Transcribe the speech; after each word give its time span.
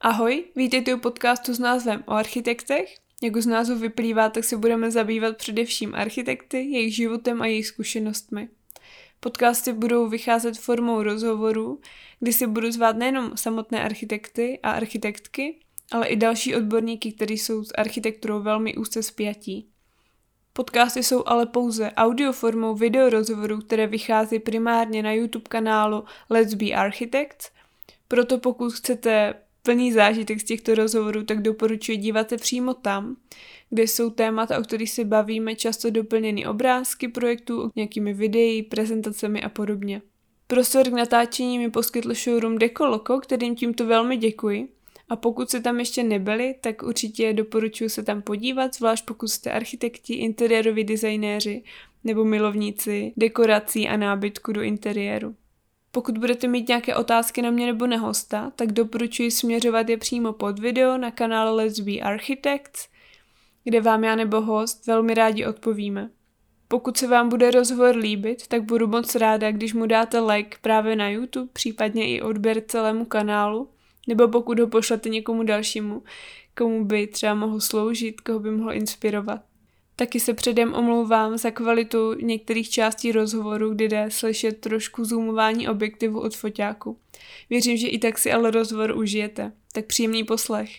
Ahoj, 0.00 0.44
vítejte 0.56 0.94
u 0.94 0.98
podcastu 0.98 1.54
s 1.54 1.58
názvem 1.58 2.04
o 2.06 2.12
architektech. 2.12 2.96
Jak 3.22 3.36
už 3.36 3.44
z 3.44 3.46
názvu 3.46 3.76
vyplývá, 3.76 4.28
tak 4.28 4.44
se 4.44 4.56
budeme 4.56 4.90
zabývat 4.90 5.36
především 5.36 5.94
architekty, 5.94 6.58
jejich 6.58 6.94
životem 6.94 7.42
a 7.42 7.46
jejich 7.46 7.66
zkušenostmi. 7.66 8.48
Podcasty 9.20 9.72
budou 9.72 10.08
vycházet 10.08 10.58
formou 10.58 11.02
rozhovorů, 11.02 11.80
kdy 12.20 12.32
si 12.32 12.46
budu 12.46 12.70
zvát 12.70 12.96
nejenom 12.96 13.36
samotné 13.36 13.84
architekty 13.84 14.58
a 14.62 14.70
architektky, 14.70 15.56
ale 15.92 16.06
i 16.06 16.16
další 16.16 16.56
odborníky, 16.56 17.12
kteří 17.12 17.38
jsou 17.38 17.64
s 17.64 17.72
architekturou 17.78 18.42
velmi 18.42 18.76
úzce 18.76 19.02
spjatí. 19.02 19.68
Podcasty 20.52 21.02
jsou 21.02 21.22
ale 21.26 21.46
pouze 21.46 21.92
audioformou 21.92 22.74
videorozhovorů, 22.74 23.58
které 23.58 23.86
vychází 23.86 24.38
primárně 24.38 25.02
na 25.02 25.12
YouTube 25.12 25.48
kanálu 25.48 26.04
Let's 26.30 26.54
Be 26.54 26.70
Architects, 26.70 27.50
proto 28.08 28.38
pokud 28.38 28.72
chcete 28.72 29.34
plný 29.68 29.92
zážitek 29.92 30.40
z 30.40 30.44
těchto 30.44 30.74
rozhovorů, 30.74 31.24
tak 31.24 31.42
doporučuji 31.42 31.98
dívat 31.98 32.28
se 32.28 32.36
přímo 32.36 32.74
tam, 32.74 33.16
kde 33.70 33.82
jsou 33.82 34.10
témata, 34.10 34.58
o 34.58 34.62
kterých 34.62 34.90
se 34.90 35.04
bavíme, 35.04 35.54
často 35.54 35.90
doplněny 35.90 36.46
obrázky 36.46 37.08
projektů, 37.08 37.70
nějakými 37.76 38.14
videí, 38.14 38.62
prezentacemi 38.62 39.42
a 39.42 39.48
podobně. 39.48 40.02
Prostor 40.46 40.88
k 40.88 40.92
natáčení 40.92 41.58
mi 41.58 41.70
poskytl 41.70 42.14
showroom 42.14 42.58
Dekoloko, 42.58 43.20
kterým 43.20 43.56
tímto 43.56 43.86
velmi 43.86 44.16
děkuji. 44.16 44.68
A 45.08 45.16
pokud 45.16 45.50
se 45.50 45.60
tam 45.60 45.78
ještě 45.78 46.02
nebyli, 46.02 46.54
tak 46.60 46.82
určitě 46.82 47.32
doporučuji 47.32 47.90
se 47.90 48.02
tam 48.02 48.22
podívat, 48.22 48.74
zvlášť 48.74 49.04
pokud 49.04 49.28
jste 49.28 49.50
architekti, 49.50 50.14
interiéroví 50.14 50.84
designéři 50.84 51.62
nebo 52.04 52.24
milovníci 52.24 53.12
dekorací 53.16 53.88
a 53.88 53.96
nábytku 53.96 54.52
do 54.52 54.62
interiéru. 54.62 55.34
Pokud 55.90 56.18
budete 56.18 56.48
mít 56.48 56.68
nějaké 56.68 56.94
otázky 56.94 57.42
na 57.42 57.50
mě 57.50 57.66
nebo 57.66 57.86
na 57.86 57.96
hosta, 57.96 58.52
tak 58.56 58.72
doporučuji 58.72 59.30
směřovat 59.30 59.88
je 59.88 59.96
přímo 59.96 60.32
pod 60.32 60.58
video 60.58 60.98
na 60.98 61.10
kanále 61.10 61.50
Let's 61.50 61.80
Be 61.80 61.92
Architects, 61.92 62.88
kde 63.64 63.80
vám 63.80 64.04
já 64.04 64.16
nebo 64.16 64.40
host 64.40 64.86
velmi 64.86 65.14
rádi 65.14 65.46
odpovíme. 65.46 66.10
Pokud 66.68 66.96
se 66.96 67.06
vám 67.06 67.28
bude 67.28 67.50
rozhovor 67.50 67.96
líbit, 67.96 68.46
tak 68.46 68.62
budu 68.62 68.86
moc 68.86 69.14
ráda, 69.14 69.50
když 69.50 69.74
mu 69.74 69.86
dáte 69.86 70.20
like 70.20 70.56
právě 70.60 70.96
na 70.96 71.08
YouTube, 71.08 71.48
případně 71.52 72.08
i 72.08 72.22
odběr 72.22 72.62
celému 72.66 73.04
kanálu, 73.04 73.70
nebo 74.08 74.28
pokud 74.28 74.58
ho 74.58 74.66
pošlete 74.66 75.08
někomu 75.08 75.42
dalšímu, 75.42 76.02
komu 76.56 76.84
by 76.84 77.06
třeba 77.06 77.34
mohl 77.34 77.60
sloužit, 77.60 78.20
koho 78.20 78.38
by 78.38 78.50
mohl 78.50 78.72
inspirovat. 78.72 79.47
Taky 79.98 80.20
se 80.20 80.34
předem 80.34 80.74
omlouvám 80.74 81.38
za 81.38 81.50
kvalitu 81.50 82.14
některých 82.14 82.70
částí 82.70 83.12
rozhovoru, 83.12 83.74
kdy 83.74 83.88
jde 83.88 84.06
slyšet 84.08 84.60
trošku 84.60 85.04
zoomování 85.04 85.68
objektivu 85.68 86.20
od 86.20 86.36
foťáku. 86.36 86.98
Věřím, 87.50 87.76
že 87.76 87.88
i 87.88 87.98
tak 87.98 88.18
si 88.18 88.32
ale 88.32 88.50
rozhovor 88.50 88.96
užijete. 88.96 89.52
Tak 89.72 89.86
příjemný 89.86 90.24
poslech. 90.24 90.70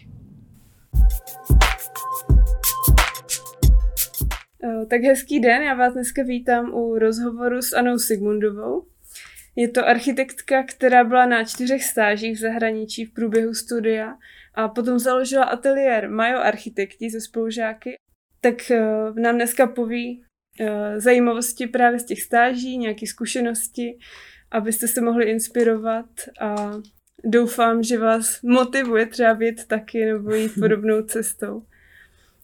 Eh, 4.64 4.86
tak 4.86 5.02
hezký 5.02 5.40
den, 5.40 5.62
já 5.62 5.74
vás 5.74 5.94
dneska 5.94 6.24
vítám 6.24 6.74
u 6.74 7.00
rozhovoru 7.00 7.62
s 7.62 7.74
Anou 7.74 7.98
Sigmundovou. 7.98 8.86
Je 9.56 9.70
to 9.70 9.88
architektka, 9.88 10.64
která 10.64 11.04
byla 11.04 11.26
na 11.26 11.44
čtyřech 11.44 11.84
stážích 11.84 12.38
v 12.38 12.42
zahraničí 12.42 13.06
v 13.06 13.14
průběhu 13.14 13.54
studia 13.54 14.18
a 14.54 14.68
potom 14.68 15.00
založila 15.00 15.44
ateliér 15.44 16.10
Majo 16.10 16.40
Architekti 16.40 17.10
ze 17.10 17.22
spolužáky 17.22 18.00
tak 18.42 18.56
uh, 18.72 19.20
nám 19.20 19.36
dneska 19.36 19.68
poví 19.68 20.24
uh, 20.60 20.68
zajímavosti 20.98 21.68
právě 21.68 22.00
z 22.00 22.06
těch 22.06 22.22
stáží, 22.22 22.78
nějaké 22.78 23.08
zkušenosti, 23.08 23.98
abyste 24.52 24.88
se 24.88 25.02
mohli 25.02 25.26
inspirovat 25.26 26.10
a 26.42 26.72
doufám, 27.24 27.84
že 27.84 27.98
vás 27.98 28.42
motivuje 28.42 29.06
třeba 29.06 29.34
být 29.34 29.68
taky 29.68 30.06
nebo 30.06 30.34
jít 30.34 30.52
podobnou 30.60 31.02
cestou. 31.02 31.64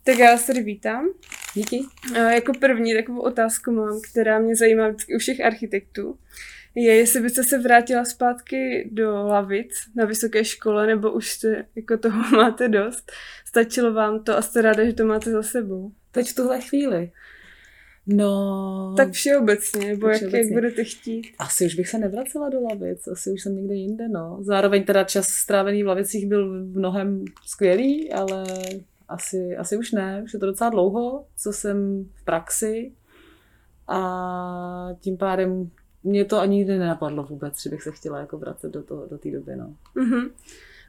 Tak 0.04 0.20
já 0.20 0.32
vás 0.32 0.46
tady 0.46 0.64
vítám. 0.64 1.10
Díky. 1.54 1.80
Uh, 1.80 2.18
jako 2.18 2.52
první 2.59 2.96
takovou 2.96 3.20
otázku 3.20 3.72
mám, 3.72 4.00
která 4.12 4.40
mě 4.40 4.56
zajímá 4.56 4.88
vždycky 4.88 5.16
u 5.16 5.19
všech 5.19 5.42
architektů 5.42 6.18
je, 6.75 6.96
jestli 6.96 7.22
byste 7.22 7.44
se 7.44 7.58
vrátila 7.58 8.06
zpátky 8.06 8.90
do 8.91 9.12
lavic 9.12 9.74
na 9.96 10.06
vysoké 10.06 10.46
škole, 10.46 10.88
nebo 10.88 11.12
už 11.12 11.30
jste, 11.30 11.66
jako 11.75 11.97
toho 11.97 12.30
máte 12.38 12.68
dost. 12.69 13.12
Stačilo 13.46 13.94
vám 13.94 14.24
to 14.24 14.38
a 14.38 14.41
jste 14.41 14.62
ráda, 14.62 14.86
že 14.86 14.94
to 14.94 15.06
máte 15.06 15.31
za 15.31 15.44
sebou. 15.44 15.91
Teď 16.12 16.30
v 16.30 16.36
tuhle 16.36 16.62
chvíli. 16.62 17.12
No... 18.08 18.94
Tak 18.97 19.12
všeobecně, 19.12 19.88
nebo. 19.88 20.08
Jak, 20.08 20.22
jak 20.22 20.47
budete 20.53 20.84
chtít. 20.84 21.28
Asi 21.40 21.66
už 21.66 21.75
bych 21.75 21.90
se 21.90 21.97
nevracela 21.97 22.50
do 22.50 22.62
lavic, 22.62 23.07
asi 23.07 23.31
už 23.31 23.42
jsem 23.42 23.56
někde 23.56 23.75
jinde, 23.75 24.07
no. 24.07 24.38
Zároveň 24.42 24.84
teda 24.84 25.03
čas 25.03 25.28
strávený 25.28 25.84
v 25.84 25.88
lavicích 25.88 26.28
byl 26.28 26.63
mnohem 26.63 27.25
skvělý, 27.46 28.12
ale 28.12 28.44
asi, 29.07 29.57
asi 29.57 29.78
už 29.78 29.92
ne, 29.92 30.22
už 30.24 30.34
je 30.34 30.40
to 30.40 30.46
docela 30.46 30.69
dlouho, 30.69 31.25
co 31.38 31.53
jsem 31.53 32.06
v 32.13 32.25
praxi 32.25 32.92
a 33.88 34.88
tím 35.00 35.18
pádem 35.18 35.72
mě 36.06 36.26
to 36.26 36.40
ani 36.40 36.58
nikdy 36.58 36.78
nenapadlo 36.78 37.24
vůbec, 37.24 37.62
že 37.62 37.70
bych 37.70 37.84
se 37.84 37.92
chtěla 37.92 38.20
jako 38.20 38.38
vracet 38.38 38.72
do, 38.72 38.84
toho, 38.84 39.08
do 39.08 39.18
té 39.18 39.32
doby, 39.32 39.56
no. 39.56 39.76
Mm-hmm. 39.96 40.32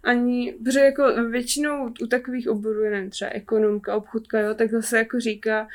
Ani, 0.03 0.55
protože 0.65 0.81
jako 0.81 1.29
většinou 1.31 1.93
u 2.03 2.07
takových 2.07 2.49
oborů, 2.49 2.83
nevím, 2.83 3.11
třeba 3.11 3.31
ekonomka, 3.31 3.97
obchodka, 3.97 4.41
jo, 4.41 4.55
tak 4.55 4.71
zase 4.71 4.99
jako 4.99 5.21
říká, 5.21 5.69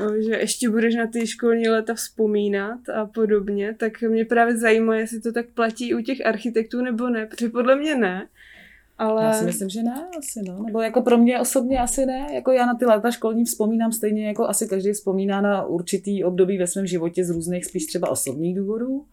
no, 0.00 0.22
že 0.22 0.34
ještě 0.34 0.70
budeš 0.70 0.94
na 0.94 1.06
ty 1.06 1.26
školní 1.26 1.68
léta 1.68 1.94
vzpomínat 1.94 2.88
a 2.88 3.06
podobně, 3.06 3.74
tak 3.78 4.00
mě 4.02 4.24
právě 4.24 4.56
zajímá, 4.56 4.96
jestli 4.96 5.20
to 5.20 5.32
tak 5.32 5.46
platí 5.46 5.94
u 5.94 6.00
těch 6.00 6.26
architektů 6.26 6.82
nebo 6.82 7.08
ne, 7.08 7.26
protože 7.26 7.48
podle 7.48 7.76
mě 7.76 7.94
ne. 7.94 8.28
Ale... 8.98 9.24
Já 9.24 9.32
si 9.32 9.44
myslím, 9.44 9.68
že 9.68 9.82
ne, 9.82 10.08
asi 10.18 10.40
no. 10.48 10.62
Nebo 10.62 10.80
jako 10.80 11.02
pro 11.02 11.18
mě 11.18 11.40
osobně 11.40 11.78
asi 11.78 12.06
ne. 12.06 12.26
Jako 12.34 12.52
já 12.52 12.66
na 12.66 12.74
ty 12.74 12.84
léta 12.84 13.10
školní 13.10 13.44
vzpomínám 13.44 13.92
stejně 13.92 14.26
jako 14.26 14.48
asi 14.48 14.68
každý 14.68 14.92
vzpomíná 14.92 15.40
na 15.40 15.66
určitý 15.66 16.24
období 16.24 16.58
ve 16.58 16.66
svém 16.66 16.86
životě 16.86 17.24
z 17.24 17.30
různých 17.30 17.64
spíš 17.64 17.86
třeba 17.86 18.10
osobních 18.10 18.56
důvodů. 18.56 19.04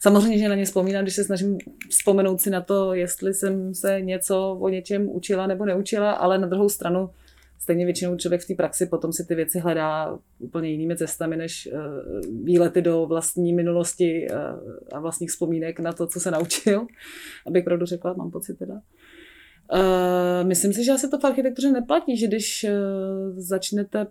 Samozřejmě, 0.00 0.38
že 0.38 0.48
na 0.48 0.54
ně 0.54 0.64
vzpomínám, 0.64 1.04
když 1.04 1.14
se 1.14 1.24
snažím 1.24 1.58
vzpomenout 1.88 2.40
si 2.40 2.50
na 2.50 2.60
to, 2.60 2.94
jestli 2.94 3.34
jsem 3.34 3.74
se 3.74 4.00
něco 4.00 4.58
o 4.60 4.68
něčem 4.68 5.08
učila 5.08 5.46
nebo 5.46 5.64
neučila, 5.64 6.12
ale 6.12 6.38
na 6.38 6.46
druhou 6.46 6.68
stranu 6.68 7.10
stejně 7.58 7.84
většinou 7.84 8.16
člověk 8.16 8.40
v 8.40 8.46
té 8.46 8.54
praxi 8.54 8.86
potom 8.86 9.12
si 9.12 9.24
ty 9.24 9.34
věci 9.34 9.58
hledá 9.58 10.18
úplně 10.38 10.68
jinými 10.70 10.96
cestami, 10.96 11.36
než 11.36 11.68
uh, 11.72 12.44
výlety 12.44 12.82
do 12.82 13.06
vlastní 13.06 13.52
minulosti 13.52 14.26
uh, 14.30 14.36
a 14.92 15.00
vlastních 15.00 15.30
vzpomínek 15.30 15.80
na 15.80 15.92
to, 15.92 16.06
co 16.06 16.20
se 16.20 16.30
naučil, 16.30 16.86
abych 17.46 17.64
pravdu 17.64 17.86
řekla, 17.86 18.12
mám 18.12 18.30
pocit 18.30 18.58
teda. 18.58 18.80
Uh, 19.72 20.48
myslím 20.48 20.72
si, 20.72 20.84
že 20.84 20.92
asi 20.92 21.08
to 21.08 21.18
v 21.18 21.24
architektuře 21.24 21.72
neplatí, 21.72 22.16
že 22.16 22.26
když 22.26 22.66
uh, 22.68 23.38
začnete 23.38 24.06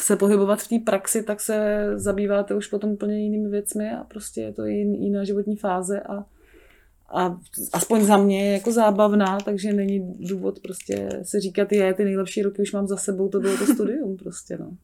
se 0.00 0.16
pohybovat 0.16 0.62
v 0.62 0.68
té 0.68 0.78
praxi, 0.84 1.22
tak 1.22 1.40
se 1.40 1.86
zabýváte 1.94 2.54
už 2.54 2.66
potom 2.66 2.90
úplně 2.90 3.18
jinými 3.18 3.48
věcmi 3.48 3.90
a 3.90 4.04
prostě 4.04 4.40
je 4.40 4.52
to 4.52 4.64
jiná 4.64 5.24
životní 5.24 5.56
fáze 5.56 6.00
a, 6.00 6.24
a 7.08 7.38
aspoň 7.72 8.04
za 8.04 8.16
mě 8.16 8.46
je 8.46 8.52
jako 8.52 8.72
zábavná, 8.72 9.38
takže 9.44 9.72
není 9.72 10.14
důvod 10.18 10.60
prostě 10.60 11.08
se 11.22 11.40
říkat, 11.40 11.72
je, 11.72 11.94
ty 11.94 12.04
nejlepší 12.04 12.42
roky 12.42 12.62
už 12.62 12.72
mám 12.72 12.86
za 12.86 12.96
sebou, 12.96 13.28
to 13.28 13.40
bylo 13.40 13.58
to 13.58 13.66
studium 13.66 14.16
prostě, 14.22 14.58
no. 14.58 14.76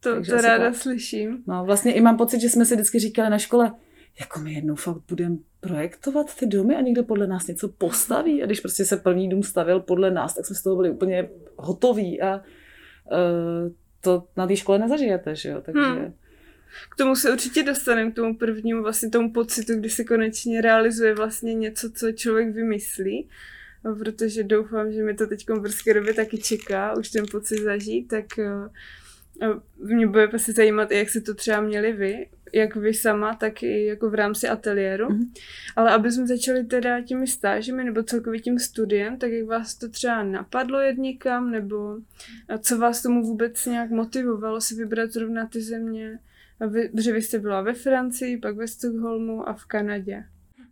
To, 0.00 0.14
takže 0.14 0.32
to 0.32 0.40
ráda 0.40 0.64
tak. 0.64 0.76
slyším. 0.76 1.42
No 1.46 1.64
vlastně 1.64 1.92
i 1.92 2.00
mám 2.00 2.16
pocit, 2.16 2.40
že 2.40 2.48
jsme 2.48 2.64
si 2.64 2.74
vždycky 2.74 2.98
říkali 2.98 3.30
na 3.30 3.38
škole, 3.38 3.72
jako 4.20 4.40
my 4.40 4.52
jednou 4.52 4.74
fakt 4.74 5.02
budeme 5.08 5.36
projektovat 5.60 6.36
ty 6.36 6.46
domy 6.46 6.76
a 6.76 6.80
někdo 6.80 7.04
podle 7.04 7.26
nás 7.26 7.46
něco 7.46 7.68
postaví. 7.68 8.42
A 8.42 8.46
když 8.46 8.60
prostě 8.60 8.84
se 8.84 8.96
první 8.96 9.28
dům 9.28 9.42
stavil 9.42 9.80
podle 9.80 10.10
nás, 10.10 10.34
tak 10.34 10.46
jsme 10.46 10.56
z 10.56 10.62
toho 10.62 10.76
byli 10.76 10.90
úplně 10.90 11.28
hotoví 11.56 12.22
a 12.22 12.36
uh, 12.36 13.72
to 14.00 14.26
na 14.36 14.46
té 14.46 14.56
škole 14.56 14.78
nezažijete, 14.78 15.34
že 15.36 15.48
jo? 15.48 15.62
Takže... 15.64 15.80
Hmm. 15.80 16.14
K 16.90 16.96
tomu 16.96 17.16
se 17.16 17.32
určitě 17.32 17.62
dostaneme, 17.62 18.10
k 18.10 18.14
tomu 18.14 18.36
prvnímu 18.36 18.82
vlastně 18.82 19.10
tomu 19.10 19.32
pocitu, 19.32 19.74
kdy 19.74 19.90
se 19.90 20.04
konečně 20.04 20.60
realizuje 20.60 21.14
vlastně 21.14 21.54
něco, 21.54 21.90
co 21.90 22.12
člověk 22.12 22.54
vymyslí. 22.54 23.28
Protože 23.98 24.44
doufám, 24.44 24.92
že 24.92 25.02
mi 25.02 25.14
to 25.14 25.26
teď 25.26 25.48
v 25.48 25.60
brzké 25.60 25.94
době 25.94 26.14
taky 26.14 26.38
čeká, 26.38 26.96
už 26.96 27.10
ten 27.10 27.24
pocit 27.30 27.62
zažít, 27.62 28.08
tak 28.08 28.24
uh, 28.38 28.68
mě 29.76 30.06
bude 30.06 30.28
prostě 30.28 30.52
zajímat, 30.52 30.90
jak 30.90 31.08
si 31.08 31.20
to 31.20 31.34
třeba 31.34 31.60
měli 31.60 31.92
vy 31.92 32.26
jak 32.52 32.76
vy 32.76 32.94
sama, 32.94 33.34
tak 33.34 33.62
i 33.62 33.84
jako 33.84 34.10
v 34.10 34.14
rámci 34.14 34.48
ateliéru. 34.48 35.08
Mm-hmm. 35.08 35.30
Ale 35.76 35.90
aby 35.90 36.12
jsme 36.12 36.26
začali 36.26 36.64
teda 36.64 37.02
těmi 37.02 37.26
stážemi 37.26 37.84
nebo 37.84 38.02
celkově 38.02 38.40
tím 38.40 38.58
studiem, 38.58 39.18
tak 39.18 39.32
jak 39.32 39.46
vás 39.46 39.74
to 39.74 39.88
třeba 39.88 40.22
napadlo 40.22 40.80
jet 40.80 40.98
někam, 40.98 41.50
nebo 41.50 41.96
co 42.60 42.78
vás 42.78 43.02
tomu 43.02 43.22
vůbec 43.22 43.66
nějak 43.66 43.90
motivovalo 43.90 44.60
si 44.60 44.74
vybrat 44.74 45.10
zrovna 45.10 45.46
ty 45.46 45.62
země? 45.62 46.18
Vy, 46.68 46.88
protože 46.88 47.12
vy 47.12 47.22
jste 47.22 47.38
byla 47.38 47.62
ve 47.62 47.74
Francii, 47.74 48.38
pak 48.38 48.56
ve 48.56 48.68
Stockholmu 48.68 49.48
a 49.48 49.52
v 49.52 49.64
Kanadě. 49.64 50.24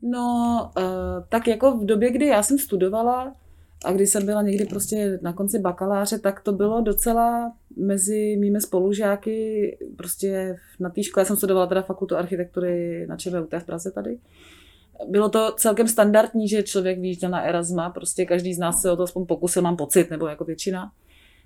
No, 0.03 0.71
uh, 0.79 0.85
tak 1.29 1.49
jako 1.49 1.77
v 1.77 1.87
době, 1.87 2.11
kdy 2.11 2.27
já 2.27 2.43
jsem 2.43 2.59
studovala, 2.59 3.37
a 3.85 3.93
když 3.93 4.11
jsem 4.11 4.27
byla 4.27 4.43
někdy 4.43 4.65
prostě 4.65 5.19
na 5.23 5.33
konci 5.33 5.59
bakaláře, 5.59 6.19
tak 6.19 6.41
to 6.41 6.53
bylo 6.53 6.81
docela 6.81 7.53
mezi 7.77 8.37
mými 8.41 8.61
spolužáky, 8.61 9.79
prostě 9.97 10.57
na 10.81 10.91
té 10.91 11.03
škole 11.03 11.27
jsem 11.27 11.37
studovala 11.37 11.67
teda 11.67 11.83
fakultu 11.83 12.17
architektury 12.17 13.07
na 13.07 13.17
ČVUT 13.17 13.55
v 13.59 13.65
Praze 13.65 13.91
tady, 13.91 14.19
bylo 15.09 15.29
to 15.29 15.53
celkem 15.57 15.89
standardní, 15.89 16.49
že 16.49 16.63
člověk 16.63 16.99
výjížděl 16.99 17.31
na 17.31 17.43
Erasma, 17.43 17.91
prostě 17.91 18.27
každý 18.27 18.55
z 18.55 18.59
nás 18.59 18.83
se 18.83 18.91
o 18.91 18.97
to 18.97 19.03
aspoň 19.03 19.27
pokusil, 19.27 19.63
mám 19.63 19.77
pocit, 19.77 20.11
nebo 20.11 20.27
jako 20.27 20.45
většina. 20.45 20.93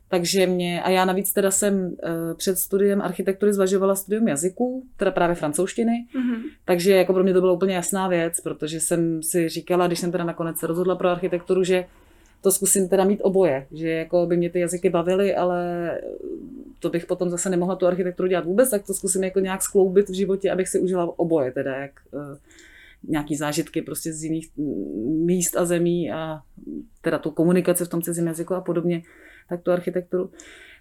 Takže 0.09 0.47
mě, 0.47 0.83
a 0.83 0.91
já 0.91 1.05
navíc 1.05 1.33
teda 1.33 1.51
jsem 1.51 1.75
uh, 1.85 1.93
před 2.37 2.59
studiem 2.59 3.03
architektury 3.03 3.53
zvažovala 3.53 3.95
studium 3.95 4.29
jazyků, 4.29 4.87
teda 4.97 5.11
právě 5.11 5.37
francouzštiny, 5.37 6.07
mm-hmm. 6.17 6.43
takže 6.65 6.97
jako 6.97 7.13
pro 7.13 7.23
mě 7.23 7.33
to 7.33 7.41
byla 7.41 7.53
úplně 7.53 7.75
jasná 7.75 8.09
věc, 8.09 8.41
protože 8.41 8.81
jsem 8.81 9.23
si 9.23 9.49
říkala, 9.49 9.87
když 9.87 9.99
jsem 9.99 10.13
teda 10.13 10.25
nakonec 10.25 10.59
se 10.59 10.67
rozhodla 10.67 10.97
pro 10.97 11.09
architekturu, 11.09 11.65
že 11.65 11.85
to 12.43 12.53
zkusím 12.53 12.89
teda 12.89 13.05
mít 13.05 13.21
oboje, 13.23 13.67
že 13.73 13.91
jako 13.91 14.27
by 14.27 14.37
mě 14.37 14.51
ty 14.51 14.61
jazyky 14.61 14.91
bavily, 14.91 15.35
ale 15.35 15.91
to 16.79 16.91
bych 16.91 17.07
potom 17.07 17.31
zase 17.31 17.51
nemohla 17.51 17.77
tu 17.77 17.87
architekturu 17.87 18.29
dělat 18.29 18.45
vůbec, 18.45 18.71
tak 18.71 18.87
to 18.87 18.95
zkusím 18.95 19.25
jako 19.25 19.41
nějak 19.41 19.63
skloubit 19.63 20.09
v 20.09 20.15
životě, 20.15 20.51
abych 20.51 20.69
si 20.69 20.79
užila 20.79 21.19
oboje, 21.19 21.53
teda 21.53 21.77
jak 21.77 21.93
uh, 22.11 22.37
nějaký 23.09 23.37
zážitky 23.37 23.83
prostě 23.83 24.13
z 24.13 24.25
jiných 24.25 24.51
míst 25.25 25.57
a 25.57 25.65
zemí 25.65 26.13
a 26.13 26.41
teda 27.01 27.19
tu 27.19 27.31
komunikaci 27.31 27.85
v 27.85 27.89
tom 27.89 28.03
cizím 28.03 28.27
jazyku 28.27 28.55
a 28.55 28.61
podobně 28.61 29.03
tak 29.49 29.63
tu 29.63 29.71
architekturu. 29.71 30.31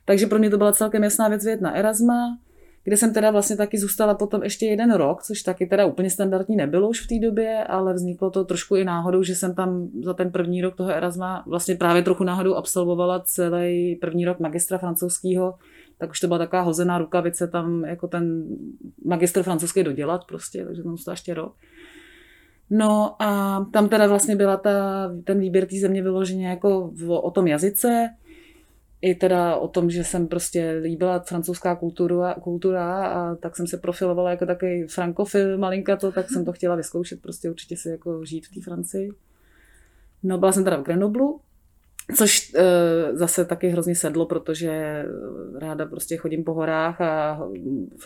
Takže 0.06 0.28
pro 0.28 0.40
mě 0.40 0.50
to 0.50 0.58
byla 0.58 0.72
celkem 0.72 1.04
jasná 1.04 1.28
věc 1.28 1.46
vědět 1.46 1.62
na 1.62 1.75
Erasma, 1.75 2.38
kde 2.83 2.98
jsem 2.98 3.13
teda 3.13 3.31
vlastně 3.31 3.56
taky 3.56 3.78
zůstala 3.78 4.13
potom 4.13 4.44
ještě 4.44 4.66
jeden 4.66 4.94
rok, 4.94 5.24
což 5.24 5.42
taky 5.42 5.66
teda 5.66 5.86
úplně 5.86 6.10
standardní 6.10 6.56
nebylo 6.56 6.89
už 6.89 7.01
v 7.01 7.07
té 7.07 7.28
době, 7.28 7.63
ale 7.63 7.94
vzniklo 7.94 8.30
to 8.30 8.45
trošku 8.45 8.75
i 8.75 8.83
náhodou, 8.83 9.24
že 9.24 9.36
jsem 9.36 9.56
tam 9.56 9.89
za 10.04 10.13
ten 10.13 10.31
první 10.31 10.62
rok 10.62 10.75
toho 10.75 10.89
Erasma 10.89 11.44
vlastně 11.48 11.75
právě 11.75 12.04
trochu 12.04 12.24
náhodou 12.24 12.56
absolvovala 12.56 13.19
celý 13.25 13.95
první 13.95 14.25
rok 14.25 14.39
magistra 14.39 14.78
francouzského, 14.78 15.54
tak 15.98 16.10
už 16.10 16.19
to 16.19 16.28
byla 16.28 16.38
taková 16.38 16.62
hozená 16.62 16.98
rukavice 16.98 17.48
tam 17.48 17.86
jako 17.86 18.07
ten 18.07 18.44
magistr 19.06 19.44
francouzský 19.44 19.84
dodělat 19.84 20.25
prostě, 20.25 20.66
takže 20.66 20.84
tam 20.84 20.92
zůstala 20.92 21.13
ještě 21.13 21.34
rok. 21.34 21.56
No 22.69 23.22
a 23.22 23.62
tam 23.74 23.89
teda 23.89 24.07
vlastně 24.07 24.36
byla 24.36 24.57
ta, 24.57 25.10
ten 25.24 25.39
výběr 25.39 25.66
té 25.66 25.75
země 25.75 26.04
vyloženě 26.04 26.48
jako 26.48 26.92
v, 26.94 27.12
o 27.12 27.31
tom 27.31 27.48
jazyce, 27.48 28.10
i 29.01 29.15
teda 29.15 29.56
o 29.56 29.68
tom, 29.68 29.89
že 29.89 30.03
jsem 30.03 30.27
prostě 30.27 30.71
líbila 30.71 31.19
francouzská 31.19 31.75
kultura, 31.75 32.33
kultura 32.33 33.06
a 33.06 33.36
tak 33.36 33.56
jsem 33.56 33.68
se 33.68 33.77
profilovala 33.77 34.30
jako 34.30 34.45
takový 34.45 34.88
frankofil 34.88 35.57
malinka 35.57 35.95
to, 35.95 36.12
tak 36.12 36.30
jsem 36.30 36.45
to 36.45 36.51
chtěla 36.51 36.75
vyzkoušet, 36.75 37.21
prostě 37.21 37.50
určitě 37.50 37.77
si 37.77 37.89
jako 37.89 38.25
žít 38.25 38.48
v 38.48 38.53
té 38.53 38.62
Francii. 38.62 39.12
No 40.24 40.38
byla 40.38 40.51
jsem 40.51 40.63
teda 40.63 40.77
v 40.77 40.83
Grenoblu, 40.83 41.39
Což 42.16 42.52
e, 42.56 42.63
zase 43.16 43.46
taky 43.46 43.68
hrozně 43.68 43.96
sedlo, 43.96 44.25
protože 44.25 45.06
ráda 45.60 45.86
prostě 45.86 46.18
chodím 46.18 46.44
po 46.44 46.54
horách 46.54 47.02
a 47.02 47.40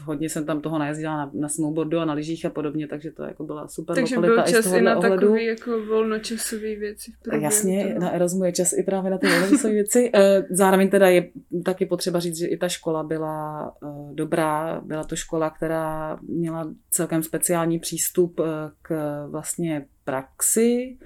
hodně 0.04 0.30
jsem 0.30 0.46
tam 0.46 0.62
toho 0.62 0.80
najezdila 0.80 1.18
na, 1.18 1.32
na 1.34 1.50
snowboardu 1.50 2.00
a 2.00 2.06
na 2.06 2.14
lyžích 2.14 2.46
a 2.46 2.50
podobně, 2.50 2.88
takže 2.88 3.12
to 3.12 3.24
jako 3.24 3.44
byla 3.44 3.68
super 3.68 3.96
Takže 3.96 4.18
byl 4.18 4.42
čas 4.44 4.74
i, 4.74 4.78
i 4.78 4.82
na 4.82 4.98
ohledu. 4.98 5.16
takový 5.16 5.46
jako 5.46 5.86
volnočasový 5.86 6.76
věci. 6.76 7.12
V 7.12 7.42
Jasně, 7.42 7.88
toho. 7.88 8.00
na 8.00 8.12
Erasmu 8.12 8.44
je 8.46 8.52
čas 8.52 8.74
i 8.74 8.84
právě 8.84 9.12
na 9.12 9.18
ty 9.18 9.28
volnočasové 9.28 9.74
věci. 9.74 10.12
E, 10.14 10.44
zároveň 10.50 10.90
teda 10.90 11.10
je 11.10 11.30
taky 11.66 11.86
potřeba 11.86 12.20
říct, 12.20 12.38
že 12.38 12.48
i 12.48 12.58
ta 12.58 12.70
škola 12.70 13.04
byla 13.04 13.68
e, 13.84 13.88
dobrá. 14.14 14.82
Byla 14.86 15.04
to 15.04 15.16
škola, 15.16 15.50
která 15.50 16.20
měla 16.22 16.68
celkem 16.90 17.24
speciální 17.24 17.80
přístup 17.80 18.42
k 18.82 19.26
vlastně 19.28 19.86
praxi, 20.04 20.98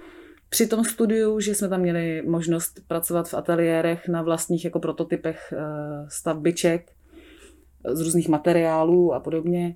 při 0.50 0.68
tom 0.68 0.84
studiu, 0.84 1.40
že 1.40 1.56
jsme 1.56 1.70
tam 1.70 1.82
měli 1.82 2.22
možnost 2.22 2.80
pracovat 2.88 3.30
v 3.30 3.34
ateliérech 3.34 4.08
na 4.08 4.22
vlastních 4.22 4.66
jako 4.66 4.80
prototypech 4.80 5.54
eh, 5.58 5.60
stavbiček 6.08 6.92
z 7.94 8.02
různých 8.02 8.30
materiálů 8.30 9.14
a 9.14 9.20
podobně, 9.20 9.76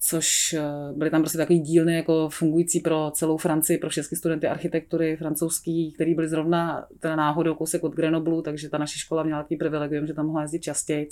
což 0.00 0.52
eh, 0.52 0.62
byly 0.96 1.10
tam 1.10 1.22
prostě 1.22 1.38
takový 1.38 1.60
dílny 1.60 1.96
jako 1.96 2.28
fungující 2.28 2.80
pro 2.80 3.10
celou 3.14 3.36
Francii, 3.36 3.78
pro 3.78 3.90
všechny 3.90 4.16
studenty 4.16 4.46
architektury 4.46 5.16
francouzský, 5.16 5.92
který 5.92 6.14
byli 6.14 6.28
zrovna 6.28 6.86
teda 7.00 7.16
náhodou 7.16 7.54
kousek 7.54 7.84
od 7.84 7.94
Grenoblu, 7.94 8.42
takže 8.42 8.68
ta 8.68 8.78
naše 8.78 8.98
škola 8.98 9.22
měla 9.22 9.42
takový 9.42 9.56
privilegium, 9.56 10.06
že 10.06 10.14
tam 10.14 10.26
mohla 10.26 10.42
jezdit 10.42 10.62
častěji 10.62 11.08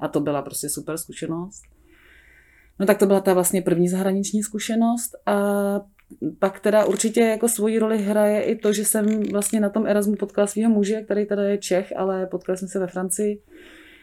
a 0.00 0.08
to 0.08 0.20
byla 0.20 0.42
prostě 0.42 0.68
super 0.68 0.96
zkušenost. 0.96 1.62
No 2.78 2.86
tak 2.86 2.98
to 2.98 3.06
byla 3.06 3.20
ta 3.20 3.34
vlastně 3.34 3.62
první 3.62 3.88
zahraniční 3.88 4.42
zkušenost 4.42 5.16
a 5.26 5.34
pak 6.38 6.60
teda 6.60 6.84
určitě 6.84 7.20
jako 7.20 7.48
svoji 7.48 7.78
roli 7.78 7.98
hraje 7.98 8.42
i 8.42 8.56
to, 8.56 8.72
že 8.72 8.84
jsem 8.84 9.22
vlastně 9.22 9.60
na 9.60 9.68
tom 9.68 9.86
Erasmu 9.86 10.16
potkala 10.16 10.46
svého 10.46 10.70
muže, 10.70 11.00
který 11.00 11.26
teda 11.26 11.42
je 11.42 11.58
Čech, 11.58 11.92
ale 11.96 12.26
potkali 12.26 12.58
jsme 12.58 12.68
se 12.68 12.78
ve 12.78 12.86
Francii. 12.86 13.42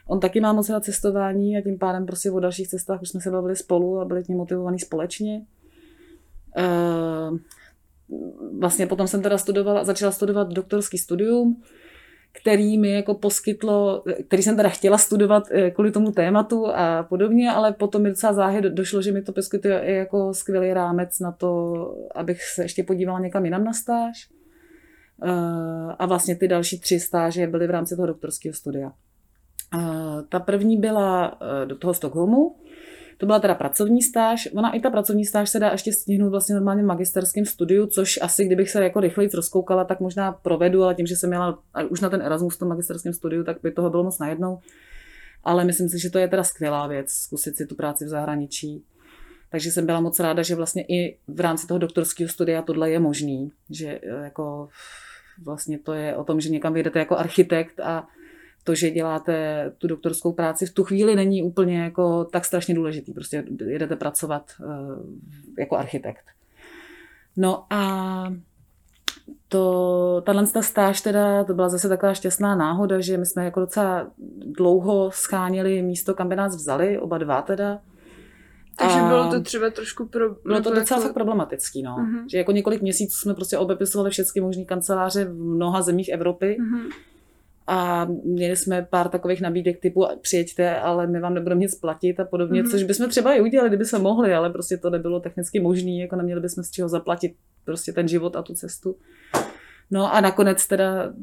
On 0.08 0.20
taky 0.20 0.42
má 0.42 0.54
moc 0.54 0.70
na 0.70 0.80
cestování 0.80 1.58
a 1.58 1.62
tím 1.62 1.78
pádem 1.78 2.06
prostě 2.06 2.32
o 2.32 2.40
dalších 2.40 2.68
cestách 2.68 3.02
už 3.02 3.10
jsme 3.10 3.22
se 3.22 3.32
bavili 3.32 3.56
spolu 3.56 4.00
a 4.00 4.06
byli 4.06 4.24
tím 4.24 4.38
motivovaní 4.38 4.80
společně. 4.80 5.46
Uh, 6.58 7.38
vlastně 8.60 8.88
potom 8.88 9.08
jsem 9.08 9.22
teda 9.22 9.38
studovala, 9.38 9.84
začala 9.84 10.12
studovat 10.12 10.54
doktorský 10.54 10.98
studium, 10.98 11.64
který 12.42 12.78
mi 12.78 12.94
jako 12.94 13.14
poskytlo, 13.14 14.04
který 14.28 14.44
jsem 14.44 14.56
teda 14.56 14.70
chtěla 14.70 14.98
studovat 14.98 15.44
eh, 15.52 15.72
kvůli 15.72 15.92
tomu 15.92 16.12
tématu 16.12 16.68
a 16.68 17.04
podobně, 17.04 17.52
ale 17.52 17.74
potom 17.74 18.02
mi 18.02 18.10
docela 18.10 18.34
záhy 18.34 18.62
došlo, 18.62 19.02
že 19.02 19.12
mi 19.12 19.22
to 19.22 19.34
poskytuje 19.34 19.82
jako 19.86 20.34
skvělý 20.34 20.74
rámec 20.74 21.20
na 21.20 21.32
to, 21.32 21.74
abych 22.16 22.44
se 22.44 22.64
ještě 22.64 22.84
podívala 22.84 23.20
někam 23.20 23.46
jinam 23.46 23.64
na 23.64 23.74
stáž. 23.74 24.30
Eh, 25.24 25.96
a 26.00 26.06
vlastně 26.06 26.36
ty 26.36 26.48
další 26.48 26.80
tři 26.80 27.00
stáže 27.00 27.48
byly 27.48 27.68
v 27.68 27.72
rámci 27.72 27.96
toho 27.96 28.08
doktorského 28.08 28.54
studia. 28.54 28.92
Eh, 29.74 29.80
ta 30.30 30.40
první 30.40 30.78
byla 30.78 31.40
do 31.66 31.76
toho 31.76 31.94
Stockholmu, 31.94 32.56
to 33.18 33.26
byla 33.26 33.40
teda 33.40 33.56
pracovní 33.56 34.02
stáž. 34.02 34.50
Ona 34.54 34.72
i 34.72 34.80
ta 34.80 34.90
pracovní 34.90 35.26
stáž 35.26 35.50
se 35.50 35.60
dá 35.60 35.72
ještě 35.72 35.94
stihnout 35.94 36.30
vlastně 36.30 36.56
normálně 36.56 36.84
v 36.84 36.86
magisterském 36.86 37.46
studiu, 37.46 37.88
což 37.88 38.20
asi 38.22 38.46
kdybych 38.46 38.70
se 38.70 38.84
jako 38.84 39.00
rychleji 39.00 39.30
rozkoukala, 39.34 39.84
tak 39.84 40.00
možná 40.00 40.32
provedu, 40.32 40.84
ale 40.84 40.96
tím, 40.96 41.08
že 41.08 41.16
jsem 41.16 41.30
měla 41.30 41.60
už 41.90 42.02
na 42.02 42.10
ten 42.10 42.22
Erasmus 42.22 42.56
v 42.56 42.60
tom 42.60 42.68
magisterském 42.68 43.14
studiu, 43.14 43.44
tak 43.44 43.58
by 43.64 43.72
toho 43.72 43.90
bylo 43.90 44.04
moc 44.04 44.20
najednou. 44.20 44.60
Ale 45.44 45.66
myslím 45.66 45.90
si, 45.90 46.00
že 46.00 46.10
to 46.10 46.20
je 46.20 46.28
teda 46.28 46.44
skvělá 46.44 46.88
věc, 46.88 47.12
zkusit 47.12 47.58
si 47.58 47.66
tu 47.66 47.76
práci 47.76 48.06
v 48.06 48.08
zahraničí. 48.08 48.84
Takže 49.52 49.72
jsem 49.72 49.86
byla 49.86 50.00
moc 50.00 50.20
ráda, 50.20 50.44
že 50.44 50.56
vlastně 50.56 50.86
i 50.90 51.18
v 51.28 51.40
rámci 51.40 51.68
toho 51.68 51.78
doktorského 51.78 52.30
studia 52.30 52.62
tohle 52.62 52.92
je 52.92 53.00
možný, 53.00 53.52
že 53.70 54.00
eh, 54.04 54.24
jako 54.24 54.70
vlastně 55.44 55.80
to 55.80 55.94
je 55.94 56.16
o 56.16 56.24
tom, 56.24 56.42
že 56.42 56.50
někam 56.50 56.74
vyjdete 56.74 57.00
jako 57.00 57.18
architekt 57.18 57.80
a 57.80 58.08
to, 58.66 58.76
že 58.76 58.92
děláte 58.92 59.72
tu 59.78 59.88
doktorskou 59.88 60.34
práci 60.34 60.66
v 60.66 60.74
tu 60.74 60.84
chvíli 60.84 61.16
není 61.16 61.44
úplně 61.44 61.84
jako 61.84 62.26
tak 62.26 62.46
strašně 62.46 62.76
důležitý. 62.76 63.14
Prostě 63.14 63.44
jedete 63.66 63.96
pracovat 63.96 64.52
uh, 64.60 64.68
jako 65.60 65.78
architekt. 65.78 66.26
No 67.38 67.66
a 67.70 68.34
to, 69.48 70.24
tahle 70.26 70.48
ta 70.48 70.62
stáž 70.62 71.02
teda, 71.02 71.44
to 71.44 71.54
byla 71.54 71.70
zase 71.70 71.90
taková 71.90 72.14
šťastná 72.14 72.56
náhoda, 72.56 73.00
že 73.00 73.18
my 73.18 73.26
jsme 73.26 73.46
jako 73.46 73.60
docela 73.60 74.12
dlouho 74.46 75.12
scháněli 75.12 75.82
místo, 75.82 76.14
kam 76.14 76.30
by 76.30 76.36
nás 76.36 76.56
vzali, 76.56 77.00
oba 77.00 77.18
dva 77.18 77.42
teda. 77.42 77.80
Takže 78.78 79.00
a 79.00 79.08
bylo 79.08 79.32
to 79.32 79.42
třeba 79.42 79.70
trošku 79.70 80.06
pro... 80.06 80.36
Bylo 80.44 80.62
to 80.62 80.76
docela 80.76 81.02
jako... 81.02 81.14
problematický, 81.14 81.84
no. 81.84 81.96
Uh-huh. 81.96 82.26
Že 82.32 82.38
jako 82.38 82.52
několik 82.52 82.82
měsíců 82.82 83.20
jsme 83.20 83.34
prostě 83.34 83.58
obepisovali 83.58 84.10
všechny 84.10 84.42
možné 84.42 84.66
kanceláře 84.66 85.26
v 85.26 85.36
mnoha 85.36 85.82
zemích 85.82 86.10
Evropy. 86.10 86.58
Uh-huh 86.60 86.90
a 87.68 88.06
měli 88.24 88.56
jsme 88.56 88.88
pár 88.90 89.10
takových 89.10 89.42
nabídek 89.42 89.80
typu 89.80 90.06
přijeďte, 90.22 90.80
ale 90.80 91.08
my 91.08 91.20
vám 91.20 91.34
nebudeme 91.34 91.62
nic 91.62 91.76
platit 91.76 92.20
a 92.20 92.26
podobně, 92.26 92.64
mm-hmm. 92.64 92.72
což 92.72 92.84
bychom 92.84 93.10
třeba 93.10 93.34
i 93.34 93.42
udělali, 93.42 93.70
kdyby 93.70 93.86
jsme 93.86 94.00
mohli, 94.00 94.34
ale 94.34 94.50
prostě 94.50 94.78
to 94.78 94.90
nebylo 94.90 95.20
technicky 95.20 95.60
možné, 95.60 95.92
jako 95.92 96.16
neměli 96.16 96.42
bychom 96.42 96.64
z 96.64 96.72
čeho 96.72 96.90
zaplatit 96.90 97.36
prostě 97.66 97.94
ten 97.94 98.08
život 98.08 98.36
a 98.36 98.42
tu 98.42 98.54
cestu. 98.54 98.96
No 99.92 100.14
a 100.14 100.22
nakonec 100.22 100.68
teda 100.68 101.14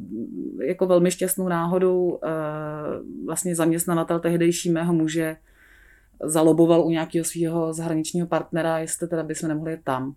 jako 0.67 0.87
velmi 0.87 1.11
šťastnou 1.11 1.49
náhodou 1.49 2.19
eh, 2.25 2.29
vlastně 3.27 3.57
zaměstnavatel 3.57 4.21
tehdejší 4.21 4.71
mého 4.71 4.93
muže 4.93 5.37
zaloboval 6.25 6.87
u 6.87 6.91
nějakého 6.91 7.25
svého 7.25 7.73
zahraničního 7.73 8.27
partnera, 8.27 8.79
jestli 8.79 9.09
teda 9.09 9.23
bychom 9.23 9.49
nemohli 9.49 9.73
jet 9.73 9.81
tam. 9.85 10.15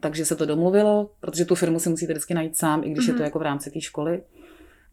Takže 0.00 0.24
se 0.24 0.36
to 0.36 0.46
domluvilo, 0.46 1.10
protože 1.20 1.44
tu 1.44 1.54
firmu 1.54 1.78
si 1.78 1.88
musíte 1.88 2.12
vždycky 2.12 2.34
najít 2.34 2.56
sám, 2.56 2.84
i 2.84 2.90
když 2.90 3.04
mm-hmm. 3.04 3.08
je 3.08 3.14
to 3.14 3.18
mhm. 3.18 3.24
jako 3.24 3.38
v 3.38 3.42
rámci 3.42 3.70
té 3.70 3.80
školy 3.80 4.22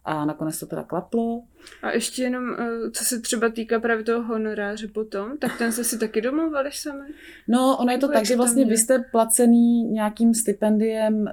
a 0.05 0.25
nakonec 0.25 0.59
to 0.59 0.65
teda 0.65 0.83
klaplo. 0.83 1.43
A 1.81 1.91
ještě 1.91 2.23
jenom, 2.23 2.55
eh, 2.59 2.91
co 2.91 3.05
se 3.05 3.19
třeba 3.21 3.49
týká 3.49 3.79
právě 3.79 4.03
toho 4.03 4.23
honoráře 4.23 4.87
potom, 4.87 5.37
tak 5.37 5.57
ten 5.57 5.71
jste 5.71 5.83
si 5.83 5.99
taky 5.99 6.21
domluvali 6.21 6.69
sami? 6.73 7.05
No, 7.47 7.77
ono 7.79 7.91
je 7.91 7.97
to 7.97 8.07
tak, 8.07 8.25
že 8.25 8.35
vlastně 8.35 8.65
vy 8.65 8.77
jste 8.77 8.99
placený 9.11 9.83
nějakým 9.83 10.33
stipendiem 10.33 11.21
uh, 11.21 11.27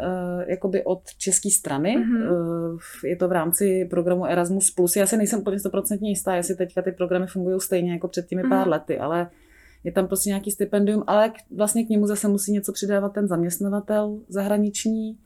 jakoby 0.46 0.84
od 0.84 1.02
české 1.18 1.50
strany. 1.50 1.96
Mm-hmm. 1.98 2.78
Je 3.04 3.16
to 3.16 3.28
v 3.28 3.32
rámci 3.32 3.86
programu 3.90 4.26
Erasmus+. 4.26 4.72
Já 4.96 5.06
si 5.06 5.16
nejsem 5.16 5.40
úplně 5.40 5.58
stoprocentně 5.58 6.10
jistá, 6.10 6.34
jestli 6.34 6.54
teďka 6.54 6.82
ty 6.82 6.92
programy 6.92 7.26
fungují 7.26 7.60
stejně 7.60 7.92
jako 7.92 8.08
před 8.08 8.26
těmi 8.26 8.42
pár 8.42 8.66
mm-hmm. 8.66 8.70
lety, 8.70 8.98
ale 8.98 9.30
je 9.84 9.92
tam 9.92 10.06
prostě 10.06 10.30
nějaký 10.30 10.50
stipendium, 10.50 11.04
ale 11.06 11.32
vlastně 11.50 11.84
k 11.84 11.88
němu 11.88 12.06
zase 12.06 12.28
musí 12.28 12.52
něco 12.52 12.72
přidávat 12.72 13.12
ten 13.12 13.28
zaměstnavatel 13.28 14.20
zahraniční. 14.28 15.18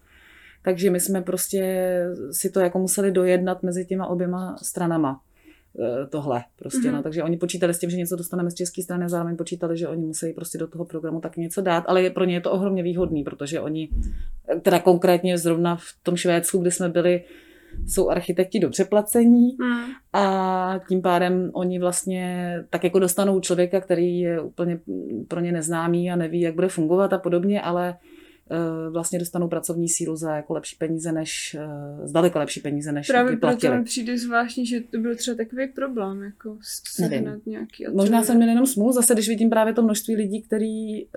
Takže 0.69 0.91
my 0.91 1.01
jsme 1.01 1.23
prostě 1.23 1.85
si 2.31 2.51
to 2.51 2.61
jako 2.61 2.79
museli 2.79 3.13
dojednat 3.13 3.63
mezi 3.63 3.87
těma 3.87 4.07
oběma 4.07 4.57
stranama. 4.63 5.21
tohle 6.11 6.45
prostě, 6.57 6.79
mm-hmm. 6.81 6.93
no, 6.93 7.03
takže 7.03 7.23
oni 7.23 7.37
počítali 7.37 7.75
s 7.75 7.79
tím, 7.79 7.91
že 7.91 7.97
něco 7.97 8.17
dostaneme 8.17 8.51
z 8.51 8.55
české 8.55 8.83
strany 8.83 9.05
a 9.05 9.09
zároveň 9.09 9.37
počítali, 9.37 9.77
že 9.77 9.89
oni 9.89 10.07
musí 10.07 10.33
prostě 10.33 10.59
do 10.59 10.67
toho 10.67 10.85
programu 10.85 11.21
taky 11.21 11.41
něco 11.41 11.61
dát, 11.61 11.85
ale 11.87 12.11
pro 12.11 12.25
ně 12.25 12.35
je 12.35 12.41
to 12.41 12.53
ohromně 12.53 12.83
výhodný, 12.83 13.25
protože 13.25 13.61
oni, 13.61 13.89
teda 14.63 14.79
konkrétně 14.79 15.39
zrovna 15.39 15.77
v 15.77 15.85
tom 16.03 16.17
Švédsku, 16.17 16.59
kde 16.59 16.71
jsme 16.71 16.89
byli, 16.89 17.25
jsou 17.87 18.09
architekti 18.09 18.61
dobře 18.61 18.85
placení 18.85 19.57
mm. 19.61 19.85
a 20.13 20.81
tím 20.89 21.03
pádem 21.03 21.51
oni 21.53 21.79
vlastně 21.79 22.55
tak 22.71 22.85
jako 22.85 22.99
dostanou 22.99 23.41
člověka, 23.41 23.81
který 23.81 24.21
je 24.21 24.41
úplně 24.41 24.81
pro 25.29 25.41
ně 25.41 25.53
neznámý 25.53 26.11
a 26.11 26.17
neví, 26.17 26.41
jak 26.41 26.55
bude 26.55 26.69
fungovat 26.69 27.13
a 27.13 27.19
podobně, 27.19 27.63
ale 27.63 27.95
Eh, 27.95 28.08
vlastně 28.91 29.19
dostanou 29.19 29.49
pracovní 29.49 29.89
sílu 29.89 30.17
za 30.17 30.37
jako 30.37 30.55
lepší 30.55 30.77
peníze, 30.77 31.13
než 31.13 31.57
eh, 31.59 32.07
zdaleka 32.07 32.39
lepší 32.39 32.61
peníze, 32.61 32.93
než 32.93 33.07
Právě 33.07 33.37
proto 33.37 33.75
mi 33.75 33.85
přijde 33.85 34.19
zvláštní, 34.19 34.67
že 34.67 34.81
to 34.81 34.99
byl 34.99 35.17
třeba 35.17 35.37
takový 35.37 35.69
problém, 35.69 36.23
jako 36.23 36.59
Nevím. 37.01 37.41
nějaký 37.47 37.85
Možná 37.93 38.25
jsem 38.25 38.37
měl 38.37 38.49
jenom 38.49 38.67
smůl, 38.67 38.93
zase 38.93 39.15
když 39.15 39.29
vidím 39.29 39.51
právě 39.51 39.73
to 39.73 39.83
množství 39.83 40.17
lidí, 40.17 40.43
který 40.43 41.03
eh, 41.03 41.09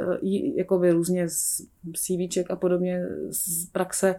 jako 0.56 0.80
by 0.80 0.92
různě 0.92 1.30
z 1.30 1.62
CVček 1.94 2.52
a 2.52 2.56
podobně 2.56 3.02
z 3.30 3.66
praxe, 3.66 4.16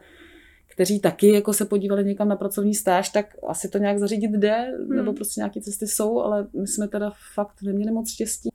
kteří 0.74 1.00
taky 1.00 1.32
jako 1.32 1.52
se 1.52 1.64
podívali 1.64 2.04
někam 2.04 2.28
na 2.28 2.36
pracovní 2.36 2.74
stáž, 2.74 3.08
tak 3.08 3.26
asi 3.48 3.68
to 3.68 3.78
nějak 3.78 3.98
zařídit 3.98 4.30
jde, 4.30 4.52
hmm. 4.52 4.96
nebo 4.96 5.12
prostě 5.12 5.40
nějaké 5.40 5.60
cesty 5.60 5.86
jsou, 5.86 6.20
ale 6.20 6.46
my 6.60 6.66
jsme 6.66 6.88
teda 6.88 7.12
fakt 7.34 7.62
neměli 7.62 7.92
moc 7.92 8.10
štěstí. 8.10 8.48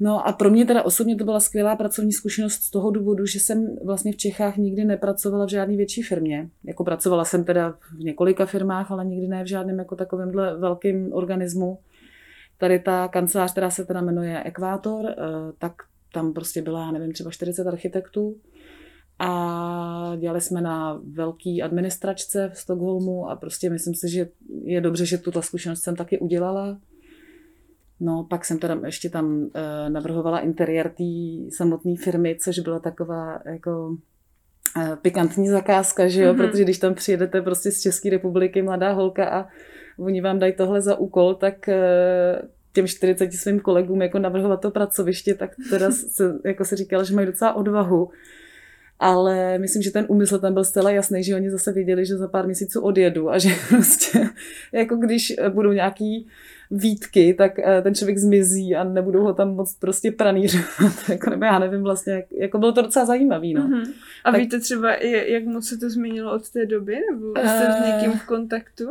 No 0.00 0.28
a 0.28 0.32
pro 0.32 0.50
mě 0.50 0.64
teda 0.64 0.82
osobně 0.82 1.16
to 1.16 1.24
byla 1.24 1.40
skvělá 1.40 1.76
pracovní 1.76 2.12
zkušenost 2.12 2.52
z 2.52 2.70
toho 2.70 2.90
důvodu, 2.90 3.26
že 3.26 3.40
jsem 3.40 3.76
vlastně 3.84 4.12
v 4.12 4.16
Čechách 4.16 4.56
nikdy 4.56 4.84
nepracovala 4.84 5.46
v 5.46 5.50
žádné 5.50 5.76
větší 5.76 6.02
firmě. 6.02 6.50
Jako 6.64 6.84
pracovala 6.84 7.24
jsem 7.24 7.44
teda 7.44 7.72
v 7.72 7.98
několika 7.98 8.46
firmách, 8.46 8.90
ale 8.90 9.04
nikdy 9.04 9.28
ne 9.28 9.44
v 9.44 9.46
žádném 9.46 9.78
jako 9.78 9.96
takovémhle 9.96 10.58
velkým 10.58 11.12
organismu. 11.12 11.78
Tady 12.58 12.78
ta 12.78 13.08
kancelář, 13.08 13.52
která 13.52 13.70
se 13.70 13.84
teda 13.84 14.00
jmenuje 14.00 14.42
Ekvátor, 14.42 15.06
eh, 15.08 15.14
tak 15.58 15.72
tam 16.12 16.32
prostě 16.32 16.62
byla, 16.62 16.90
nevím, 16.90 17.12
třeba 17.12 17.30
40 17.30 17.66
architektů 17.66 18.36
a 19.18 20.16
dělali 20.18 20.40
jsme 20.40 20.60
na 20.60 21.00
velký 21.12 21.62
administračce 21.62 22.50
v 22.54 22.58
Stockholmu 22.58 23.30
a 23.30 23.36
prostě 23.36 23.70
myslím 23.70 23.94
si, 23.94 24.08
že 24.08 24.28
je 24.64 24.80
dobře, 24.80 25.06
že 25.06 25.18
tuto 25.18 25.42
zkušenost 25.42 25.80
jsem 25.80 25.96
taky 25.96 26.18
udělala. 26.18 26.78
No, 28.00 28.26
pak 28.30 28.44
jsem 28.44 28.58
teda 28.58 28.80
ještě 28.84 29.10
tam 29.10 29.26
uh, 29.26 29.50
navrhovala 29.88 30.40
interiér 30.40 30.88
té 30.88 31.04
samotné 31.56 31.94
firmy, 31.96 32.36
což 32.40 32.58
byla 32.58 32.78
taková 32.78 33.40
jako 33.44 33.96
uh, 34.76 34.96
pikantní 35.02 35.48
zakázka, 35.48 36.08
že 36.08 36.22
jo, 36.22 36.34
mm-hmm. 36.34 36.36
protože 36.36 36.64
když 36.64 36.78
tam 36.78 36.94
přijedete 36.94 37.42
prostě 37.42 37.70
z 37.70 37.80
České 37.80 38.10
republiky, 38.10 38.62
mladá 38.62 38.92
holka 38.92 39.28
a 39.28 39.46
oni 39.98 40.20
vám 40.20 40.38
dají 40.38 40.52
tohle 40.52 40.82
za 40.82 40.96
úkol, 40.96 41.34
tak 41.34 41.68
uh, 41.68 42.48
těm 42.72 42.86
40 42.86 43.32
svým 43.32 43.60
kolegům 43.60 44.02
jako 44.02 44.18
navrhovat 44.18 44.60
to 44.60 44.70
pracoviště, 44.70 45.34
tak 45.34 45.50
teda 45.70 45.90
se, 46.10 46.34
jako 46.44 46.64
se 46.64 46.76
říkala, 46.76 47.04
že 47.04 47.14
mají 47.14 47.26
docela 47.26 47.54
odvahu. 47.54 48.10
Ale 48.98 49.58
myslím, 49.58 49.82
že 49.82 49.90
ten 49.90 50.06
úmysl 50.08 50.38
tam 50.38 50.54
byl 50.54 50.64
zcela 50.64 50.90
jasný, 50.90 51.24
že 51.24 51.34
oni 51.34 51.50
zase 51.50 51.72
věděli, 51.72 52.06
že 52.06 52.16
za 52.16 52.28
pár 52.28 52.46
měsíců 52.46 52.80
odjedu 52.80 53.30
a 53.30 53.38
že 53.38 53.48
prostě, 53.68 54.28
jako 54.72 54.96
když 54.96 55.32
budou 55.48 55.72
nějaký 55.72 56.26
výtky, 56.70 57.34
tak 57.34 57.58
eh, 57.58 57.82
ten 57.82 57.94
člověk 57.94 58.18
zmizí 58.18 58.76
a 58.76 58.84
nebudou 58.84 59.22
ho 59.22 59.34
tam 59.34 59.54
moc 59.54 59.74
prostě 59.78 60.12
pranířovat. 60.12 60.68
jako, 61.08 61.30
nebo 61.30 61.44
já 61.44 61.58
nevím 61.58 61.82
vlastně, 61.82 62.12
jak, 62.12 62.24
jako 62.32 62.58
bylo 62.58 62.72
to 62.72 62.82
docela 62.82 63.04
zajímavý. 63.04 63.54
No. 63.54 63.68
Mm-hmm. 63.68 63.92
A 64.24 64.30
tak, 64.30 64.40
víte 64.40 64.60
třeba, 64.60 64.94
jak 65.26 65.44
moc 65.44 65.68
se 65.68 65.78
to 65.78 65.90
změnilo 65.90 66.34
od 66.34 66.50
té 66.50 66.66
doby? 66.66 67.00
Nebo 67.12 67.30
jste 67.30 67.66
uh, 67.68 67.74
s 67.74 67.86
někým 67.86 68.18
v 68.18 68.26
kontaktu? 68.26 68.84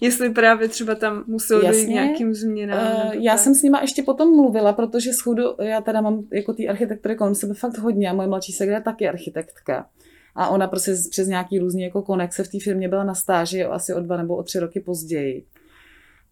Jestli 0.00 0.30
právě 0.30 0.68
třeba 0.68 0.94
tam 0.94 1.24
muselo 1.26 1.62
jasně, 1.62 1.72
dojít 1.72 1.94
nějakým 1.94 2.34
změnám. 2.34 3.06
Uh, 3.06 3.12
já 3.12 3.32
tak. 3.32 3.40
jsem 3.40 3.54
s 3.54 3.62
nima 3.62 3.80
ještě 3.80 4.02
potom 4.02 4.36
mluvila, 4.36 4.72
protože 4.72 5.12
schodu, 5.12 5.42
já 5.62 5.80
teda 5.80 6.00
mám 6.00 6.22
jako 6.32 6.52
ty 6.52 6.68
architektury 6.68 7.16
kolem 7.16 7.34
sebe 7.34 7.54
fakt 7.54 7.78
hodně 7.78 8.10
a 8.10 8.12
moje 8.12 8.28
mladší 8.28 8.52
segra 8.52 8.74
je 8.74 8.82
taky 8.82 9.08
architektka. 9.08 9.86
A 10.34 10.48
ona 10.48 10.66
prostě 10.66 10.92
přes 11.10 11.28
nějaký 11.28 11.58
různý 11.58 11.82
jako 11.82 12.02
konexe 12.02 12.44
v 12.44 12.48
té 12.48 12.58
firmě 12.64 12.88
byla 12.88 13.04
na 13.04 13.14
stáži 13.14 13.64
asi 13.64 13.94
o 13.94 14.00
dva 14.00 14.16
nebo 14.16 14.36
o 14.36 14.42
tři 14.42 14.58
roky 14.58 14.80
později. 14.80 15.44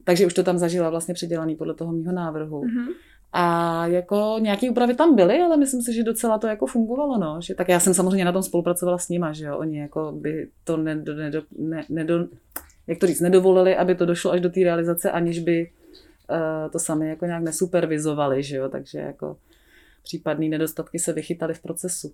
Takže 0.05 0.27
už 0.27 0.35
to 0.35 0.43
tam 0.43 0.59
zažila 0.59 0.91
vlastně 0.91 1.15
předělaný 1.15 1.57
podle 1.57 1.75
toho 1.75 1.93
mýho 1.93 2.13
návrhu. 2.13 2.63
Mm-hmm. 2.63 2.95
A 3.33 3.87
jako 3.87 4.37
nějaké 4.39 4.71
úpravy 4.71 4.95
tam 4.95 5.15
byly, 5.17 5.41
ale 5.41 5.57
myslím 5.57 5.83
si, 5.83 5.95
že 5.95 6.03
docela 6.03 6.39
to 6.39 6.47
jako 6.47 6.67
fungovalo, 6.67 7.19
no. 7.19 7.41
Že, 7.41 7.55
tak 7.55 7.69
já 7.69 7.81
jsem 7.81 7.95
samozřejmě 7.95 8.25
na 8.25 8.33
tom 8.33 8.43
spolupracovala 8.43 8.99
s 8.99 9.09
nima, 9.09 9.33
že 9.33 9.45
jo. 9.45 9.59
Oni 9.59 9.79
jako 9.79 10.13
by 10.13 10.49
to 10.65 10.77
nedo, 10.77 11.15
nedo, 11.15 11.43
ne, 11.59 11.85
nedo, 11.89 12.27
jak 12.87 12.99
to 12.99 13.07
říct, 13.07 13.21
nedovolili, 13.21 13.77
aby 13.77 13.95
to 13.95 14.07
došlo 14.07 14.31
až 14.31 14.41
do 14.41 14.51
té 14.51 14.61
realizace, 14.61 15.11
aniž 15.11 15.39
by 15.39 15.71
uh, 16.31 16.71
to 16.71 16.79
sami 16.79 17.09
jako 17.09 17.27
nějak 17.27 17.43
nesupervizovali, 17.43 18.43
že 18.43 18.57
jo. 18.57 18.69
Takže 18.69 18.99
jako 18.99 19.37
případné 20.03 20.49
nedostatky 20.49 20.99
se 20.99 21.13
vychytaly 21.13 21.55
v 21.55 21.63
procesu. 21.63 22.13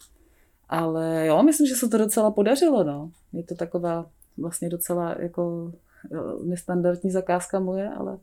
Ale 0.69 1.27
jo, 1.27 1.43
myslím, 1.43 1.67
že 1.67 1.75
se 1.75 1.89
to 1.89 1.99
docela 1.99 2.31
podařilo, 2.31 2.85
no. 2.85 3.11
Je 3.33 3.43
to 3.43 3.55
taková 3.55 4.07
vlastně 4.39 4.69
docela 4.69 5.17
jako 5.19 5.73
nestandardní 6.45 7.11
zakázka 7.11 7.61
moje, 7.61 7.89
ale 7.89 8.19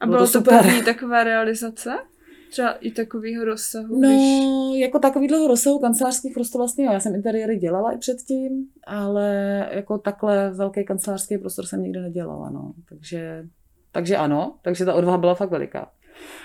A 0.00 0.06
bylo, 0.06 0.16
bylo 0.16 0.26
to 0.26 0.32
super. 0.32 0.62
první 0.62 0.82
taková 0.82 1.24
realizace? 1.24 1.90
Třeba 2.50 2.72
i 2.72 2.90
takového 2.90 3.44
rozsahu? 3.44 4.00
No, 4.00 4.08
když... 4.08 4.80
jako 4.80 4.98
takovýhle 4.98 5.48
rozsahu 5.48 5.78
kancelářských 5.78 6.34
prostor 6.34 6.58
vlastně, 6.60 6.84
já 6.84 7.00
jsem 7.00 7.14
interiéry 7.14 7.56
dělala 7.56 7.92
i 7.92 7.98
předtím, 7.98 8.66
ale 8.86 9.68
jako 9.70 9.98
takhle 9.98 10.50
velký 10.50 10.84
kancelářský 10.84 11.38
prostor 11.38 11.66
jsem 11.66 11.82
nikdy 11.82 12.00
nedělala, 12.00 12.50
no. 12.50 12.72
Takže, 12.88 13.46
takže 13.92 14.16
ano, 14.16 14.58
takže 14.62 14.84
ta 14.84 14.94
odvaha 14.94 15.18
byla 15.18 15.34
fakt 15.34 15.50
veliká. 15.50 15.90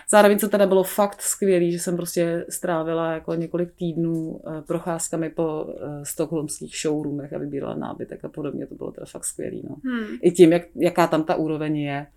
Zároveň 0.10 0.40
co 0.40 0.50
teda 0.50 0.68
bylo 0.68 0.84
fakt 0.84 1.22
skvělý, 1.22 1.72
že 1.72 1.80
jsem 1.80 1.96
prostě 1.96 2.46
strávila 2.50 3.14
jako 3.14 3.34
několik 3.36 3.72
týdnů 3.76 4.42
eh, 4.48 4.62
procházkami 4.62 5.30
po 5.30 5.68
eh, 5.68 6.06
stokholmských 6.06 6.76
showroomech 6.82 7.34
a 7.34 7.38
vybírala 7.38 7.76
nábytek 7.76 8.26
a 8.26 8.30
podobně. 8.30 8.68
To 8.68 8.76
bylo 8.76 8.92
teda 8.92 9.06
fakt 9.06 9.26
skvělý. 9.26 9.64
No. 9.70 9.76
Hmm. 9.86 10.18
I 10.22 10.32
tím, 10.32 10.52
jak, 10.52 10.64
jaká 10.76 11.08
tam 11.08 11.24
ta 11.24 11.36
úroveň 11.36 11.78
je 11.78 12.08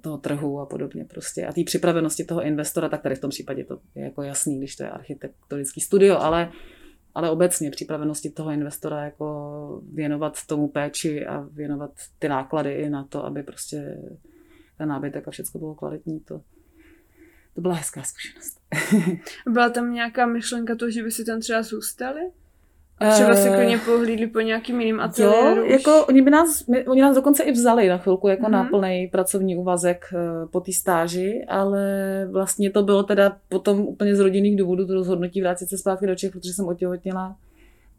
toho 0.00 0.18
trhu 0.18 0.60
a 0.60 0.66
podobně 0.66 1.04
prostě. 1.04 1.46
A 1.46 1.52
té 1.52 1.64
připravenosti 1.64 2.24
toho 2.24 2.42
investora, 2.42 2.88
tak 2.88 3.02
tady 3.02 3.14
v 3.14 3.20
tom 3.20 3.30
případě 3.30 3.64
to 3.64 3.78
je 3.94 4.04
jako 4.04 4.22
jasný, 4.22 4.58
když 4.58 4.76
to 4.76 4.82
je 4.82 4.90
architektonický 4.90 5.80
studio, 5.80 6.18
ale 6.18 6.50
ale 7.14 7.30
obecně 7.30 7.70
připravenosti 7.70 8.30
toho 8.30 8.50
investora 8.50 9.04
jako 9.04 9.82
věnovat 9.92 10.46
tomu 10.46 10.68
péči 10.68 11.26
a 11.26 11.40
věnovat 11.40 11.90
ty 12.18 12.28
náklady 12.28 12.72
i 12.72 12.90
na 12.90 13.04
to, 13.04 13.24
aby 13.24 13.42
prostě 13.42 13.98
ten 14.78 14.88
nábytek 14.88 15.28
a 15.28 15.30
všechno 15.30 15.60
bylo 15.60 15.74
kvalitní, 15.74 16.20
to, 16.20 16.40
to 17.54 17.60
byla 17.60 17.74
hezká 17.74 18.02
zkušenost. 18.02 18.60
byla 19.48 19.68
tam 19.68 19.92
nějaká 19.92 20.26
myšlenka 20.26 20.74
toho, 20.74 20.90
že 20.90 21.02
by 21.02 21.10
si 21.10 21.24
tam 21.24 21.40
třeba 21.40 21.62
zůstali? 21.62 22.20
A 22.98 23.10
třeba 23.10 23.34
si 23.34 23.48
klidně 23.48 23.78
pohlídli 23.78 24.26
po 24.26 24.40
nějakým 24.40 24.80
jiným 24.80 25.00
ateliéru? 25.00 25.60
Jo, 25.60 25.64
jako 25.64 26.06
oni 26.06 26.22
by 26.22 26.30
nás, 26.30 26.66
my, 26.66 26.86
oni 26.86 27.02
nás 27.02 27.14
dokonce 27.14 27.42
i 27.42 27.52
vzali 27.52 27.88
na 27.88 27.98
chvilku 27.98 28.28
jako 28.28 28.46
mm-hmm. 28.46 28.50
na 28.50 28.64
plný 28.64 29.08
pracovní 29.12 29.56
úvazek 29.56 30.04
uh, 30.12 30.50
po 30.50 30.60
té 30.60 30.72
stáži, 30.72 31.44
ale 31.48 31.84
vlastně 32.30 32.70
to 32.70 32.82
bylo 32.82 33.02
teda 33.02 33.36
potom 33.48 33.80
úplně 33.80 34.16
z 34.16 34.20
rodinných 34.20 34.56
důvodů 34.56 34.86
to 34.86 34.94
rozhodnutí 34.94 35.40
vrátit 35.40 35.68
se 35.68 35.78
zpátky 35.78 36.06
do 36.06 36.14
Čech, 36.14 36.32
protože 36.32 36.52
jsem 36.52 36.68
otěhotněla 36.68 37.36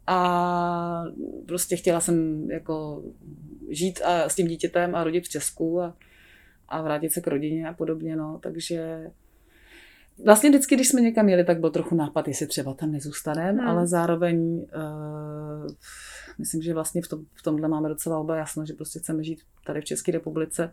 a 0.07 1.03
prostě 1.45 1.75
chtěla 1.75 1.99
jsem 1.99 2.47
jako 2.51 3.03
žít 3.69 3.99
a, 4.05 4.29
s 4.29 4.35
tím 4.35 4.47
dítětem 4.47 4.95
a 4.95 5.03
rodit 5.03 5.23
v 5.23 5.29
Česku 5.29 5.81
a, 5.81 5.95
a 6.69 6.81
vrátit 6.81 7.13
se 7.13 7.21
k 7.21 7.27
rodině 7.27 7.69
a 7.69 7.73
podobně, 7.73 8.15
no, 8.15 8.39
takže 8.43 9.07
Vlastně 10.25 10.49
vždycky, 10.49 10.75
když 10.75 10.87
jsme 10.87 11.01
někam 11.01 11.29
jeli, 11.29 11.43
tak 11.43 11.59
byl 11.59 11.69
trochu 11.69 11.95
nápad, 11.95 12.27
jestli 12.27 12.47
třeba 12.47 12.73
tam 12.73 12.91
nezůstaneme, 12.91 13.61
hmm. 13.61 13.69
ale 13.69 13.87
zároveň 13.87 14.55
uh, 14.55 15.67
myslím, 16.37 16.61
že 16.61 16.73
vlastně 16.73 17.01
v, 17.01 17.07
tom, 17.07 17.19
v 17.33 17.43
tomhle 17.43 17.67
máme 17.67 17.89
docela 17.89 18.19
oba 18.19 18.35
jasno, 18.35 18.65
že 18.65 18.73
prostě 18.73 18.99
chceme 18.99 19.23
žít 19.23 19.39
tady 19.65 19.81
v 19.81 19.85
České 19.85 20.11
republice, 20.11 20.71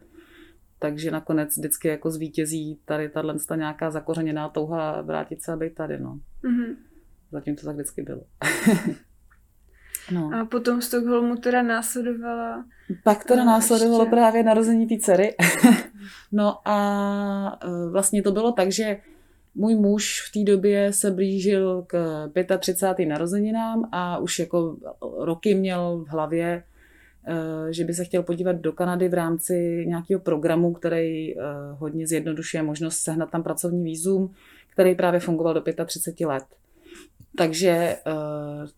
takže 0.78 1.10
nakonec 1.10 1.56
vždycky 1.56 1.88
jako 1.88 2.10
zvítězí 2.10 2.80
tady 2.84 3.08
tahle 3.08 3.34
nějaká 3.56 3.90
zakořeněná 3.90 4.48
touha 4.48 5.02
vrátit 5.02 5.42
se 5.42 5.52
a 5.52 5.56
být 5.56 5.74
tady, 5.74 5.98
no. 5.98 6.20
hmm 6.44 6.76
Zatím 7.32 7.56
to 7.56 7.66
tak 7.66 7.74
vždycky 7.74 8.02
bylo. 8.02 8.22
no. 10.12 10.30
A 10.40 10.44
potom 10.44 10.80
v 10.80 10.84
Stockholmu 10.84 11.36
teda 11.36 11.62
následovala... 11.62 12.64
Pak 13.04 13.24
teda 13.24 13.44
následovalo 13.44 14.02
ještě... 14.02 14.10
právě 14.10 14.42
narození 14.42 14.86
té 14.86 14.96
dcery. 14.98 15.34
no 16.32 16.68
a 16.68 17.58
eh, 17.64 17.90
vlastně 17.90 18.22
to 18.22 18.32
bylo 18.32 18.52
tak, 18.52 18.72
že 18.72 19.00
můj 19.54 19.74
muž 19.74 20.28
v 20.28 20.32
té 20.32 20.52
době 20.52 20.92
se 20.92 21.10
blížil 21.10 21.84
k 21.86 22.28
35. 22.58 23.06
narozeninám 23.06 23.88
a 23.92 24.18
už 24.18 24.38
jako 24.38 24.76
roky 25.18 25.54
měl 25.54 26.04
v 26.08 26.12
hlavě, 26.12 26.62
eh, 27.26 27.72
že 27.72 27.84
by 27.84 27.94
se 27.94 28.04
chtěl 28.04 28.22
podívat 28.22 28.56
do 28.56 28.72
Kanady 28.72 29.08
v 29.08 29.14
rámci 29.14 29.84
nějakého 29.88 30.20
programu, 30.20 30.72
který 30.72 31.38
eh, 31.38 31.42
hodně 31.72 32.06
zjednodušuje 32.06 32.62
možnost 32.62 32.98
sehnat 32.98 33.30
tam 33.30 33.42
pracovní 33.42 33.84
výzum, 33.84 34.34
který 34.72 34.94
právě 34.94 35.20
fungoval 35.20 35.54
do 35.54 35.84
35 35.86 36.26
let. 36.26 36.44
Takže 37.36 37.68
eh, 37.68 38.00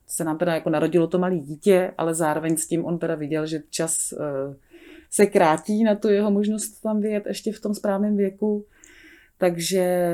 se 0.06 0.24
nám 0.24 0.38
teda 0.38 0.54
jako 0.54 0.70
narodilo 0.70 1.06
to 1.06 1.18
malé 1.18 1.38
dítě, 1.38 1.92
ale 1.98 2.14
zároveň 2.14 2.56
s 2.56 2.66
tím 2.66 2.84
on 2.84 2.98
teda 2.98 3.14
viděl, 3.14 3.46
že 3.46 3.62
čas 3.70 3.96
se 5.10 5.26
krátí 5.26 5.84
na 5.84 5.94
tu 5.94 6.08
jeho 6.08 6.30
možnost 6.30 6.80
tam 6.80 7.00
vyjet 7.00 7.26
ještě 7.26 7.52
v 7.52 7.60
tom 7.60 7.74
správném 7.74 8.16
věku. 8.16 8.66
Takže 9.38 10.08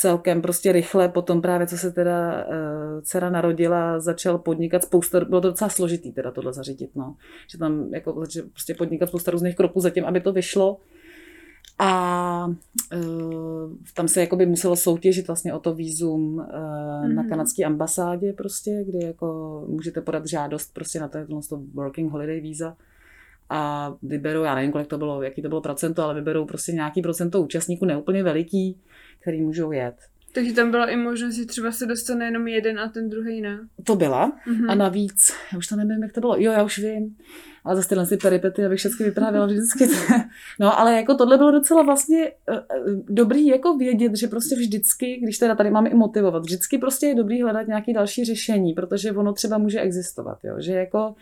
celkem 0.00 0.42
prostě 0.42 0.72
rychle 0.72 1.08
potom 1.08 1.42
právě, 1.42 1.66
co 1.66 1.78
se 1.78 1.92
teda 1.92 2.44
uh, 2.44 3.00
dcera 3.02 3.30
narodila, 3.30 4.00
začal 4.00 4.38
podnikat 4.38 4.82
spousta, 4.82 5.24
bylo 5.24 5.40
to 5.40 5.48
docela 5.48 5.68
složitý 5.68 6.12
teda 6.12 6.30
tohle 6.30 6.52
zařídit, 6.52 6.90
no. 6.96 7.16
Že 7.50 7.58
tam 7.58 7.94
jako 7.94 8.20
začal 8.20 8.42
prostě 8.52 8.74
podnikat 8.74 9.08
spousta 9.08 9.30
různých 9.30 9.56
kroků 9.56 9.80
zatím, 9.80 10.04
aby 10.04 10.20
to 10.20 10.32
vyšlo. 10.32 10.78
A 11.78 12.46
uh, 12.96 13.72
tam 13.94 14.08
se 14.08 14.20
jakoby 14.20 14.46
muselo 14.46 14.76
soutěžit 14.76 15.26
vlastně 15.26 15.54
o 15.54 15.58
to 15.58 15.74
výzum 15.74 16.34
uh, 16.34 16.44
mm-hmm. 16.44 17.14
na 17.14 17.28
kanadské 17.28 17.64
ambasádě 17.64 18.32
prostě, 18.32 18.84
kde 18.86 19.06
jako 19.06 19.64
můžete 19.68 20.00
podat 20.00 20.26
žádost 20.26 20.74
prostě 20.74 21.00
na 21.00 21.08
to, 21.08 21.18
to 21.48 21.60
working 21.74 22.12
holiday 22.12 22.40
víza 22.40 22.76
a 23.50 23.92
vyberou, 24.02 24.42
já 24.42 24.54
nevím, 24.54 24.72
kolik 24.72 24.86
to 24.86 24.98
bylo, 24.98 25.22
jaký 25.22 25.42
to 25.42 25.48
bylo 25.48 25.60
procento, 25.60 26.02
ale 26.02 26.14
vyberou 26.14 26.44
prostě 26.44 26.72
nějaký 26.72 27.02
procento 27.02 27.42
účastníků, 27.42 27.84
neúplně 27.84 28.22
veliký, 28.22 28.78
který 29.20 29.42
můžou 29.42 29.72
jet. 29.72 29.94
Takže 30.32 30.52
tam 30.52 30.70
byla 30.70 30.86
i 30.86 30.96
možnost, 30.96 31.34
že 31.34 31.44
třeba 31.44 31.72
se 31.72 31.86
dostane 31.86 32.24
jenom 32.24 32.48
jeden 32.48 32.80
a 32.80 32.88
ten 32.88 33.10
druhý 33.10 33.40
ne. 33.40 33.58
To 33.84 33.96
byla. 33.96 34.32
Mm-hmm. 34.48 34.70
A 34.70 34.74
navíc, 34.74 35.32
já 35.52 35.58
už 35.58 35.66
to 35.66 35.76
nevím, 35.76 36.02
jak 36.02 36.12
to 36.12 36.20
bylo. 36.20 36.36
Jo, 36.38 36.52
já 36.52 36.62
už 36.62 36.78
vím. 36.78 37.16
Ale 37.64 37.76
zase 37.76 37.88
tyhle 37.88 38.06
peripety, 38.22 38.64
abych 38.64 38.78
všechny 38.78 39.06
vyprávěla 39.06 39.46
vždycky. 39.46 39.88
no, 40.60 40.78
ale 40.78 40.96
jako 40.96 41.14
tohle 41.14 41.38
bylo 41.38 41.50
docela 41.50 41.82
vlastně 41.82 42.32
uh, 42.50 42.56
dobrý 43.08 43.46
jako 43.46 43.76
vědět, 43.76 44.16
že 44.16 44.28
prostě 44.28 44.56
vždycky, 44.56 45.20
když 45.22 45.38
teda 45.38 45.54
tady 45.54 45.70
máme 45.70 45.90
i 45.90 45.94
motivovat, 45.94 46.42
vždycky 46.42 46.78
prostě 46.78 47.06
je 47.06 47.14
dobrý 47.14 47.42
hledat 47.42 47.66
nějaké 47.66 47.92
další 47.92 48.24
řešení, 48.24 48.72
protože 48.72 49.12
ono 49.12 49.32
třeba 49.32 49.58
může 49.58 49.80
existovat, 49.80 50.38
jo. 50.44 50.54
Že 50.58 50.72
jako 50.72 51.14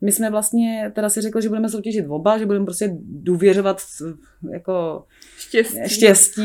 my 0.00 0.12
jsme 0.12 0.30
vlastně 0.30 0.92
teda 0.94 1.08
si 1.08 1.20
řekli, 1.20 1.42
že 1.42 1.48
budeme 1.48 1.68
soutěžit 1.68 2.06
oba, 2.08 2.38
že 2.38 2.46
budeme 2.46 2.64
prostě 2.64 2.90
důvěřovat 3.00 3.82
jako 4.52 5.04
štěstí. 5.38 5.78
štěstí. 5.86 6.44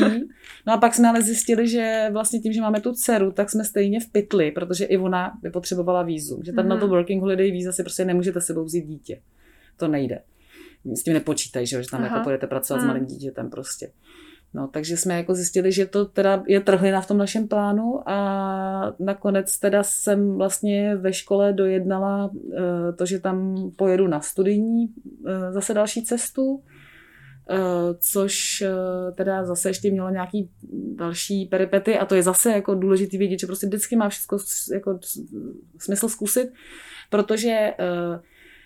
No 0.68 0.74
a 0.74 0.78
pak 0.78 0.96
jsme 0.96 1.10
ale 1.10 1.22
zjistili, 1.22 1.68
že 1.68 2.10
vlastně 2.12 2.40
tím, 2.40 2.54
že 2.54 2.62
máme 2.62 2.82
tu 2.82 2.94
dceru, 2.94 3.32
tak 3.32 3.50
jsme 3.50 3.64
stejně 3.64 4.00
v 4.00 4.12
pytli, 4.12 4.52
protože 4.52 4.86
i 4.86 4.98
ona 4.98 5.32
by 5.42 5.50
potřebovala 5.50 6.04
vízum. 6.04 6.44
Že 6.44 6.54
tam 6.54 6.66
mm. 6.66 6.70
na 6.70 6.78
to 6.78 6.86
mhm. 6.86 6.96
working 6.96 7.22
holiday 7.22 7.52
víza 7.52 7.72
si 7.72 7.84
prostě 7.84 8.06
nemůžete 8.06 8.42
sebou 8.42 8.64
vzít 8.64 8.86
dítě. 8.86 9.22
To 9.78 9.88
nejde. 9.88 10.22
S 10.86 11.04
tím 11.04 11.14
nepočítají, 11.14 11.68
že, 11.68 11.84
že 11.84 11.90
tam 11.92 12.04
jako 12.04 12.20
budete 12.20 12.48
pracovat 12.48 12.78
mm. 12.78 12.82
s 12.82 12.86
mhm. 12.86 12.94
malým 12.94 13.06
dítětem 13.06 13.50
prostě. 13.50 13.92
No, 14.54 14.68
takže 14.68 14.98
jsme 14.98 15.18
jako 15.18 15.36
zjistili, 15.36 15.72
že 15.72 15.86
to 15.86 16.06
teda 16.06 16.44
je 16.48 16.62
trhlina 16.62 17.02
v 17.02 17.08
tom 17.08 17.18
našem 17.18 17.48
plánu 17.48 18.10
a 18.10 18.96
nakonec 19.00 19.60
teda 19.60 19.84
jsem 19.84 20.38
vlastně 20.38 20.96
ve 20.96 21.14
škole 21.14 21.54
dojednala 21.54 22.32
uh, 22.34 22.52
to, 22.96 23.06
že 23.06 23.20
tam 23.20 23.56
pojedu 23.76 24.08
na 24.08 24.22
studijní 24.22 24.88
uh, 24.88 25.32
zase 25.52 25.74
další 25.74 26.04
cestu, 26.04 26.44
uh, 26.44 26.62
což 28.00 28.64
teda 29.16 29.46
zase 29.46 29.70
ještě 29.70 29.92
mělo 29.92 30.10
nějaký 30.10 30.50
další 30.96 31.46
peripety 31.46 31.98
a 31.98 32.06
to 32.06 32.16
je 32.16 32.24
zase 32.24 32.52
jako 32.52 32.76
důležitý 32.76 33.18
vědět, 33.18 33.40
že 33.40 33.48
prostě 33.48 33.68
vždycky 33.68 33.96
má 33.96 34.10
všechno 34.10 34.38
jako 34.74 35.00
smysl 35.80 36.10
zkusit, 36.10 36.54
protože 37.10 37.74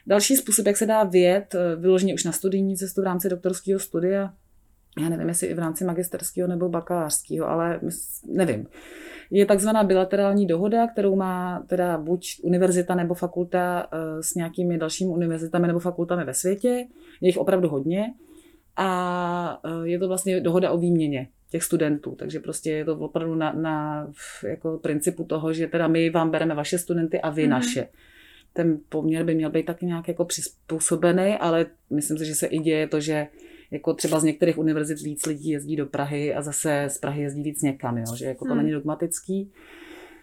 další 0.08 0.36
způsob, 0.36 0.66
jak 0.66 0.78
se 0.78 0.86
dá 0.86 1.04
vědět, 1.04 1.56
vyloženě 1.78 2.14
už 2.14 2.24
na 2.24 2.32
studijní 2.32 2.78
cestu 2.78 3.02
v 3.02 3.06
rámci 3.06 3.30
doktorského 3.30 3.80
studia, 3.80 4.34
já 5.02 5.10
nevím, 5.10 5.28
jestli 5.28 5.48
i 5.48 5.54
v 5.54 5.60
rámci 5.60 5.86
magisterského 5.86 6.48
nebo 6.48 6.70
bakalářského, 6.70 7.50
ale 7.50 7.80
nevím. 8.28 8.68
Je 9.32 9.46
takzvaná 9.46 9.84
bilaterální 9.84 10.46
dohoda, 10.46 10.88
kterou 10.88 11.16
má 11.16 11.64
teda 11.68 11.98
buď 11.98 12.28
univerzita 12.44 12.96
nebo 12.96 13.14
fakulta 13.14 13.88
eh, 13.92 14.24
s 14.24 14.36
nějakými 14.36 14.78
dalšími 14.78 15.12
univerzitami 15.12 15.68
nebo 15.68 15.80
fakultami 15.80 16.24
ve 16.24 16.34
světě. 16.34 16.68
Je 17.22 17.30
jich 17.30 17.38
opravdu 17.38 17.70
hodně. 17.70 18.14
A 18.76 19.62
eh, 19.66 19.88
je 19.88 20.00
to 20.00 20.08
vlastně 20.08 20.42
dohoda 20.42 20.72
o 20.72 20.78
výměně 20.78 21.28
těch 21.50 21.64
studentů. 21.64 22.16
Takže 22.16 22.40
prostě 22.40 22.72
je 22.72 22.86
to 22.86 22.98
opravdu 22.98 23.36
na, 23.36 23.54
na 23.54 24.08
jako 24.44 24.78
principu 24.78 25.24
toho, 25.24 25.54
že 25.54 25.68
teda 25.68 25.88
my 25.88 26.10
vám 26.10 26.32
bereme 26.32 26.56
vaše 26.56 26.78
studenty 26.78 27.22
a 27.22 27.30
vy 27.30 27.44
mm-hmm. 27.44 27.50
naše. 27.50 27.88
Ten 28.54 28.80
poměr 28.90 29.26
by 29.26 29.36
měl 29.36 29.50
být 29.50 29.66
taky 29.66 29.86
nějak 29.86 30.08
jako 30.08 30.26
přizpůsobený, 30.26 31.36
ale 31.40 31.66
myslím 31.90 32.18
si, 32.18 32.26
že 32.26 32.36
se 32.36 32.48
i 32.48 32.60
děje 32.60 32.88
to, 32.88 33.00
že 33.00 33.28
jako 33.76 33.94
třeba 33.94 34.20
z 34.20 34.24
některých 34.24 34.58
univerzit 34.58 35.02
víc 35.02 35.26
lidí 35.26 35.50
jezdí 35.50 35.76
do 35.76 35.86
Prahy 35.86 36.36
a 36.36 36.42
zase 36.42 36.86
z 36.88 36.98
Prahy 36.98 37.22
jezdí 37.22 37.44
víc 37.44 37.62
někam, 37.62 37.98
jo? 37.98 38.06
že 38.16 38.26
jako 38.26 38.46
to 38.46 38.54
hmm. 38.54 38.58
není 38.58 38.72
dogmatický. 38.72 39.52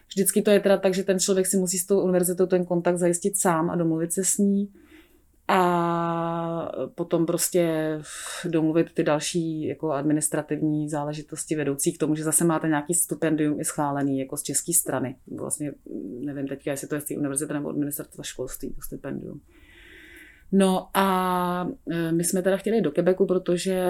Vždycky 0.09 0.42
to 0.42 0.50
je 0.50 0.61
teda 0.61 0.76
tak, 0.76 0.94
že 0.94 1.03
ten 1.03 1.18
člověk 1.18 1.46
si 1.46 1.57
musí 1.57 1.79
s 1.79 1.87
tou 1.87 2.00
univerzitou 2.00 2.46
ten 2.46 2.64
kontakt 2.64 2.98
zajistit 2.98 3.38
sám 3.38 3.70
a 3.70 3.76
domluvit 3.76 4.12
se 4.12 4.24
s 4.24 4.38
ní 4.38 4.68
a 5.48 6.72
potom 6.94 7.26
prostě 7.26 7.98
domluvit 8.44 8.94
ty 8.94 9.03
další 9.03 9.66
jako 9.66 9.90
administrativní 9.90 10.88
záležitosti 10.88 11.57
vedoucí 11.57 11.92
k 11.92 11.98
tomu, 11.98 12.14
že 12.14 12.24
zase 12.24 12.44
máte 12.44 12.68
nějaký 12.68 12.94
stipendium 12.94 13.61
i 13.61 13.64
schválený 13.64 14.18
jako 14.18 14.37
z 14.37 14.42
české 14.42 14.72
strany. 14.72 15.16
Vlastně 15.38 15.72
nevím 16.24 16.48
teďka, 16.48 16.70
jestli 16.70 16.88
to 16.88 16.94
je 16.94 17.00
z 17.00 17.05
té 17.05 17.16
univerzity 17.16 17.53
nebo 17.53 17.68
administrativa 17.68 18.24
školství, 18.24 18.74
to 18.74 18.81
stipendium. 18.81 19.40
No 20.52 20.88
a 20.94 21.68
e, 21.90 22.12
my 22.12 22.24
jsme 22.24 22.42
teda 22.42 22.56
chtěli 22.56 22.80
do 22.80 22.90
Quebecu, 22.90 23.26
protože 23.26 23.84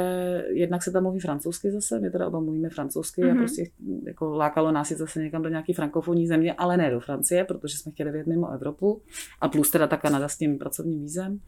jednak 0.48 0.82
se 0.82 0.90
tam 0.90 1.02
mluví 1.02 1.20
francouzsky 1.20 1.70
zase, 1.70 2.00
my 2.00 2.10
teda 2.10 2.26
oba 2.28 2.40
mluvíme 2.40 2.68
francouzsky 2.68 3.22
mm-hmm. 3.22 3.30
a 3.30 3.34
mhm. 3.34 3.38
prostě 3.38 3.64
jako 4.06 4.36
lákalo 4.36 4.72
nás 4.72 4.90
jít 4.90 4.96
zase 4.96 5.22
někam 5.22 5.42
do 5.42 5.48
nějaký 5.48 5.72
frankofonní 5.72 6.26
země, 6.26 6.52
ale 6.52 6.76
ne 6.76 6.90
do 6.90 7.00
Francie, 7.00 7.44
protože 7.44 7.76
jsme 7.76 7.92
chtěli 7.92 8.10
vyjet 8.10 8.26
mimo 8.26 8.52
Evropu 8.52 9.02
a 9.40 9.48
plus 9.48 9.70
teda 9.70 9.86
ta 9.86 9.96
Kanada 9.96 10.28
s 10.28 10.38
tím 10.38 10.58
pracovním 10.58 11.00
vízem. 11.00 11.40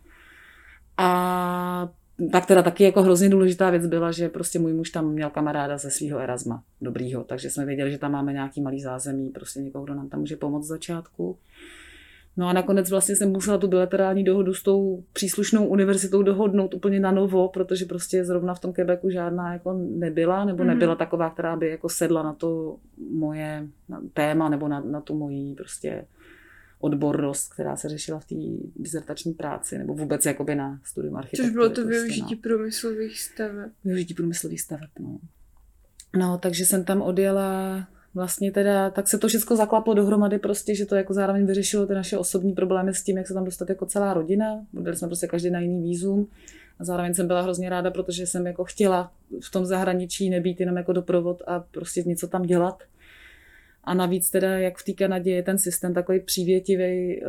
A 0.97 1.89
tak 2.33 2.47
teda 2.47 2.63
taky 2.63 2.85
jako 2.85 3.03
hrozně 3.03 3.29
důležitá 3.29 3.71
věc 3.71 3.87
byla, 3.87 4.13
že 4.13 4.29
prostě 4.29 4.59
můj 4.59 4.73
muž 4.73 4.91
tam 4.91 5.13
měl 5.13 5.31
kamaráda 5.31 5.79
ze 5.79 5.91
svého 5.91 6.19
Erasma, 6.19 6.63
dobrýho, 6.81 7.25
takže 7.25 7.51
jsme 7.51 7.67
věděli, 7.67 7.91
že 7.91 7.99
tam 7.99 8.13
máme 8.13 8.33
nějaký 8.33 8.61
malý 8.61 8.81
zázemí, 8.81 9.31
prostě 9.31 9.61
někoho, 9.61 9.85
kdo 9.85 9.95
nám 9.95 10.09
tam 10.09 10.21
může 10.21 10.37
pomoct 10.37 10.65
z 10.65 10.69
začátku. 10.69 11.39
No 12.37 12.49
a 12.49 12.53
nakonec 12.53 12.91
vlastně 12.91 13.17
jsem 13.17 13.31
musela 13.31 13.59
tu 13.59 13.69
bilaterální 13.69 14.25
dohodu 14.25 14.55
s 14.55 14.63
tou 14.63 15.05
příslušnou 15.13 15.67
univerzitou 15.67 16.23
dohodnout 16.23 16.75
úplně 16.75 17.01
na 17.01 17.11
novo, 17.11 17.49
protože 17.49 17.85
prostě 17.85 18.25
zrovna 18.25 18.55
v 18.55 18.61
tom 18.61 18.73
Quebecu 18.73 19.11
žádná 19.11 19.53
jako 19.53 19.73
nebyla, 19.73 20.45
nebo 20.45 20.63
mm-hmm. 20.63 20.67
nebyla 20.67 20.95
taková, 20.95 21.31
která 21.31 21.57
by 21.57 21.69
jako 21.69 21.89
sedla 21.89 22.23
na 22.23 22.33
to 22.33 22.77
moje 23.11 23.69
téma 24.13 24.49
nebo 24.49 24.69
na, 24.69 24.81
na 24.81 25.01
tu 25.01 25.19
moji 25.19 25.55
prostě 25.55 26.07
odbornost, 26.79 27.53
která 27.53 27.77
se 27.77 27.89
řešila 27.89 28.19
v 28.19 28.25
té 28.25 28.35
dizertační 28.77 29.33
práci, 29.33 29.79
nebo 29.79 29.95
vůbec 29.95 30.27
jakoby 30.27 30.55
na 30.55 30.81
studium 30.85 31.17
architektury. 31.17 31.49
Což 31.49 31.55
bylo 31.55 31.69
to 31.69 31.75
prostě, 31.75 31.91
využití 31.91 32.35
no. 32.35 32.41
průmyslových 32.43 33.21
staveb. 33.21 33.71
Využití 33.85 34.15
průmyslových 34.15 34.61
staveb, 34.61 34.91
no. 35.01 35.19
No, 36.19 36.39
takže 36.39 36.65
jsem 36.65 36.85
tam 36.85 37.03
odjela 37.03 37.79
vlastně 38.15 38.53
teda, 38.53 38.91
tak 38.91 39.09
se 39.09 39.19
to 39.19 39.29
všechno 39.29 39.57
zaklaplo 39.57 39.95
dohromady 39.95 40.39
prostě, 40.39 40.75
že 40.75 40.87
to 40.87 40.95
jako 40.95 41.15
zároveň 41.15 41.47
vyřešilo 41.47 41.87
ty 41.87 41.95
naše 41.95 42.19
osobní 42.19 42.53
problémy 42.53 42.95
s 42.95 43.03
tím, 43.03 43.17
jak 43.17 43.29
se 43.29 43.35
tam 43.35 43.45
dostat 43.45 43.69
jako 43.69 43.87
celá 43.87 44.15
rodina. 44.15 44.67
Byli 44.73 44.97
jsme 44.97 45.09
prostě 45.09 45.27
každý 45.27 45.51
na 45.51 45.61
jiný 45.61 45.83
výzum. 45.83 46.29
A 46.79 46.85
zároveň 46.85 47.15
jsem 47.15 47.27
byla 47.27 47.43
hrozně 47.43 47.71
ráda, 47.71 47.91
protože 47.91 48.27
jsem 48.27 48.47
jako 48.47 48.65
chtěla 48.65 49.13
v 49.41 49.51
tom 49.51 49.67
zahraničí 49.67 50.31
nebýt 50.31 50.61
jenom 50.61 50.77
jako 50.77 50.93
doprovod 50.93 51.43
a 51.47 51.61
prostě 51.61 52.03
něco 52.03 52.29
tam 52.29 52.43
dělat. 52.43 52.83
A 53.85 53.95
navíc 53.95 54.31
teda, 54.31 54.59
jak 54.59 54.79
v 54.79 54.85
té 54.85 54.93
Kanadě 54.93 55.31
je 55.31 55.43
ten 55.43 55.59
systém 55.59 55.95
takový 55.95 56.21
přívětivý 56.21 56.85
eh, 56.85 57.23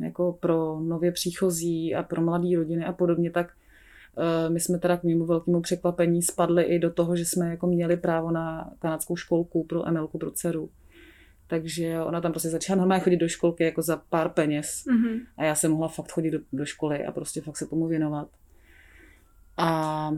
jako 0.00 0.38
pro 0.40 0.80
nově 0.80 1.12
příchozí 1.12 1.94
a 1.94 2.02
pro 2.02 2.22
mladé 2.22 2.56
rodiny 2.56 2.84
a 2.84 2.92
podobně, 2.92 3.30
tak 3.30 3.52
my 4.48 4.60
jsme 4.60 4.78
teda 4.78 4.96
k 4.96 5.04
mému 5.04 5.26
velkému 5.26 5.60
překvapení 5.60 6.22
spadli 6.22 6.64
i 6.64 6.78
do 6.78 6.90
toho, 6.90 7.16
že 7.16 7.24
jsme 7.24 7.50
jako 7.50 7.66
měli 7.66 7.96
právo 7.96 8.30
na 8.30 8.70
kanadskou 8.78 9.16
školku 9.16 9.64
pro 9.64 9.88
Emilku, 9.88 10.18
pro 10.18 10.30
dceru. 10.30 10.70
Takže 11.46 12.02
ona 12.02 12.20
tam 12.20 12.32
prostě 12.32 12.48
začala 12.48 12.78
normálně 12.78 13.04
chodit 13.04 13.16
do 13.16 13.28
školky 13.28 13.64
jako 13.64 13.82
za 13.82 13.96
pár 13.96 14.28
peněz. 14.28 14.84
Mm-hmm. 14.86 15.20
A 15.36 15.44
já 15.44 15.54
jsem 15.54 15.70
mohla 15.70 15.88
fakt 15.88 16.12
chodit 16.12 16.30
do, 16.30 16.38
do 16.52 16.64
školy 16.64 17.04
a 17.04 17.12
prostě 17.12 17.40
fakt 17.40 17.56
se 17.56 17.66
tomu 17.66 17.86
věnovat. 17.86 18.28
A 19.56 20.10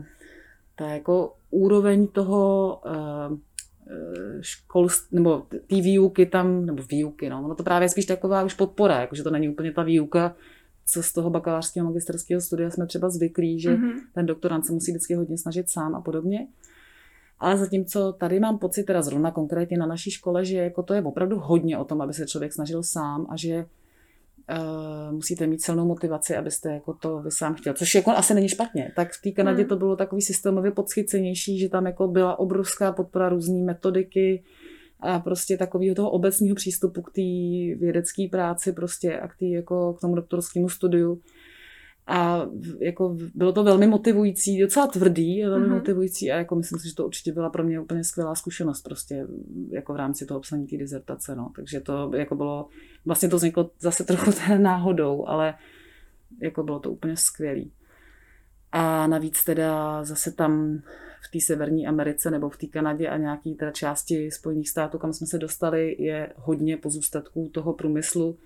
ta 0.75 0.89
jako 0.89 1.35
úroveň 1.49 2.07
toho 2.07 2.81
uh, 2.85 3.37
školství, 4.41 5.15
nebo 5.15 5.45
té 5.67 5.75
výuky 5.75 6.25
tam, 6.25 6.65
nebo 6.65 6.83
výuky, 6.83 7.29
no, 7.29 7.43
ono 7.45 7.55
to 7.55 7.63
právě 7.63 7.89
spíš 7.89 8.05
taková 8.05 8.43
už 8.43 8.53
podpora, 8.53 9.01
jakože 9.01 9.23
to 9.23 9.31
není 9.31 9.49
úplně 9.49 9.71
ta 9.71 9.83
výuka, 9.83 10.35
co 10.91 11.03
z 11.03 11.13
toho 11.13 11.29
bakalářského 11.29 11.87
magisterského 11.87 12.41
studia 12.41 12.69
jsme 12.69 12.87
třeba 12.87 13.09
zvyklí, 13.09 13.59
že 13.59 13.75
mm-hmm. 13.75 13.93
ten 14.13 14.25
doktorant 14.25 14.65
se 14.65 14.73
musí 14.73 14.91
vždycky 14.91 15.13
hodně 15.13 15.37
snažit 15.37 15.69
sám 15.69 15.95
a 15.95 16.01
podobně. 16.01 16.47
Ale 17.39 17.57
zatímco 17.57 18.13
tady 18.13 18.39
mám 18.39 18.57
pocit, 18.57 18.83
teda 18.83 19.01
zrovna 19.01 19.31
konkrétně 19.31 19.77
na 19.77 19.85
naší 19.85 20.11
škole, 20.11 20.45
že 20.45 20.57
jako 20.57 20.83
to 20.83 20.93
je 20.93 21.01
opravdu 21.01 21.39
hodně 21.39 21.77
o 21.77 21.85
tom, 21.85 22.01
aby 22.01 22.13
se 22.13 22.27
člověk 22.27 22.53
snažil 22.53 22.83
sám 22.83 23.27
a 23.29 23.37
že 23.37 23.65
uh, 24.49 25.13
musíte 25.13 25.47
mít 25.47 25.61
silnou 25.61 25.85
motivaci, 25.85 26.35
abyste 26.35 26.73
jako 26.73 26.93
to 26.93 27.19
vy 27.19 27.31
sám 27.31 27.55
chtěl. 27.55 27.73
Což 27.73 27.95
jako 27.95 28.11
asi 28.11 28.33
není 28.33 28.49
špatně. 28.49 28.91
Tak 28.95 29.11
v 29.11 29.21
té 29.21 29.31
Kanadě 29.31 29.61
mm. 29.61 29.69
to 29.69 29.75
bylo 29.75 29.95
takový 29.95 30.21
systémově 30.21 30.71
podchycenější, 30.71 31.59
že 31.59 31.69
tam 31.69 31.85
jako 31.85 32.07
byla 32.07 32.39
obrovská 32.39 32.91
podpora 32.91 33.29
různé 33.29 33.63
metodiky, 33.63 34.43
a 35.01 35.19
prostě 35.19 35.57
takového 35.57 35.95
toho 35.95 36.11
obecního 36.11 36.55
přístupu 36.55 37.01
k 37.01 37.11
té 37.11 37.21
vědecké 37.79 38.27
práci 38.31 38.73
prostě 38.73 39.19
a 39.19 39.27
k, 39.27 39.35
tý, 39.37 39.51
jako 39.51 39.93
k 39.93 40.01
tomu 40.01 40.15
doktorskému 40.15 40.69
studiu. 40.69 41.21
a 42.07 42.45
jako 42.79 43.17
bylo 43.35 43.53
to 43.53 43.63
velmi 43.63 43.87
motivující, 43.87 44.61
docela 44.61 44.87
tvrdý, 44.87 45.43
velmi 45.43 45.67
mm-hmm. 45.67 45.73
motivující 45.73 46.31
a 46.31 46.37
jako 46.37 46.55
myslím 46.55 46.79
si, 46.79 46.87
že 46.89 46.95
to 46.95 47.05
určitě 47.05 47.31
byla 47.31 47.49
pro 47.49 47.63
mě 47.63 47.79
úplně 47.79 48.03
skvělá 48.03 48.35
zkušenost 48.35 48.81
prostě 48.81 49.27
jako 49.69 49.93
v 49.93 49.95
rámci 49.95 50.25
toho 50.25 50.39
psaní 50.39 50.67
té 50.67 50.77
dizertace, 50.77 51.35
no. 51.35 51.51
Takže 51.55 51.79
to 51.79 52.11
jako 52.15 52.35
bylo, 52.35 52.67
vlastně 53.05 53.29
to 53.29 53.35
vzniklo 53.35 53.71
zase 53.79 54.03
trochu 54.03 54.31
náhodou, 54.57 55.27
ale 55.27 55.53
jako 56.41 56.63
bylo 56.63 56.79
to 56.79 56.91
úplně 56.91 57.17
skvělý. 57.17 57.71
A 58.71 59.07
navíc 59.07 59.43
teda 59.43 60.03
zase 60.03 60.31
tam 60.31 60.81
v 61.27 61.31
té 61.31 61.39
Severní 61.39 61.87
Americe 61.87 62.31
nebo 62.31 62.49
v 62.49 62.57
té 62.57 62.67
Kanadě 62.67 63.07
a 63.07 63.17
nějaký 63.17 63.55
teda 63.55 63.71
části 63.71 64.31
Spojených 64.31 64.69
států, 64.69 64.97
kam 64.97 65.13
jsme 65.13 65.27
se 65.27 65.37
dostali, 65.37 65.95
je 65.99 66.33
hodně 66.35 66.77
pozůstatků 66.77 67.49
toho 67.53 67.73
průmyslu, 67.73 68.37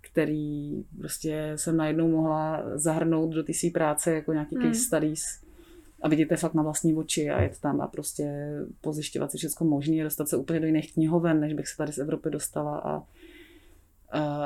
který 0.00 0.84
prostě 0.98 1.52
jsem 1.56 1.76
najednou 1.76 2.08
mohla 2.08 2.62
zahrnout 2.74 3.34
do 3.34 3.42
té 3.42 3.54
své 3.54 3.70
práce 3.70 4.14
jako 4.14 4.32
nějaký 4.32 4.56
hmm. 4.56 4.72
case 4.72 4.84
studies 4.84 5.22
a 6.02 6.08
vidíte 6.08 6.36
fakt 6.36 6.54
na 6.54 6.62
vlastní 6.62 6.94
oči 6.94 7.30
a 7.30 7.42
jet 7.42 7.60
tam 7.60 7.80
a 7.80 7.86
prostě 7.86 8.56
pozjišťovat 8.80 9.30
si 9.30 9.38
všechno 9.38 9.66
možné 9.66 10.00
a 10.00 10.04
dostat 10.04 10.28
se 10.28 10.36
úplně 10.36 10.60
do 10.60 10.66
jiných 10.66 10.94
knihoven, 10.94 11.40
než 11.40 11.54
bych 11.54 11.68
se 11.68 11.76
tady 11.76 11.92
z 11.92 11.98
Evropy 11.98 12.30
dostala 12.30 12.78
a 12.78 13.02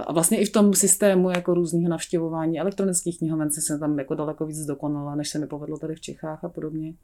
a 0.07 0.13
vlastně 0.13 0.41
i 0.41 0.45
v 0.45 0.53
tom 0.53 0.75
systému 0.75 1.31
jako 1.31 1.55
různého 1.55 1.89
navštěvování 1.89 2.61
elektronických 2.61 3.19
knihoven 3.19 3.51
jsem 3.51 3.81
tam 3.81 3.99
jako 3.99 4.15
daleko 4.15 4.47
víc 4.47 4.65
dokonala, 4.65 5.15
než 5.15 5.29
se 5.29 5.39
mi 5.39 5.47
povedlo 5.47 5.79
tady 5.79 5.95
v 5.95 6.01
Čechách 6.01 6.45
a 6.45 6.49
podobně. 6.49 6.95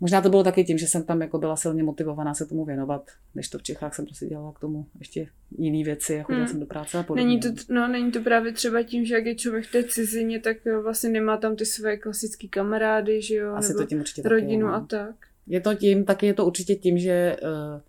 Možná 0.00 0.20
to 0.20 0.30
bylo 0.30 0.44
taky 0.44 0.64
tím, 0.64 0.78
že 0.78 0.86
jsem 0.86 1.02
tam 1.02 1.20
jako 1.20 1.38
byla 1.38 1.56
silně 1.56 1.82
motivovaná 1.82 2.34
se 2.34 2.46
tomu 2.46 2.64
věnovat, 2.64 3.10
než 3.34 3.48
to 3.48 3.58
v 3.58 3.62
Čechách 3.62 3.94
jsem 3.94 4.04
prostě 4.04 4.26
dělala 4.26 4.52
k 4.52 4.58
tomu 4.58 4.86
ještě 4.98 5.28
jiné 5.58 5.84
věci, 5.84 6.14
jako 6.14 6.32
hmm. 6.32 6.48
jsem 6.48 6.60
do 6.60 6.66
práce 6.66 6.98
a 6.98 7.02
podobně. 7.02 7.26
Není 7.26 7.40
to, 7.40 7.48
no, 7.68 7.88
není 7.88 8.12
to 8.12 8.20
právě 8.20 8.52
třeba 8.52 8.82
tím, 8.82 9.04
že 9.04 9.14
jak 9.14 9.26
je 9.26 9.34
člověk 9.34 9.64
v 9.64 9.72
té 9.72 9.84
cizině, 9.84 10.40
tak 10.40 10.56
vlastně 10.82 11.10
nemá 11.10 11.36
tam 11.36 11.56
ty 11.56 11.66
své 11.66 11.96
klasické 11.96 12.48
kamarády, 12.48 13.22
že 13.22 13.34
jo, 13.34 13.54
Asi 13.54 13.68
nebo 13.68 13.80
to 13.80 13.86
tím 13.86 13.98
určitě 13.98 14.28
rodinu 14.28 14.66
taky, 14.66 14.76
a 14.76 14.86
tak. 14.86 15.14
Je 15.46 15.60
to 15.60 15.74
tím, 15.74 16.04
taky 16.04 16.26
je 16.26 16.34
to 16.34 16.46
určitě 16.46 16.74
tím, 16.74 16.98
že 16.98 17.36
uh, 17.42 17.80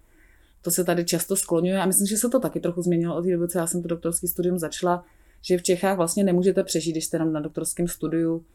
to 0.62 0.72
se 0.72 0.84
tady 0.84 1.06
často 1.06 1.36
skloňuje 1.36 1.80
a 1.80 1.86
myslím, 1.86 2.08
že 2.08 2.18
se 2.18 2.30
to 2.30 2.40
taky 2.40 2.60
trochu 2.60 2.82
změnilo 2.82 3.18
od 3.18 3.22
té 3.22 3.32
doby, 3.32 3.48
co 3.48 3.58
já 3.58 3.68
jsem 3.68 3.82
to 3.82 3.88
doktorský 3.88 4.28
studium 4.28 4.60
začala, 4.60 5.06
že 5.42 5.58
v 5.58 5.64
Čechách 5.64 5.98
vlastně 5.98 6.24
nemůžete 6.24 6.64
přežít, 6.64 6.94
když 6.94 7.06
jste 7.06 7.20
na 7.20 7.40
doktorském 7.40 7.88
studiu 7.88 8.46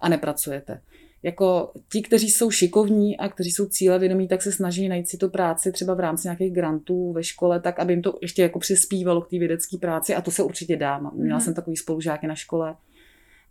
a 0.00 0.08
nepracujete 0.08 0.80
jako 1.22 1.72
ti, 1.92 2.02
kteří 2.02 2.30
jsou 2.30 2.50
šikovní 2.50 3.16
a 3.16 3.28
kteří 3.28 3.50
jsou 3.50 3.66
cílevědomí, 3.66 4.28
tak 4.28 4.42
se 4.42 4.52
snaží 4.52 4.88
najít 4.88 5.08
si 5.08 5.16
tu 5.16 5.28
práci 5.28 5.72
třeba 5.72 5.94
v 5.94 6.00
rámci 6.00 6.26
nějakých 6.26 6.52
grantů 6.52 7.12
ve 7.12 7.24
škole, 7.24 7.60
tak 7.60 7.78
aby 7.78 7.92
jim 7.92 8.02
to 8.02 8.18
ještě 8.22 8.42
jako 8.42 8.58
přispívalo 8.58 9.20
k 9.20 9.30
té 9.30 9.38
vědecké 9.38 9.76
práci 9.78 10.14
a 10.14 10.20
to 10.20 10.30
se 10.30 10.42
určitě 10.42 10.76
dá. 10.76 10.98
Měla 10.98 11.38
mm-hmm. 11.38 11.44
jsem 11.44 11.54
takový 11.54 11.76
spolužáky 11.76 12.26
na 12.26 12.34
škole, 12.34 12.76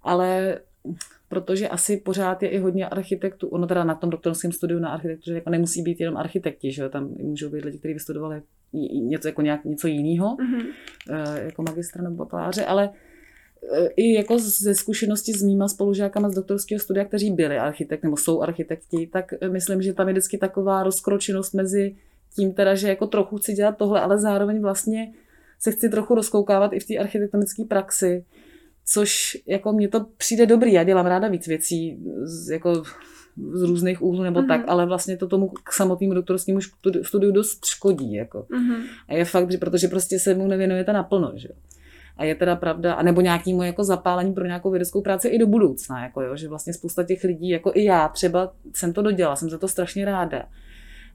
ale 0.01 0.59
protože 1.29 1.67
asi 1.67 1.97
pořád 1.97 2.43
je 2.43 2.49
i 2.49 2.57
hodně 2.57 2.87
architektů, 2.87 3.47
ono 3.47 3.67
teda 3.67 3.83
na 3.83 3.95
tom 3.95 4.09
doktorském 4.09 4.51
studiu 4.51 4.79
na 4.79 4.89
architektuře 4.89 5.35
jako 5.35 5.49
nemusí 5.49 5.81
být 5.81 5.99
jenom 5.99 6.17
architekti, 6.17 6.71
že 6.71 6.89
tam 6.89 7.07
můžou 7.07 7.49
být 7.49 7.65
lidi, 7.65 7.79
kteří 7.79 7.93
vystudovali 7.93 8.41
něco, 8.93 9.27
jako 9.27 9.41
nějak, 9.41 9.65
něco 9.65 9.87
jiného, 9.87 10.35
mm-hmm. 10.35 10.65
jako 11.45 11.63
magistra 11.63 12.03
nebo 12.03 12.15
bakaláře, 12.15 12.65
ale 12.65 12.89
i 13.95 14.13
jako 14.13 14.39
ze 14.39 14.75
zkušenosti 14.75 15.33
s 15.33 15.41
mýma 15.41 15.67
spolužákama 15.67 16.29
z 16.29 16.35
doktorského 16.35 16.79
studia, 16.79 17.05
kteří 17.05 17.31
byli 17.31 17.57
architekt 17.57 18.03
nebo 18.03 18.17
jsou 18.17 18.41
architekti, 18.41 19.09
tak 19.13 19.33
myslím, 19.51 19.81
že 19.81 19.93
tam 19.93 20.07
je 20.07 20.13
vždycky 20.13 20.37
taková 20.37 20.83
rozkročenost 20.83 21.53
mezi 21.53 21.95
tím 22.35 22.53
teda, 22.53 22.75
že 22.75 22.87
jako 22.87 23.07
trochu 23.07 23.37
chci 23.37 23.53
dělat 23.53 23.77
tohle, 23.77 24.01
ale 24.01 24.19
zároveň 24.19 24.61
vlastně 24.61 25.13
se 25.59 25.71
chci 25.71 25.89
trochu 25.89 26.15
rozkoukávat 26.15 26.73
i 26.73 26.79
v 26.79 26.87
té 26.87 26.97
architektonické 26.97 27.63
praxi, 27.65 28.25
což 28.85 29.37
jako 29.47 29.73
mně 29.73 29.87
to 29.87 30.05
přijde 30.17 30.45
dobrý, 30.45 30.73
já 30.73 30.83
dělám 30.83 31.05
ráda 31.05 31.27
víc 31.27 31.47
věcí 31.47 31.99
z, 32.23 32.49
jako 32.49 32.83
z 33.53 33.61
různých 33.61 34.01
úhlů 34.01 34.23
nebo 34.23 34.39
mm-hmm. 34.39 34.47
tak, 34.47 34.61
ale 34.67 34.85
vlastně 34.85 35.17
to 35.17 35.27
tomu 35.27 35.49
k 35.63 35.73
samotnému 35.73 36.13
doktorskému 36.13 36.59
studiu 37.01 37.31
dost 37.31 37.65
škodí. 37.65 38.13
Jako. 38.13 38.39
Mm-hmm. 38.49 38.83
A 39.07 39.13
je 39.13 39.25
fakt, 39.25 39.51
že 39.51 39.57
protože 39.57 39.87
prostě 39.87 40.19
se 40.19 40.33
mu 40.33 40.47
nevěnujete 40.47 40.93
naplno. 40.93 41.31
Že? 41.35 41.49
A 42.17 42.23
je 42.23 42.35
teda 42.35 42.55
pravda, 42.55 42.93
anebo 42.93 43.21
nějakému 43.21 43.63
jako 43.63 43.83
zapálení 43.83 44.33
pro 44.33 44.45
nějakou 44.45 44.69
vědeckou 44.71 45.01
práci 45.01 45.27
i 45.27 45.39
do 45.39 45.47
budoucna, 45.47 46.03
jako 46.03 46.21
jo, 46.21 46.35
že 46.35 46.47
vlastně 46.47 46.73
spousta 46.73 47.03
těch 47.03 47.23
lidí, 47.23 47.49
jako 47.49 47.71
i 47.75 47.83
já 47.83 48.07
třeba 48.07 48.53
jsem 48.73 48.93
to 48.93 49.01
dodělala, 49.01 49.35
jsem 49.35 49.49
za 49.49 49.57
to 49.57 49.67
strašně 49.67 50.05
ráda. 50.05 50.43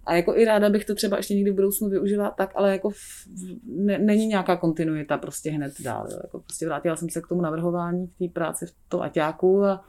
A 0.07 0.15
jako 0.15 0.37
i 0.37 0.45
ráda 0.45 0.71
bych 0.71 0.85
to 0.85 0.95
třeba 0.95 1.17
ještě 1.17 1.35
někdy 1.35 1.51
v 1.51 1.55
budoucnu 1.55 1.89
využila 1.89 2.31
tak, 2.31 2.53
ale 2.55 2.73
jako 2.73 2.91
v, 2.91 2.97
ne, 3.67 3.99
není 3.99 4.27
nějaká 4.27 4.57
kontinuita 4.57 5.19
prostě 5.19 5.51
hned 5.51 5.73
dál. 5.81 6.07
Jo. 6.11 6.19
Jako 6.23 6.41
prostě 6.41 6.67
vrátila 6.67 6.97
jsem 6.97 7.11
se 7.11 7.21
k 7.21 7.27
tomu 7.27 7.41
navrhování, 7.41 8.09
k 8.09 8.19
té 8.19 8.29
práci 8.33 8.67
v 8.67 8.73
tom 8.89 9.03
aťáku 9.03 9.65
a 9.65 9.85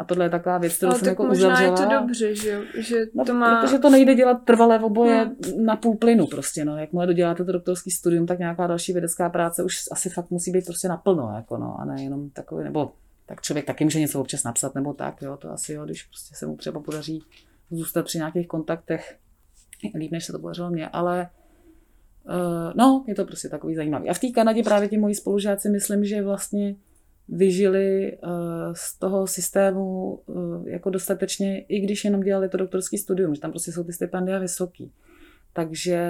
a 0.00 0.04
tohle 0.04 0.24
je 0.24 0.30
taková 0.30 0.58
věc, 0.58 0.76
kterou 0.76 0.90
Ale 0.90 0.98
jsem 0.98 1.08
jako 1.08 1.26
možná 1.26 1.48
uzavřela. 1.48 1.80
je 1.80 1.86
to 1.86 2.00
dobře, 2.00 2.34
že, 2.34 2.60
že 2.78 3.06
no, 3.14 3.24
to 3.24 3.34
má... 3.34 3.62
Protože 3.62 3.78
to 3.78 3.90
nejde 3.90 4.14
dělat 4.14 4.34
trvalé 4.44 4.78
v 4.78 4.84
oboje 4.84 5.24
no. 5.24 5.64
na 5.64 5.76
půl 5.76 5.96
plynu 5.96 6.26
prostě, 6.26 6.64
no. 6.64 6.76
Jakmile 6.76 7.06
doděláte 7.06 7.44
to 7.44 7.52
doktorský 7.52 7.90
studium, 7.90 8.26
tak 8.26 8.38
nějaká 8.38 8.66
další 8.66 8.92
vědecká 8.92 9.30
práce 9.30 9.62
už 9.62 9.76
asi 9.92 10.10
fakt 10.10 10.30
musí 10.30 10.50
být 10.50 10.64
prostě 10.64 10.88
naplno, 10.88 11.32
jako 11.36 11.56
no, 11.56 11.76
a 11.80 11.84
ne 11.84 12.02
jenom 12.02 12.30
takový, 12.30 12.64
nebo 12.64 12.92
tak 13.26 13.40
člověk 13.40 13.66
taky 13.66 13.84
může 13.84 14.00
něco 14.00 14.20
občas 14.20 14.44
napsat, 14.44 14.74
nebo 14.74 14.92
tak, 14.92 15.22
jo, 15.22 15.36
to 15.36 15.50
asi 15.50 15.72
jo, 15.72 15.84
když 15.84 16.02
prostě 16.02 16.34
se 16.34 16.46
mu 16.46 16.56
třeba 16.56 16.80
podaří 16.80 17.22
zůstat 17.70 18.04
při 18.04 18.18
nějakých 18.18 18.48
kontaktech, 18.48 19.18
líp, 19.94 20.12
než 20.12 20.24
se 20.24 20.32
to 20.32 20.38
podařilo 20.38 20.70
mně, 20.70 20.88
ale 20.88 21.28
uh, 22.24 22.72
no, 22.74 23.04
je 23.06 23.14
to 23.14 23.24
prostě 23.24 23.48
takový 23.48 23.74
zajímavý. 23.74 24.08
A 24.08 24.14
v 24.14 24.18
té 24.18 24.28
Kanadě 24.28 24.62
právě 24.62 24.88
ti 24.88 24.98
moji 24.98 25.14
spolužáci 25.14 25.68
myslím, 25.68 26.04
že 26.04 26.22
vlastně 26.22 26.74
vyžili 27.30 28.18
uh, 28.22 28.30
z 28.72 28.98
toho 28.98 29.26
systému 29.26 30.14
uh, 30.26 30.68
jako 30.68 30.90
dostatečně, 30.90 31.60
i 31.60 31.80
když 31.80 32.04
jenom 32.04 32.20
dělali 32.20 32.48
to 32.48 32.56
doktorský 32.56 32.98
studium, 32.98 33.34
že 33.34 33.40
tam 33.40 33.50
prostě 33.50 33.72
jsou 33.72 33.84
ty 33.84 33.92
stipendia 33.92 34.38
vysoký. 34.38 34.92
Takže 35.52 36.00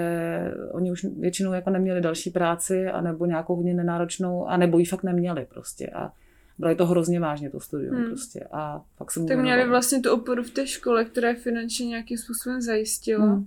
oni 0.71 0.91
už 0.91 1.03
většinou 1.03 1.53
jako 1.53 1.69
neměli 1.69 2.01
další 2.01 2.29
práci, 2.29 2.87
anebo 2.87 3.25
nějakou 3.25 3.55
hodně 3.55 3.73
nenáročnou, 3.73 4.47
anebo 4.47 4.79
ji 4.79 4.85
fakt 4.85 5.03
neměli 5.03 5.47
prostě. 5.49 5.87
A 5.87 6.13
brali 6.57 6.75
to 6.75 6.85
hrozně 6.85 7.19
vážně, 7.19 7.49
to 7.49 7.59
studium 7.59 7.95
hmm. 7.95 8.05
prostě. 8.05 8.47
A 8.51 8.81
fakt 8.97 9.11
jsem 9.11 9.27
Tak 9.27 9.39
měli 9.39 9.67
vlastně 9.67 9.99
tu 9.99 10.11
oporu 10.11 10.43
v 10.43 10.49
té 10.49 10.67
škole, 10.67 11.05
která 11.05 11.33
finančně 11.33 11.85
nějakým 11.85 12.17
způsobem 12.17 12.61
zajistila. 12.61 13.25
Hmm 13.25 13.45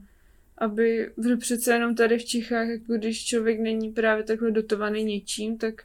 aby 0.58 1.10
přece 1.38 1.72
jenom 1.72 1.94
tady 1.94 2.18
v 2.18 2.24
Čechách, 2.24 2.68
jako 2.68 2.92
když 2.92 3.24
člověk 3.24 3.60
není 3.60 3.92
právě 3.92 4.24
takhle 4.24 4.50
dotovaný 4.50 5.04
něčím, 5.04 5.58
tak 5.58 5.82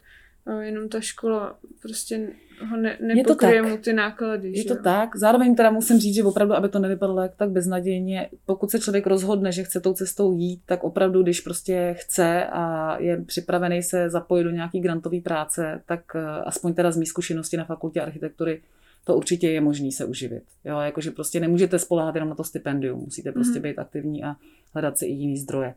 jenom 0.60 0.88
ta 0.88 1.00
škola 1.00 1.58
prostě 1.82 2.28
ho 2.68 2.76
ne, 2.76 2.98
nepokryje 3.00 3.62
mu 3.62 3.76
ty 3.76 3.92
náklady. 3.92 4.48
Je 4.48 4.62
že? 4.62 4.68
to 4.68 4.82
tak. 4.82 5.16
Zároveň 5.16 5.54
teda 5.54 5.70
musím 5.70 5.98
říct, 5.98 6.14
že 6.14 6.24
opravdu, 6.24 6.54
aby 6.54 6.68
to 6.68 6.78
nevypadalo 6.78 7.22
jak 7.22 7.36
tak 7.36 7.50
beznadějně, 7.50 8.28
pokud 8.46 8.70
se 8.70 8.80
člověk 8.80 9.06
rozhodne, 9.06 9.52
že 9.52 9.64
chce 9.64 9.80
tou 9.80 9.94
cestou 9.94 10.32
jít, 10.32 10.60
tak 10.66 10.84
opravdu, 10.84 11.22
když 11.22 11.40
prostě 11.40 11.94
chce 11.98 12.44
a 12.44 12.96
je 13.00 13.24
připravený 13.24 13.82
se 13.82 14.10
zapojit 14.10 14.44
do 14.44 14.50
nějaký 14.50 14.80
grantové 14.80 15.20
práce, 15.20 15.82
tak 15.86 16.00
eh, 16.14 16.20
aspoň 16.44 16.74
teda 16.74 16.90
z 16.90 16.96
mý 16.96 17.06
zkušenosti 17.06 17.56
na 17.56 17.64
fakultě 17.64 18.00
architektury 18.00 18.62
to 19.04 19.16
určitě 19.16 19.50
je 19.50 19.60
možný 19.60 19.92
se 19.92 20.04
uživit. 20.04 20.42
Jo, 20.64 20.78
jakože 20.78 21.10
prostě 21.10 21.40
nemůžete 21.40 21.78
spolehat 21.78 22.14
jenom 22.14 22.28
na 22.28 22.34
to 22.34 22.44
stipendium, 22.44 23.00
musíte 23.00 23.32
prostě 23.32 23.58
mm. 23.58 23.62
být 23.62 23.78
aktivní 23.78 24.24
a 24.24 24.36
hledat 24.74 24.98
si 24.98 25.06
i 25.06 25.12
jiný 25.12 25.36
zdroje. 25.36 25.74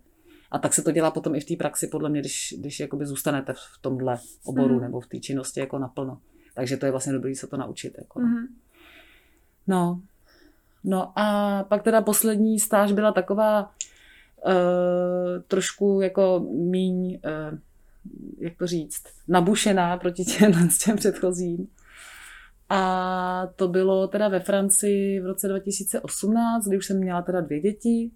A 0.54 0.60
tak 0.60 0.74
se 0.74 0.82
to 0.82 0.92
dělá 0.92 1.12
potom 1.12 1.36
i 1.36 1.40
v 1.40 1.46
té 1.46 1.56
praxi, 1.56 1.88
podle 1.88 2.10
mě, 2.10 2.20
když, 2.20 2.56
když 2.60 2.80
jakoby 2.80 3.06
zůstanete 3.06 3.54
v 3.54 3.82
tomhle 3.82 4.18
oboru 4.46 4.76
mm. 4.76 4.82
nebo 4.82 5.00
v 5.00 5.08
té 5.08 5.20
činnosti 5.20 5.60
jako 5.60 5.80
naplno. 5.80 6.22
Takže 6.56 6.78
to 6.78 6.86
je 6.86 6.92
vlastně 6.92 7.14
dobré 7.14 7.36
se 7.36 7.48
to 7.48 7.58
naučit. 7.58 7.94
Jako, 7.98 8.20
no. 8.20 8.28
Mm. 8.28 8.48
no. 9.68 10.02
No 10.84 11.20
a 11.20 11.64
pak 11.64 11.84
teda 11.84 12.02
poslední 12.02 12.60
stáž 12.60 12.92
byla 12.92 13.12
taková 13.12 13.72
uh, 14.46 14.52
trošku 15.48 16.02
jako 16.02 16.40
míň, 16.52 17.20
uh, 17.26 17.60
jak 18.40 18.58
to 18.58 18.68
říct, 18.68 19.04
nabušená 19.28 19.98
proti 19.98 20.26
těm, 20.26 20.70
těm 20.86 20.96
předchozím. 20.96 21.68
A 22.70 23.48
to 23.56 23.68
bylo 23.68 24.08
teda 24.08 24.28
ve 24.28 24.40
Francii 24.40 25.20
v 25.20 25.26
roce 25.26 25.48
2018, 25.48 26.68
kdy 26.68 26.78
už 26.78 26.86
jsem 26.86 26.98
měla 26.98 27.22
teda 27.22 27.42
dvě 27.42 27.60
děti. 27.60 28.12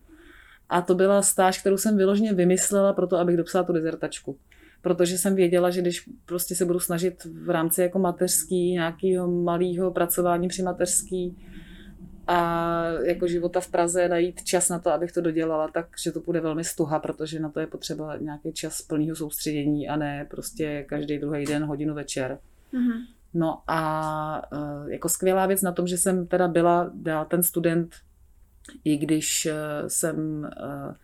A 0.70 0.82
to 0.82 0.96
byla 0.96 1.22
stáž, 1.22 1.60
kterou 1.60 1.78
jsem 1.78 1.98
vyloženě 1.98 2.34
vymyslela 2.34 2.94
pro 2.94 3.08
to, 3.08 3.18
abych 3.18 3.38
dopsala 3.38 3.64
tu 3.64 3.74
dizertačku. 3.74 4.38
Protože 4.82 5.18
jsem 5.18 5.36
věděla, 5.36 5.70
že 5.70 5.82
když 5.82 6.10
prostě 6.26 6.56
se 6.56 6.66
budu 6.66 6.80
snažit 6.80 7.26
v 7.26 7.50
rámci 7.50 7.82
jako 7.82 8.00
mateřský, 8.00 8.72
nějakého 8.72 9.32
malého 9.32 9.92
pracování 9.92 10.48
při 10.48 10.64
mateřský 10.64 11.38
a 12.28 12.84
jako 13.06 13.28
života 13.28 13.60
v 13.60 13.68
Praze 13.68 14.10
najít 14.10 14.44
čas 14.44 14.70
na 14.70 14.80
to, 14.80 14.92
abych 14.92 15.12
to 15.12 15.22
dodělala, 15.22 15.68
takže 15.68 16.12
to 16.12 16.20
bude 16.20 16.42
velmi 16.42 16.64
stuha, 16.64 17.00
protože 17.00 17.40
na 17.40 17.50
to 17.50 17.60
je 17.60 17.68
potřeba 17.68 18.18
nějaký 18.18 18.54
čas 18.54 18.82
plného 18.82 19.16
soustředění 19.16 19.90
a 19.90 19.96
ne 19.96 20.28
prostě 20.30 20.86
každý 20.90 21.18
druhý 21.18 21.46
den 21.46 21.66
hodinu 21.66 21.94
večer. 21.94 22.40
Mm-hmm. 22.74 23.06
No 23.34 23.62
a 23.68 24.42
e, 24.88 24.92
jako 24.92 25.10
skvělá 25.10 25.46
věc 25.46 25.62
na 25.62 25.72
tom, 25.72 25.88
že 25.88 25.98
jsem 25.98 26.28
teda 26.28 26.48
byla, 26.48 26.92
byla 26.94 27.26
ten 27.26 27.44
student 27.44 27.96
i 28.84 28.98
když 28.98 29.46
eh, 29.46 29.56
jsem 29.88 30.46
eh, 30.46 30.96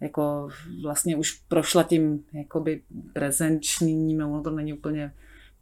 jako 0.00 0.48
vlastně 0.82 1.16
už 1.16 1.32
prošla 1.32 1.82
tím 1.82 2.24
jakoby 2.32 2.82
prezenčním, 3.12 4.18
no 4.18 4.42
to 4.42 4.50
není 4.50 4.72
úplně 4.72 5.12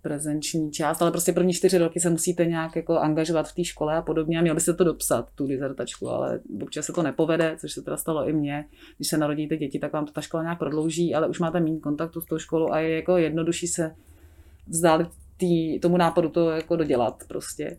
prezenční 0.03 0.71
část, 0.71 1.03
ale 1.03 1.11
prostě 1.11 1.33
první 1.33 1.53
čtyři 1.53 1.79
roky 1.79 2.01
se 2.01 2.11
musíte 2.11 2.47
nějak 2.47 2.77
jako 2.77 2.99
angažovat 2.99 3.49
v 3.49 3.55
té 3.55 3.65
škole 3.65 3.97
a 3.97 4.03
podobně 4.03 4.39
a 4.39 4.43
měl 4.43 4.55
byste 4.55 4.75
to 4.75 4.85
dopsat, 4.85 5.31
tu 5.35 5.47
dizertačku, 5.47 6.09
ale 6.09 6.41
občas 6.63 6.87
se 6.87 6.93
to 6.93 7.03
nepovede, 7.03 7.57
což 7.61 7.73
se 7.73 7.83
teda 7.83 7.97
stalo 7.97 8.29
i 8.29 8.33
mně. 8.33 8.65
Když 8.97 9.09
se 9.09 9.19
narodíte 9.19 9.57
děti, 9.57 9.79
tak 9.79 9.93
vám 9.93 10.07
to 10.07 10.13
ta 10.13 10.21
škola 10.21 10.43
nějak 10.43 10.59
prodlouží, 10.59 11.15
ale 11.15 11.29
už 11.29 11.41
máte 11.41 11.61
méně 11.61 11.81
kontaktu 11.81 12.21
s 12.21 12.27
tou 12.27 12.39
školou 12.39 12.71
a 12.71 12.79
je 12.79 12.97
jako 12.97 13.17
jednodušší 13.17 13.67
se 13.67 13.95
vzdálit 14.67 15.09
tý, 15.37 15.81
tomu 15.81 15.97
nápadu 15.97 16.29
to 16.29 16.51
jako 16.51 16.77
dodělat 16.77 17.25
prostě. 17.29 17.79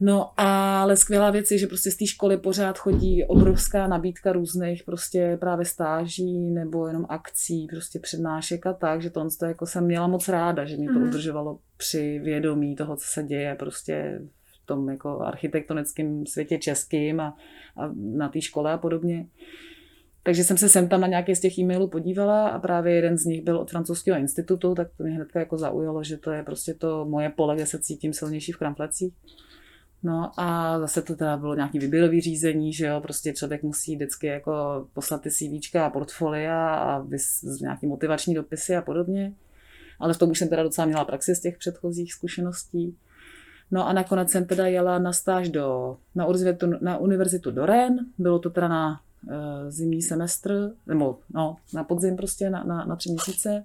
No 0.00 0.30
ale 0.36 0.96
skvělá 0.96 1.30
věc 1.30 1.50
je, 1.50 1.58
že 1.58 1.66
prostě 1.66 1.90
z 1.90 1.96
té 1.96 2.06
školy 2.06 2.36
pořád 2.36 2.78
chodí 2.78 3.24
obrovská 3.24 3.86
nabídka 3.86 4.32
různých 4.32 4.82
prostě 4.84 5.36
právě 5.40 5.64
stáží 5.64 6.50
nebo 6.50 6.86
jenom 6.86 7.06
akcí, 7.08 7.66
prostě 7.70 7.98
přednášek 7.98 8.66
a 8.66 8.72
tak, 8.72 9.02
že 9.02 9.10
to, 9.10 9.28
to 9.38 9.44
jako 9.44 9.66
jsem 9.66 9.84
měla 9.84 10.06
moc 10.06 10.28
ráda, 10.28 10.64
že 10.64 10.76
mě 10.76 10.88
to 10.88 10.98
mm. 10.98 11.08
udržovalo 11.08 11.58
při 11.76 12.18
vědomí 12.18 12.76
toho, 12.76 12.96
co 12.96 13.06
se 13.06 13.22
děje 13.22 13.54
prostě 13.54 14.22
v 14.44 14.66
tom 14.66 14.88
jako 14.88 15.20
architektonickém 15.20 16.26
světě 16.26 16.58
českým 16.58 17.20
a, 17.20 17.36
a 17.76 17.90
na 17.96 18.28
té 18.28 18.40
škole 18.40 18.72
a 18.72 18.78
podobně. 18.78 19.26
Takže 20.22 20.44
jsem 20.44 20.56
se 20.56 20.68
sem 20.68 20.88
tam 20.88 21.00
na 21.00 21.06
nějaké 21.06 21.36
z 21.36 21.40
těch 21.40 21.58
e-mailů 21.58 21.88
podívala 21.88 22.48
a 22.48 22.58
právě 22.58 22.94
jeden 22.94 23.18
z 23.18 23.24
nich 23.24 23.42
byl 23.42 23.58
od 23.58 23.70
francouzského 23.70 24.18
institutu, 24.18 24.74
tak 24.74 24.88
to 24.96 25.02
mě 25.02 25.12
hnedka 25.12 25.38
jako 25.38 25.58
zaujalo, 25.58 26.04
že 26.04 26.16
to 26.16 26.30
je 26.30 26.42
prostě 26.42 26.74
to 26.74 27.04
moje 27.04 27.30
pole, 27.30 27.54
kde 27.54 27.66
se 27.66 27.78
cítím 27.78 28.12
silnější 28.12 28.52
v 28.52 28.56
kramflecích. 28.56 29.14
No 30.02 30.32
a 30.36 30.78
zase 30.78 31.02
to 31.02 31.16
teda 31.16 31.36
bylo 31.36 31.54
nějaký 31.54 31.78
výběrový 31.78 32.20
řízení, 32.20 32.72
že 32.72 32.86
jo, 32.86 33.00
prostě 33.00 33.32
člověk 33.32 33.62
musí 33.62 33.96
vždycky 33.96 34.26
jako 34.26 34.86
poslat 34.92 35.22
ty 35.22 35.30
CV 35.30 35.74
a 35.74 35.90
portfolia 35.90 36.74
a 36.74 36.98
vys, 36.98 37.42
nějaký 37.60 37.86
motivační 37.86 38.34
dopisy 38.34 38.76
a 38.76 38.82
podobně. 38.82 39.32
Ale 39.98 40.14
v 40.14 40.18
tom 40.18 40.30
už 40.30 40.38
jsem 40.38 40.48
teda 40.48 40.62
docela 40.62 40.86
měla 40.86 41.04
praxi 41.04 41.34
z 41.34 41.40
těch 41.40 41.58
předchozích 41.58 42.12
zkušeností. 42.12 42.96
No 43.70 43.88
a 43.88 43.92
nakonec 43.92 44.30
jsem 44.30 44.44
teda 44.44 44.66
jela 44.66 44.98
na 44.98 45.12
stáž 45.12 45.48
do, 45.48 45.96
na, 46.14 46.26
univerzitu, 46.26 46.66
na 46.80 46.98
univerzitu 46.98 47.50
do 47.50 47.66
Rennes. 47.66 48.06
Bylo 48.18 48.38
to 48.38 48.50
teda 48.50 48.68
na 48.68 49.00
uh, 49.26 49.34
zimní 49.68 50.02
semestr, 50.02 50.72
nebo 50.86 51.18
no, 51.34 51.56
na 51.74 51.84
podzim 51.84 52.16
prostě, 52.16 52.50
na, 52.50 52.64
na, 52.64 52.84
na 52.84 52.96
tři 52.96 53.10
měsíce. 53.10 53.64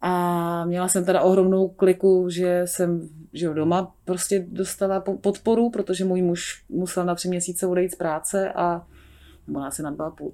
A 0.00 0.64
měla 0.64 0.88
jsem 0.88 1.04
teda 1.04 1.20
ohromnou 1.20 1.68
kliku, 1.68 2.30
že 2.30 2.62
jsem 2.64 3.08
že 3.32 3.48
doma 3.48 3.94
prostě 4.04 4.46
dostala 4.48 5.00
podporu, 5.00 5.70
protože 5.70 6.04
můj 6.04 6.22
muž 6.22 6.64
musel 6.68 7.04
na 7.04 7.14
tři 7.14 7.28
měsíce 7.28 7.66
odejít 7.66 7.92
z 7.92 7.96
práce 7.96 8.52
a 8.52 8.86
nebo 9.46 9.60
asi 9.60 9.82
na 9.82 9.90
dva 9.90 10.10
půl. 10.10 10.32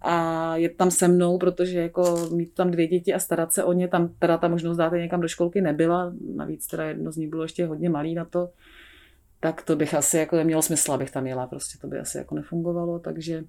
A 0.00 0.56
je 0.56 0.68
tam 0.68 0.90
se 0.90 1.08
mnou, 1.08 1.38
protože 1.38 1.80
jako 1.80 2.28
mít 2.32 2.54
tam 2.54 2.70
dvě 2.70 2.86
děti 2.86 3.14
a 3.14 3.18
starat 3.18 3.52
se 3.52 3.64
o 3.64 3.72
ně, 3.72 3.88
tam 3.88 4.08
teda 4.18 4.38
ta 4.38 4.48
možnost 4.48 4.76
dát 4.76 4.92
někam 4.92 5.20
do 5.20 5.28
školky 5.28 5.60
nebyla, 5.60 6.12
navíc 6.36 6.66
teda 6.66 6.84
jedno 6.84 7.12
z 7.12 7.16
nich 7.16 7.28
bylo 7.28 7.42
ještě 7.42 7.66
hodně 7.66 7.90
malý 7.90 8.14
na 8.14 8.24
to, 8.24 8.50
tak 9.40 9.62
to 9.62 9.76
bych 9.76 9.94
asi 9.94 10.16
jako 10.16 10.36
nemělo 10.36 10.62
smysl, 10.62 10.92
abych 10.92 11.10
tam 11.10 11.26
jela, 11.26 11.46
prostě 11.46 11.78
to 11.80 11.86
by 11.86 11.98
asi 11.98 12.18
jako 12.18 12.34
nefungovalo, 12.34 12.98
takže 12.98 13.44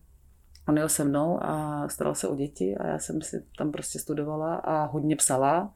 On 0.68 0.78
jel 0.78 0.90
se 0.90 1.04
mnou 1.04 1.44
a 1.44 1.88
staral 1.90 2.16
se 2.16 2.28
o 2.28 2.36
děti 2.36 2.78
a 2.78 2.88
já 2.88 3.00
jsem 3.00 3.22
si 3.22 3.44
tam 3.58 3.72
prostě 3.72 4.00
studovala 4.00 4.56
a 4.56 4.86
hodně 4.86 5.16
psala. 5.16 5.74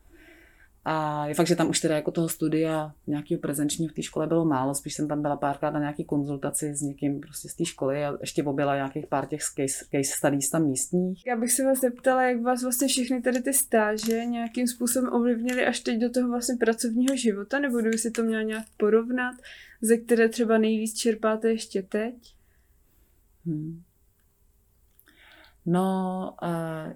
A 0.86 1.28
je 1.28 1.34
fakt, 1.34 1.48
že 1.48 1.56
tam 1.56 1.70
už 1.70 1.80
teda 1.80 1.96
jako 1.96 2.12
toho 2.12 2.30
studia 2.30 2.94
nějakého 3.08 3.42
prezenčního 3.42 3.92
v 3.92 3.96
té 3.96 4.02
škole 4.02 4.28
bylo 4.28 4.46
málo, 4.46 4.76
spíš 4.76 4.94
jsem 4.94 5.08
tam 5.08 5.22
byla 5.22 5.38
párkrát 5.38 5.70
na 5.70 5.80
nějaký 5.80 6.06
konzultaci 6.06 6.76
s 6.76 6.82
někým 6.82 7.20
prostě 7.20 7.50
z 7.50 7.56
té 7.56 7.66
školy 7.66 8.06
a 8.06 8.18
ještě 8.22 8.44
objela 8.44 8.76
nějakých 8.76 9.08
pár 9.08 9.26
těch 9.26 9.42
case, 9.42 9.86
case 9.92 10.18
studies 10.18 10.50
tam 10.50 10.66
místních. 10.66 11.26
Já 11.28 11.36
bych 11.36 11.52
se 11.52 11.66
vás 11.66 11.80
zeptala, 11.80 12.24
jak 12.24 12.42
vás 12.42 12.64
vlastně 12.64 12.88
všechny 12.88 13.22
tady 13.22 13.42
ty 13.42 13.54
stáže 13.54 14.26
nějakým 14.26 14.68
způsobem 14.68 15.14
ovlivnily 15.14 15.66
až 15.66 15.80
teď 15.80 16.00
do 16.00 16.10
toho 16.10 16.30
vlastně 16.30 16.56
pracovního 16.56 17.16
života, 17.16 17.60
nebo 17.60 17.78
kdyby 17.78 17.98
si 17.98 18.12
to 18.12 18.24
měla 18.24 18.42
nějak 18.42 18.66
porovnat, 18.78 19.36
ze 19.82 19.98
které 19.98 20.30
třeba 20.30 20.58
nejvíc 20.58 20.98
čerpáte 20.98 21.50
ještě 21.50 21.82
teď? 21.82 22.16
Hmm. 23.46 23.82
No, 25.72 26.34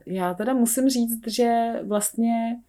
já 0.05 0.33
teda 0.33 0.53
musím 0.53 0.89
říct, 0.89 1.27
že 1.27 1.73
vlastně 1.83 2.59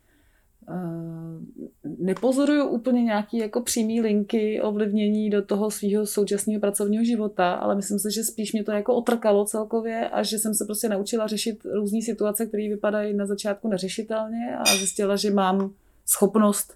nepozoruju 1.84 2.64
úplně 2.64 3.02
nějaký 3.02 3.38
jako 3.38 3.60
přímý 3.60 4.00
linky 4.00 4.60
ovlivnění 4.60 5.30
do 5.30 5.42
toho 5.42 5.70
svého 5.70 6.06
současného 6.06 6.60
pracovního 6.60 7.04
života, 7.04 7.52
ale 7.52 7.74
myslím 7.74 7.98
si, 7.98 8.08
že 8.10 8.24
spíš 8.24 8.52
mě 8.52 8.64
to 8.64 8.72
jako 8.72 8.94
otrkalo 8.94 9.44
celkově 9.44 10.08
a 10.08 10.22
že 10.22 10.38
jsem 10.38 10.54
se 10.54 10.64
prostě 10.64 10.88
naučila 10.88 11.26
řešit 11.26 11.64
různé 11.74 12.02
situace, 12.02 12.46
které 12.46 12.68
vypadají 12.68 13.14
na 13.14 13.26
začátku 13.26 13.68
neřešitelně 13.68 14.56
a 14.56 14.64
zjistila, 14.64 15.16
že 15.16 15.30
mám 15.30 15.70
schopnost 16.06 16.74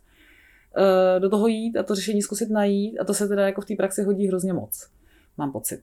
do 1.19 1.31
toho 1.31 1.47
jít 1.47 1.77
a 1.77 1.83
to 1.83 1.95
řešení 1.95 2.23
zkusit 2.23 2.51
najít 2.51 2.99
a 2.99 3.05
to 3.05 3.15
se 3.15 3.29
teda 3.29 3.47
jako 3.47 3.61
v 3.61 3.67
té 3.67 3.77
praxi 3.77 4.03
hodí 4.03 4.29
hrozně 4.29 4.53
moc, 4.53 4.89
mám 5.37 5.53
pocit 5.53 5.81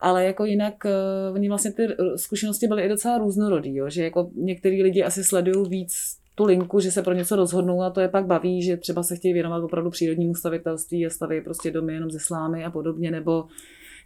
ale 0.00 0.24
jako 0.24 0.44
jinak 0.44 0.74
uh, 0.84 1.34
oni 1.34 1.48
vlastně 1.48 1.72
ty 1.72 1.88
zkušenosti 2.16 2.66
byly 2.66 2.82
i 2.82 2.88
docela 2.88 3.18
různorodý, 3.18 3.74
jo? 3.76 3.90
že 3.90 4.04
jako 4.04 4.30
některý 4.34 4.82
lidi 4.82 5.02
asi 5.02 5.24
sledují 5.24 5.68
víc 5.68 5.92
tu 6.34 6.44
linku, 6.44 6.80
že 6.80 6.90
se 6.90 7.02
pro 7.02 7.14
něco 7.14 7.36
rozhodnou 7.36 7.82
a 7.82 7.90
to 7.90 8.00
je 8.00 8.08
pak 8.08 8.26
baví, 8.26 8.62
že 8.62 8.76
třeba 8.76 9.02
se 9.02 9.16
chtějí 9.16 9.34
věnovat 9.34 9.64
opravdu 9.64 9.90
přírodnímu 9.90 10.34
stavitelství 10.34 11.06
a 11.06 11.10
staví 11.10 11.40
prostě 11.40 11.70
domy 11.70 11.94
jenom 11.94 12.10
ze 12.10 12.18
slámy 12.18 12.64
a 12.64 12.70
podobně, 12.70 13.10
nebo 13.10 13.44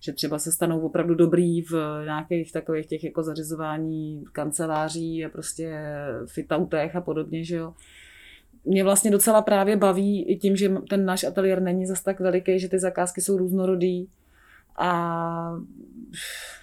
že 0.05 0.13
třeba 0.13 0.39
se 0.39 0.53
stanou 0.53 0.81
opravdu 0.81 1.15
dobrý 1.15 1.63
v 1.63 2.03
nějakých 2.05 2.53
takových 2.53 2.87
těch 2.87 3.05
jako 3.05 3.23
zařizování 3.23 4.25
kanceláří 4.33 5.25
a 5.25 5.29
prostě 5.29 5.79
fitautech 6.27 6.97
a 6.97 7.01
podobně, 7.01 7.45
že 7.45 7.57
jo. 7.57 7.75
Mě 8.65 8.85
vlastně 8.85 9.11
docela 9.11 9.43
právě 9.43 9.77
baví 9.77 10.25
i 10.29 10.37
tím, 10.37 10.57
že 10.57 10.73
ten 10.91 11.05
náš 11.05 11.25
ateliér 11.25 11.63
není 11.63 11.87
zas 11.87 12.03
tak 12.03 12.21
veliký, 12.21 12.59
že 12.59 12.69
ty 12.69 12.79
zakázky 12.79 13.21
jsou 13.21 13.39
různorodý, 13.39 14.09
a 14.79 15.53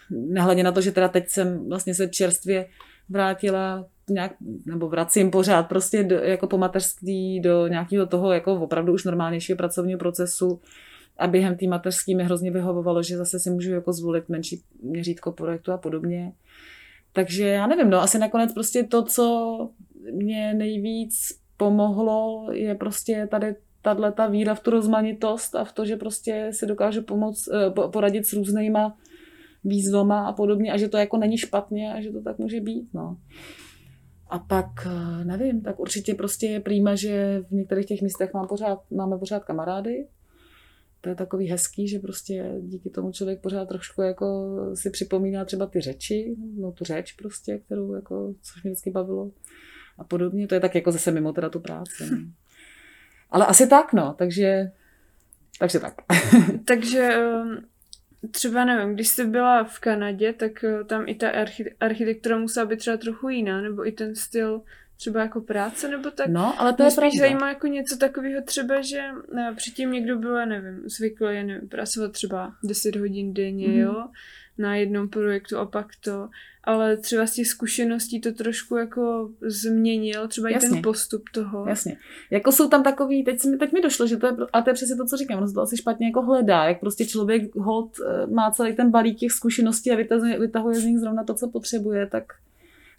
nehledě 0.09 0.63
na 0.63 0.71
to, 0.71 0.81
že 0.81 0.91
teda 0.91 1.07
teď 1.07 1.29
jsem 1.29 1.69
vlastně 1.69 1.95
se 1.95 2.07
čerstvě 2.07 2.67
vrátila 3.09 3.85
nějak, 4.09 4.35
nebo 4.65 4.89
vracím 4.89 5.31
pořád 5.31 5.63
prostě 5.63 6.03
do, 6.03 6.15
jako 6.15 6.47
po 6.47 6.57
mateřství 6.57 7.39
do 7.39 7.67
nějakého 7.67 8.05
toho 8.05 8.31
jako 8.31 8.53
opravdu 8.53 8.93
už 8.93 9.03
normálnějšího 9.03 9.57
pracovního 9.57 9.99
procesu 9.99 10.61
a 11.17 11.27
během 11.27 11.57
té 11.57 11.67
mateřský 11.67 12.15
mi 12.15 12.23
hrozně 12.23 12.51
vyhovovalo, 12.51 13.03
že 13.03 13.17
zase 13.17 13.39
si 13.39 13.49
můžu 13.49 13.71
jako 13.71 13.93
zvolit 13.93 14.29
menší 14.29 14.61
měřítko 14.83 15.31
projektu 15.31 15.71
a 15.71 15.77
podobně. 15.77 16.31
Takže 17.13 17.47
já 17.47 17.67
nevím, 17.67 17.89
no 17.89 18.01
asi 18.01 18.19
nakonec 18.19 18.53
prostě 18.53 18.83
to, 18.83 19.03
co 19.03 19.69
mě 20.11 20.53
nejvíc 20.53 21.13
pomohlo, 21.57 22.47
je 22.51 22.75
prostě 22.75 23.27
tady 23.31 23.55
tahle 23.81 24.11
ta 24.11 24.27
víra 24.27 24.55
v 24.55 24.59
tu 24.59 24.71
rozmanitost 24.71 25.55
a 25.55 25.63
v 25.63 25.73
to, 25.73 25.85
že 25.85 25.95
prostě 25.95 26.49
si 26.53 26.65
dokážu 26.65 27.03
pomoct, 27.03 27.47
eh, 27.47 27.69
poradit 27.69 28.27
s 28.27 28.33
různýma 28.33 28.97
výzvama 29.63 30.27
a 30.27 30.33
podobně 30.33 30.71
a 30.71 30.77
že 30.77 30.87
to 30.87 30.97
jako 30.97 31.17
není 31.17 31.37
špatně 31.37 31.93
a 31.93 32.01
že 32.01 32.11
to 32.11 32.21
tak 32.21 32.37
může 32.37 32.61
být. 32.61 32.93
No. 32.93 33.17
A 34.29 34.39
pak, 34.39 34.65
eh, 34.85 35.25
nevím, 35.25 35.61
tak 35.61 35.79
určitě 35.79 36.13
prostě 36.13 36.47
je 36.47 36.59
prýma, 36.59 36.95
že 36.95 37.43
v 37.49 37.51
některých 37.51 37.85
těch 37.85 38.01
místech 38.01 38.33
mám 38.33 38.47
pořád, 38.47 38.79
máme 38.91 39.17
pořád 39.17 39.43
kamarády. 39.43 40.07
To 41.01 41.09
je 41.09 41.15
takový 41.15 41.47
hezký, 41.47 41.87
že 41.87 41.99
prostě 41.99 42.55
díky 42.61 42.89
tomu 42.89 43.11
člověk 43.11 43.41
pořád 43.41 43.65
trošku 43.65 44.01
jako 44.01 44.55
si 44.73 44.89
připomíná 44.89 45.45
třeba 45.45 45.65
ty 45.65 45.81
řeči, 45.81 46.35
no 46.57 46.71
tu 46.71 46.83
řeč 46.83 47.13
prostě, 47.13 47.57
kterou 47.57 47.93
jako, 47.93 48.33
což 48.41 48.63
mě 48.63 48.71
vždycky 48.71 48.91
bavilo 48.91 49.31
a 49.97 50.03
podobně. 50.03 50.47
To 50.47 50.55
je 50.55 50.61
tak 50.61 50.75
jako 50.75 50.91
zase 50.91 51.11
mimo 51.11 51.33
teda 51.33 51.49
tu 51.49 51.59
práci. 51.59 52.03
No. 52.11 52.17
Ale 53.29 53.45
asi 53.45 53.67
tak, 53.67 53.93
no, 53.93 54.15
takže, 54.17 54.71
takže 55.59 55.79
tak. 55.79 55.93
takže 56.65 57.03
ehm, 57.03 57.57
třeba 58.31 58.65
nevím, 58.65 58.93
když 58.93 59.07
jsi 59.07 59.25
byla 59.25 59.63
v 59.63 59.79
Kanadě, 59.79 60.33
tak 60.33 60.63
eh, 60.63 60.83
tam 60.83 61.03
i 61.07 61.15
ta 61.15 61.29
architektura 61.79 62.37
musela 62.37 62.65
být 62.65 62.79
třeba 62.79 62.97
trochu 62.97 63.29
jiná, 63.29 63.61
nebo 63.61 63.87
i 63.87 63.91
ten 63.91 64.15
styl 64.15 64.61
třeba 64.97 65.21
jako 65.21 65.41
práce, 65.41 65.87
nebo 65.87 66.11
tak. 66.11 66.27
No, 66.27 66.61
ale 66.61 66.73
to 66.73 66.83
je 66.83 66.91
spíš 66.91 67.19
zajímá 67.19 67.49
jako 67.49 67.67
něco 67.67 67.97
takového 67.97 68.41
třeba, 68.41 68.81
že 68.81 69.01
ne, 69.33 69.53
předtím 69.55 69.91
někdo 69.91 70.17
byl, 70.17 70.45
nevím, 70.45 70.81
zvyklý, 70.85 71.43
nevím, 71.43 71.69
pracovat 71.69 72.11
třeba 72.11 72.53
10 72.63 72.95
hodin 72.95 73.33
denně, 73.33 73.67
mm-hmm. 73.67 73.79
jo, 73.79 74.07
na 74.59 74.75
jednom 74.75 75.09
projektu 75.09 75.57
a 75.57 75.65
pak 75.65 75.87
to, 76.03 76.29
ale 76.63 76.97
třeba 76.97 77.27
z 77.27 77.33
těch 77.33 77.47
zkušeností 77.47 78.21
to 78.21 78.31
trošku 78.31 78.75
jako 78.75 79.29
změnil, 79.41 80.27
třeba 80.27 80.49
Jasně. 80.49 80.67
i 80.67 80.71
ten 80.71 80.81
postup 80.81 81.23
toho. 81.33 81.65
Jasně. 81.67 81.97
Jako 82.31 82.51
jsou 82.51 82.69
tam 82.69 82.83
takový, 82.83 83.23
teď, 83.23 83.45
mi, 83.45 83.57
teď 83.57 83.73
mi 83.73 83.81
došlo, 83.81 84.07
že 84.07 84.17
to 84.17 84.27
je, 84.27 84.33
a 84.53 84.61
to 84.61 84.69
je 84.69 84.73
přesně 84.73 84.95
to, 84.95 85.05
co 85.05 85.17
říkám, 85.17 85.37
ono 85.37 85.47
se 85.47 85.53
to 85.53 85.61
asi 85.61 85.77
špatně 85.77 86.07
jako 86.07 86.21
hledá, 86.21 86.65
jak 86.65 86.79
prostě 86.79 87.05
člověk 87.05 87.55
hold 87.55 87.91
eh, 87.99 88.27
má 88.27 88.51
celý 88.51 88.75
ten 88.75 88.91
balík 88.91 89.17
těch 89.17 89.31
zkušeností 89.31 89.91
a 89.91 89.95
vytahuje, 89.95 90.39
vytahuje 90.39 90.75
z 90.75 90.85
nich 90.85 90.99
zrovna 90.99 91.23
to, 91.23 91.33
co 91.33 91.49
potřebuje, 91.49 92.07
tak, 92.07 92.23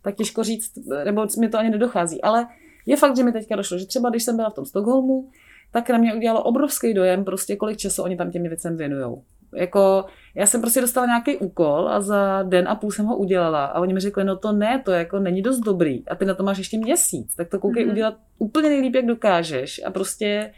tak 0.03 0.15
těžko 0.15 0.45
říct, 0.45 0.73
nebo 1.05 1.27
mi 1.41 1.49
to 1.49 1.59
ani 1.59 1.71
nedochází. 1.71 2.23
Ale 2.23 2.47
je 2.87 2.97
fakt, 2.97 3.17
že 3.17 3.25
mi 3.25 3.33
teďka 3.33 3.57
došlo, 3.57 3.79
že 3.79 3.87
třeba 3.87 4.11
když 4.11 4.23
jsem 4.23 4.37
byla 4.37 4.51
v 4.51 4.55
tom 4.55 4.67
Stockholmu, 4.67 5.31
tak 5.73 5.91
na 5.91 5.99
mě 5.99 6.15
udělalo 6.15 6.43
obrovský 6.43 6.95
dojem, 6.95 7.25
prostě 7.25 7.57
kolik 7.57 7.77
času 7.79 8.03
oni 8.03 8.17
tam 8.17 8.31
těmi 8.31 8.49
věcem 8.49 8.77
věnují 8.77 9.17
Jako, 9.55 10.05
já 10.35 10.47
jsem 10.47 10.61
prostě 10.61 10.81
dostala 10.81 11.07
nějaký 11.07 11.37
úkol 11.37 11.89
a 11.89 12.01
za 12.01 12.43
den 12.43 12.69
a 12.69 12.75
půl 12.75 12.91
jsem 12.91 13.07
ho 13.07 13.17
udělala 13.17 13.65
a 13.65 13.81
oni 13.81 13.95
mi 13.95 14.01
řekli, 14.01 14.25
no 14.25 14.37
to 14.37 14.53
ne, 14.53 14.83
to 14.85 14.91
jako 14.91 15.19
není 15.19 15.43
dost 15.43 15.59
dobrý 15.59 16.09
a 16.09 16.15
ty 16.15 16.25
na 16.25 16.35
to 16.35 16.43
máš 16.43 16.59
ještě 16.59 16.79
měsíc, 16.79 17.35
tak 17.35 17.49
to 17.49 17.59
koukej 17.59 17.87
mm-hmm. 17.87 17.91
udělat 17.91 18.15
úplně 18.39 18.69
nejlíp, 18.69 18.95
jak 18.95 19.07
dokážeš 19.07 19.81
a 19.87 19.91
prostě 19.91 20.53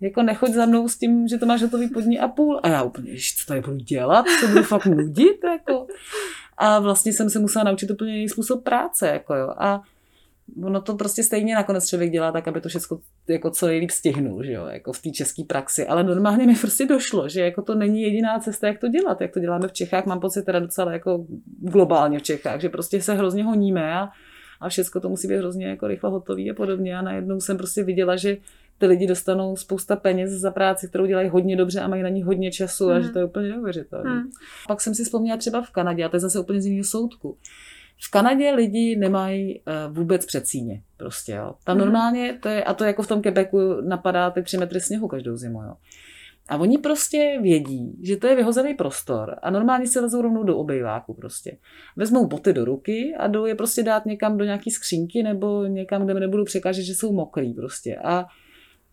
jako 0.00 0.22
nechoď 0.22 0.50
za 0.50 0.66
mnou 0.66 0.88
s 0.88 0.98
tím, 0.98 1.28
že 1.28 1.38
to 1.38 1.46
máš 1.46 1.62
hotový 1.62 1.88
pod 1.88 2.04
a 2.20 2.28
půl. 2.28 2.60
A 2.62 2.68
já 2.68 2.82
úplně, 2.82 3.12
co 3.12 3.46
tady 3.46 3.60
budu 3.60 3.76
dělat, 3.76 4.26
to 4.40 4.48
budu 4.48 4.62
fakt 4.62 4.86
nudit, 4.86 5.44
jako. 5.44 5.86
A 6.58 6.78
vlastně 6.78 7.12
jsem 7.12 7.30
se 7.30 7.38
musela 7.38 7.64
naučit 7.64 7.90
úplně 7.90 8.12
jiný 8.12 8.28
způsob 8.28 8.64
práce, 8.64 9.08
jako 9.08 9.34
jo. 9.34 9.54
A 9.58 9.82
ono 10.64 10.80
to 10.80 10.94
prostě 10.94 11.22
stejně 11.22 11.54
nakonec 11.54 11.88
člověk 11.88 12.10
dělá 12.10 12.32
tak, 12.32 12.48
aby 12.48 12.60
to 12.60 12.68
všechno 12.68 12.98
jako 13.28 13.50
co 13.50 13.66
nejlíp 13.66 13.90
stihnul, 13.90 14.44
že 14.44 14.52
jo, 14.52 14.66
jako 14.66 14.92
v 14.92 15.02
té 15.02 15.10
české 15.10 15.42
praxi. 15.44 15.86
Ale 15.86 16.04
normálně 16.04 16.46
mi 16.46 16.54
prostě 16.54 16.86
došlo, 16.86 17.28
že 17.28 17.40
jako 17.40 17.62
to 17.62 17.74
není 17.74 18.02
jediná 18.02 18.38
cesta, 18.38 18.66
jak 18.66 18.78
to 18.78 18.88
dělat. 18.88 19.20
Jak 19.20 19.32
to 19.32 19.40
děláme 19.40 19.68
v 19.68 19.72
Čechách, 19.72 20.06
mám 20.06 20.20
pocit 20.20 20.44
teda 20.44 20.60
docela 20.60 20.92
jako 20.92 21.26
globálně 21.58 22.18
v 22.18 22.22
Čechách, 22.22 22.60
že 22.60 22.68
prostě 22.68 23.02
se 23.02 23.14
hrozně 23.14 23.44
honíme 23.44 23.94
a, 23.94 24.08
a 24.60 24.68
všechno 24.68 25.00
to 25.00 25.08
musí 25.08 25.28
být 25.28 25.36
hrozně 25.36 25.66
jako 25.66 25.86
rychle 25.86 26.10
hotový 26.10 26.50
a 26.50 26.54
podobně. 26.54 26.98
A 26.98 27.02
najednou 27.02 27.40
jsem 27.40 27.56
prostě 27.56 27.84
viděla, 27.84 28.16
že 28.16 28.36
ty 28.78 28.86
lidi 28.86 29.06
dostanou 29.06 29.56
spousta 29.56 29.96
peněz 29.96 30.30
za 30.30 30.50
práci, 30.50 30.88
kterou 30.88 31.06
dělají 31.06 31.28
hodně 31.28 31.56
dobře 31.56 31.80
a 31.80 31.88
mají 31.88 32.02
na 32.02 32.08
ní 32.08 32.22
hodně 32.22 32.52
času 32.52 32.84
mm. 32.84 32.92
a 32.92 33.00
že 33.00 33.04
hmm. 33.04 33.12
to 33.12 33.18
je 33.18 33.24
úplně 33.24 33.48
neuvěřitelné. 33.48 34.14
Mm. 34.14 34.30
Pak 34.68 34.80
jsem 34.80 34.94
si 34.94 35.04
vzpomněla 35.04 35.36
třeba 35.36 35.62
v 35.62 35.70
Kanadě, 35.70 36.04
a 36.04 36.08
to 36.08 36.16
je 36.16 36.20
zase 36.20 36.40
úplně 36.40 36.60
z 36.60 36.66
jiného 36.66 36.84
soudku. 36.84 37.36
V 38.02 38.10
Kanadě 38.10 38.50
lidi 38.50 38.96
nemají 38.96 39.60
uh, 39.60 39.96
vůbec 39.96 40.26
předsíně. 40.26 40.82
Prostě, 40.96 41.32
jo. 41.32 41.54
Tam 41.64 41.76
mm. 41.76 41.80
normálně, 41.80 42.38
to 42.42 42.48
je, 42.48 42.64
a 42.64 42.74
to 42.74 42.84
jako 42.84 43.02
v 43.02 43.08
tom 43.08 43.22
Quebecu 43.22 43.80
napadá 43.80 44.30
ty 44.30 44.42
tři 44.42 44.58
metry 44.58 44.80
sněhu 44.80 45.08
každou 45.08 45.36
zimu. 45.36 45.62
Jo. 45.62 45.74
A 46.48 46.56
oni 46.56 46.78
prostě 46.78 47.38
vědí, 47.42 47.98
že 48.02 48.16
to 48.16 48.26
je 48.26 48.36
vyhozený 48.36 48.74
prostor 48.74 49.36
a 49.42 49.50
normálně 49.50 49.86
se 49.86 50.00
vezou 50.00 50.22
rovnou 50.22 50.42
do 50.42 50.56
obejváku 50.56 51.14
prostě. 51.14 51.56
Vezmou 51.96 52.26
boty 52.26 52.52
do 52.52 52.64
ruky 52.64 53.14
a 53.18 53.26
jdou 53.26 53.46
je 53.46 53.54
prostě 53.54 53.82
dát 53.82 54.06
někam 54.06 54.38
do 54.38 54.44
nějaký 54.44 54.70
skřínky 54.70 55.22
nebo 55.22 55.64
někam, 55.64 56.04
kde 56.04 56.14
mi 56.14 56.20
nebudou 56.20 56.44
překážet, 56.44 56.84
že 56.84 56.94
jsou 56.94 57.12
mokrý 57.12 57.54
prostě. 57.54 57.96
A 57.96 58.26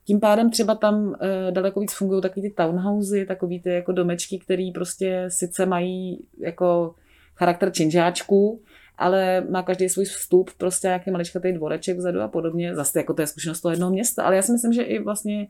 tím 0.05 0.19
pádem 0.19 0.49
třeba 0.51 0.75
tam 0.75 1.15
e, 1.21 1.51
daleko 1.51 1.79
víc 1.79 1.93
fungují 1.93 2.21
takový 2.21 2.49
ty 2.49 2.55
townhousey, 2.55 3.25
takový 3.25 3.61
ty 3.61 3.69
jako 3.69 3.91
domečky, 3.91 4.39
které 4.39 4.69
prostě 4.73 5.25
sice 5.27 5.65
mají 5.65 6.25
jako 6.39 6.95
charakter 7.35 7.71
činžáčků, 7.71 8.61
ale 8.97 9.43
má 9.49 9.63
každý 9.63 9.89
svůj 9.89 10.05
vstup, 10.05 10.51
prostě 10.57 10.87
nějaký 10.87 11.11
maličkatý 11.11 11.51
dvoreček 11.51 11.97
vzadu 11.97 12.21
a 12.21 12.27
podobně. 12.27 12.75
Zase 12.75 12.99
jako 12.99 13.13
to 13.13 13.21
je 13.21 13.27
zkušenost 13.27 13.61
toho 13.61 13.71
jednoho 13.71 13.91
města, 13.91 14.23
ale 14.23 14.35
já 14.35 14.41
si 14.41 14.51
myslím, 14.51 14.73
že 14.73 14.81
i 14.81 14.99
vlastně 14.99 15.47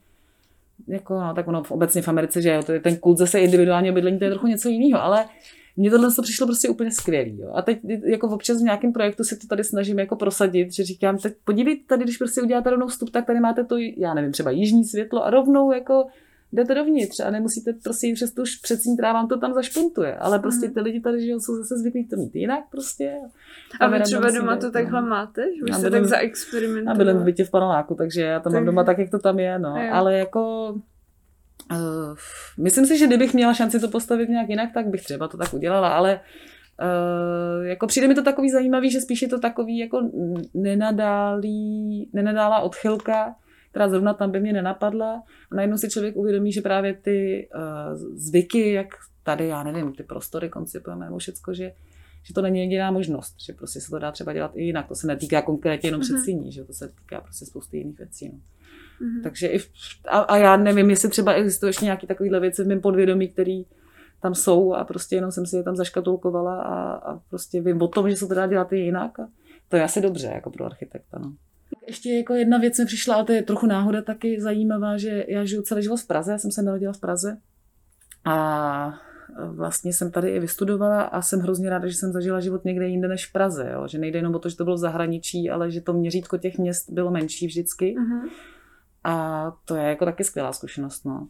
jako, 0.87 1.21
no, 1.21 1.33
tak 1.33 1.47
ono 1.47 1.63
obecně 1.69 2.01
v 2.01 2.07
Americe, 2.07 2.41
že 2.41 2.49
jo, 2.49 2.63
to 2.63 2.71
je 2.71 2.79
ten 2.79 2.97
kult 2.97 3.17
zase 3.17 3.39
individuálního 3.39 3.95
bydlení, 3.95 4.19
to 4.19 4.25
je 4.25 4.31
trochu 4.31 4.47
něco 4.47 4.69
jiného, 4.69 5.03
ale 5.03 5.25
mně 5.77 5.91
tohle 5.91 6.13
to 6.15 6.21
přišlo 6.21 6.47
prostě 6.47 6.69
úplně 6.69 6.91
skvělý. 6.91 7.39
Jo. 7.39 7.51
A 7.55 7.61
teď 7.61 7.79
jako 8.05 8.27
občas 8.27 8.57
v 8.57 8.63
nějakém 8.63 8.93
projektu 8.93 9.23
si 9.23 9.37
to 9.37 9.47
tady 9.47 9.63
snažím 9.63 9.99
jako 9.99 10.15
prosadit, 10.15 10.73
že 10.73 10.83
říkám, 10.83 11.17
tak 11.17 11.33
podívejte 11.45 11.83
tady, 11.87 12.03
když 12.03 12.17
prostě 12.17 12.41
uděláte 12.41 12.69
rovnou 12.69 12.87
vstup, 12.87 13.09
tak 13.09 13.25
tady 13.25 13.39
máte 13.39 13.63
to, 13.63 13.77
já 13.97 14.13
nevím, 14.13 14.31
třeba 14.31 14.51
jižní 14.51 14.85
světlo 14.85 15.25
a 15.25 15.29
rovnou 15.29 15.71
jako 15.71 16.07
jdete 16.53 16.75
dovnitř 16.75 17.19
a 17.19 17.31
nemusíte 17.31 17.73
prostě 17.83 18.07
jít 18.07 18.13
přes 18.13 18.33
tu 18.33 18.43
předsíň, 18.61 18.95
která 18.95 19.13
vám 19.13 19.27
to 19.27 19.39
tam 19.39 19.53
zašpuntuje. 19.53 20.15
Ale 20.15 20.39
prostě 20.39 20.65
mhm. 20.65 20.73
ty 20.73 20.79
lidi 20.81 20.99
tady 20.99 21.25
že 21.25 21.31
jsou 21.31 21.55
zase 21.55 21.77
zvyklí 21.77 22.07
to 22.07 22.15
mít 22.15 22.35
jinak 22.35 22.63
prostě. 22.71 23.17
A, 23.79 23.85
a 23.85 23.89
vy 23.89 23.99
třeba 23.99 24.31
doma 24.31 24.57
to 24.57 24.71
takhle 24.71 25.01
no. 25.01 25.07
máte? 25.07 25.41
Že 25.41 25.63
už 25.63 25.77
jste 25.77 25.89
tak 25.89 26.05
zaexperimentovali? 26.05 26.95
A 26.95 26.97
bydlím 26.97 27.17
v 27.17 27.25
bytě 27.25 27.45
v 27.45 27.51
paneláku, 27.51 27.95
takže 27.95 28.21
já 28.21 28.39
to 28.39 28.43
tak... 28.43 28.53
mám 28.53 28.65
doma 28.65 28.83
tak, 28.83 28.97
jak 28.97 29.09
to 29.09 29.19
tam 29.19 29.39
je. 29.39 29.59
No. 29.59 29.75
Ale 29.91 30.17
jako 30.17 30.73
Uh, 31.71 32.17
myslím 32.57 32.85
si, 32.85 32.97
že 32.97 33.07
kdybych 33.07 33.33
měla 33.33 33.53
šanci 33.53 33.79
to 33.79 33.87
postavit 33.87 34.29
nějak 34.29 34.49
jinak, 34.49 34.69
tak 34.73 34.87
bych 34.87 35.03
třeba 35.03 35.27
to 35.27 35.37
tak 35.37 35.53
udělala, 35.53 35.89
ale 35.89 36.19
uh, 36.81 37.65
jako 37.65 37.87
přijde 37.87 38.07
mi 38.07 38.15
to 38.15 38.23
takový 38.23 38.49
zajímavý, 38.49 38.91
že 38.91 39.01
spíš 39.01 39.21
je 39.21 39.27
to 39.27 39.39
takový 39.39 39.77
jako 39.77 40.09
nenadálý, 40.53 42.09
nenadálá 42.13 42.59
odchylka, 42.59 43.35
která 43.69 43.89
zrovna 43.89 44.13
tam 44.13 44.31
by 44.31 44.39
mě 44.39 44.53
nenapadla. 44.53 45.23
A 45.51 45.55
najednou 45.55 45.77
si 45.77 45.89
člověk 45.89 46.15
uvědomí, 46.15 46.51
že 46.51 46.61
právě 46.61 46.93
ty 46.93 47.49
uh, 47.55 47.95
zvyky, 48.15 48.71
jak 48.73 48.87
tady, 49.23 49.47
já 49.47 49.63
nevím, 49.63 49.93
ty 49.93 50.03
prostory 50.03 50.49
koncipujeme 50.49 51.05
nebo 51.05 51.17
všecko, 51.17 51.53
že, 51.53 51.71
že 52.23 52.33
to 52.33 52.41
není 52.41 52.59
jediná 52.59 52.91
možnost, 52.91 53.35
že 53.45 53.53
prostě 53.53 53.81
se 53.81 53.89
to 53.89 53.99
dá 53.99 54.11
třeba 54.11 54.33
dělat 54.33 54.51
i 54.55 54.63
jinak. 54.63 54.87
To 54.87 54.95
se 54.95 55.07
netýká 55.07 55.41
konkrétně 55.41 55.87
jenom 55.87 56.01
mm-hmm. 56.01 56.13
předstíní, 56.13 56.51
že 56.51 56.63
to 56.63 56.73
se 56.73 56.87
týká 56.87 57.21
prostě 57.21 57.45
spousty 57.45 57.77
jiných 57.77 57.97
věcí. 57.97 58.29
No. 58.29 58.39
Mm-hmm. 59.01 59.23
Takže 59.23 59.47
i 59.47 59.57
v, 59.57 59.69
a, 60.07 60.19
a, 60.19 60.37
já 60.37 60.57
nevím, 60.57 60.89
jestli 60.89 61.09
třeba 61.09 61.33
existuje 61.33 61.69
ještě 61.69 61.85
nějaké 61.85 62.07
takovéhle 62.07 62.39
věci 62.39 62.63
v 62.63 62.67
mém 62.67 62.81
podvědomí, 62.81 63.27
které 63.27 63.61
tam 64.21 64.35
jsou 64.35 64.73
a 64.73 64.83
prostě 64.83 65.15
jenom 65.15 65.31
jsem 65.31 65.45
si 65.45 65.55
je 65.55 65.63
tam 65.63 65.75
zaškatulkovala 65.75 66.61
a, 66.61 66.91
a 66.93 67.19
prostě 67.29 67.61
vím 67.61 67.81
o 67.81 67.87
tom, 67.87 68.09
že 68.09 68.15
se 68.15 68.27
to 68.27 68.33
dá 68.33 68.47
dělat 68.47 68.73
i 68.73 68.77
jinak 68.77 69.19
a 69.19 69.27
to 69.69 69.75
je 69.75 69.83
asi 69.83 70.01
dobře 70.01 70.27
jako 70.27 70.49
pro 70.49 70.65
architekta. 70.65 71.19
No. 71.19 71.33
Ještě 71.87 72.13
jako 72.13 72.33
jedna 72.33 72.57
věc 72.57 72.79
mi 72.79 72.85
přišla, 72.85 73.15
ale 73.15 73.23
to 73.25 73.31
je 73.31 73.43
trochu 73.43 73.65
náhoda 73.65 74.01
taky 74.01 74.41
zajímavá, 74.41 74.97
že 74.97 75.25
já 75.27 75.45
žiju 75.45 75.61
celý 75.61 75.83
život 75.83 75.99
v 75.99 76.07
Praze, 76.07 76.31
já 76.31 76.37
jsem 76.37 76.51
se 76.51 76.61
narodila 76.61 76.93
v 76.93 76.99
Praze 76.99 77.37
a 78.25 78.99
vlastně 79.45 79.93
jsem 79.93 80.11
tady 80.11 80.29
i 80.29 80.39
vystudovala 80.39 81.01
a 81.01 81.21
jsem 81.21 81.39
hrozně 81.39 81.69
ráda, 81.69 81.87
že 81.87 81.95
jsem 81.95 82.11
zažila 82.11 82.39
život 82.39 82.65
někde 82.65 82.87
jinde 82.87 83.07
než 83.07 83.25
v 83.25 83.31
Praze. 83.31 83.69
Jo? 83.73 83.87
Že 83.87 83.97
nejde 83.97 84.19
jenom 84.19 84.35
o 84.35 84.39
to, 84.39 84.49
že 84.49 84.57
to 84.57 84.63
bylo 84.63 84.75
v 84.75 84.79
zahraničí, 84.79 85.49
ale 85.49 85.71
že 85.71 85.81
to 85.81 85.93
měřítko 85.93 86.37
těch 86.37 86.57
měst 86.57 86.89
bylo 86.89 87.11
menší 87.11 87.47
vždycky. 87.47 87.95
Uh-huh. 87.97 88.29
A 89.03 89.51
to 89.65 89.75
je 89.75 89.83
jako 89.83 90.05
taky 90.05 90.23
skvělá 90.23 90.53
zkušenost. 90.53 91.05
No. 91.05 91.27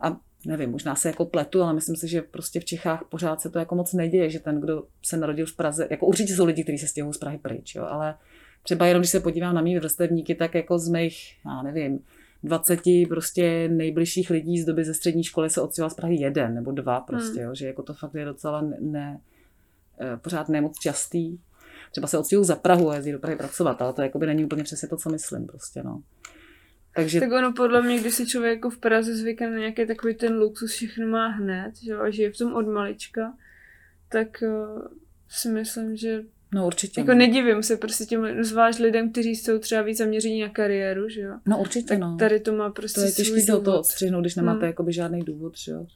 A 0.00 0.16
nevím, 0.46 0.70
možná 0.70 0.94
se 0.94 1.08
jako 1.08 1.24
pletu, 1.24 1.62
ale 1.62 1.72
myslím 1.72 1.96
si, 1.96 2.08
že 2.08 2.22
prostě 2.22 2.60
v 2.60 2.64
Čechách 2.64 3.04
pořád 3.08 3.40
se 3.40 3.50
to 3.50 3.58
jako 3.58 3.74
moc 3.74 3.92
neděje, 3.92 4.30
že 4.30 4.40
ten, 4.40 4.60
kdo 4.60 4.82
se 5.04 5.16
narodil 5.16 5.46
v 5.46 5.56
Praze, 5.56 5.88
jako 5.90 6.06
určitě 6.06 6.34
jsou 6.34 6.44
lidi, 6.44 6.62
kteří 6.62 6.78
se 6.78 6.86
stěhují 6.86 7.14
z 7.14 7.18
Prahy 7.18 7.38
pryč, 7.38 7.74
jo, 7.74 7.84
ale 7.84 8.14
třeba 8.62 8.86
jenom, 8.86 9.00
když 9.00 9.10
se 9.10 9.20
podívám 9.20 9.54
na 9.54 9.60
mý 9.60 9.78
vrstevníky, 9.78 10.34
tak 10.34 10.54
jako 10.54 10.78
z 10.78 10.88
mých, 10.88 11.36
já 11.46 11.62
nevím, 11.62 12.00
20 12.42 12.80
prostě 13.08 13.68
nejbližších 13.68 14.30
lidí 14.30 14.60
z 14.60 14.64
doby 14.64 14.84
ze 14.84 14.94
střední 14.94 15.24
školy 15.24 15.50
se 15.50 15.60
odstěhoval 15.60 15.90
z 15.90 15.94
Prahy 15.94 16.20
jeden 16.20 16.54
nebo 16.54 16.72
dva 16.72 17.00
prostě, 17.00 17.40
hmm. 17.40 17.48
jo, 17.48 17.54
že 17.54 17.66
jako 17.66 17.82
to 17.82 17.94
fakt 17.94 18.14
je 18.14 18.24
docela 18.24 18.60
ne, 18.60 18.76
ne 18.80 19.20
eh, 20.00 20.16
pořád 20.16 20.48
nemoc 20.48 20.78
častý. 20.78 21.38
Třeba 21.90 22.06
se 22.06 22.18
odstěhují 22.18 22.46
za 22.46 22.56
Prahu 22.56 22.90
a 22.90 22.94
jezdí 22.94 23.12
do 23.12 23.18
Prahy 23.18 23.36
pracovat, 23.36 23.82
ale 23.82 23.92
to 23.92 24.02
jako 24.02 24.18
by 24.18 24.26
není 24.26 24.44
úplně 24.44 24.64
přesně 24.64 24.88
to, 24.88 24.96
co 24.96 25.10
myslím 25.10 25.46
prostě, 25.46 25.82
no. 25.82 26.02
Takže... 26.94 27.20
Tak 27.20 27.32
ono 27.32 27.52
podle 27.52 27.82
mě, 27.82 28.00
když 28.00 28.14
si 28.14 28.26
člověk 28.26 28.54
jako 28.54 28.70
v 28.70 28.78
Praze 28.78 29.16
zvykne 29.16 29.50
na 29.50 29.58
nějaký 29.58 29.86
takový 29.86 30.14
ten 30.14 30.38
luxus, 30.38 30.72
všechno 30.72 31.06
má 31.06 31.28
hned, 31.28 31.76
že 31.76 31.96
a 31.96 32.10
žije 32.10 32.32
v 32.32 32.38
tom 32.38 32.54
od 32.54 32.66
malička, 32.66 33.36
tak 34.08 34.28
uh, 34.42 34.82
si 35.28 35.48
myslím, 35.48 35.96
že 35.96 36.22
No 36.54 36.66
určitě. 36.66 37.00
Jako 37.00 37.12
no. 37.12 37.18
nedivím 37.18 37.62
se 37.62 37.76
prostě 37.76 38.04
těm, 38.04 38.44
zvlášť 38.44 38.80
lidem, 38.80 39.10
kteří 39.12 39.36
jsou 39.36 39.58
třeba 39.58 39.82
víc 39.82 39.98
zaměření 39.98 40.40
na 40.40 40.48
kariéru, 40.48 41.08
že 41.08 41.20
jo. 41.20 41.34
No 41.46 41.60
určitě, 41.60 41.86
tak 41.86 41.98
no. 41.98 42.16
tady 42.18 42.40
to 42.40 42.52
má 42.52 42.70
prostě 42.70 43.00
To 43.00 43.06
je 43.06 43.12
těžké 43.12 43.40
se 43.40 43.54
o 43.54 43.60
to 43.60 43.78
odstřihnout, 43.78 44.20
když 44.20 44.36
nemáte 44.36 44.58
hmm. 44.58 44.66
jakoby 44.66 44.92
žádný 44.92 45.22
důvod, 45.22 45.58
že 45.58 45.72
jo. 45.72 45.86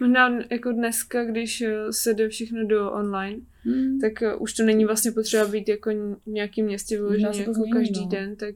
Možná 0.00 0.38
jako 0.50 0.72
dneska, 0.72 1.24
když 1.24 1.60
eh, 1.60 1.74
se 1.90 2.14
jde 2.14 2.28
všechno 2.28 2.66
do 2.66 2.92
online, 2.92 3.40
hmm. 3.64 4.00
tak 4.00 4.12
uh, 4.22 4.42
už 4.42 4.52
to 4.52 4.62
není 4.62 4.84
vlastně 4.84 5.12
potřeba 5.12 5.48
být 5.48 5.68
jako 5.68 5.90
v 6.26 6.30
nějakém 6.30 6.64
městě 6.64 6.96
vyloženě 6.96 7.38
jako 7.38 7.54
změní, 7.54 7.72
každý 7.72 8.00
no. 8.00 8.08
den, 8.08 8.36
tak 8.36 8.54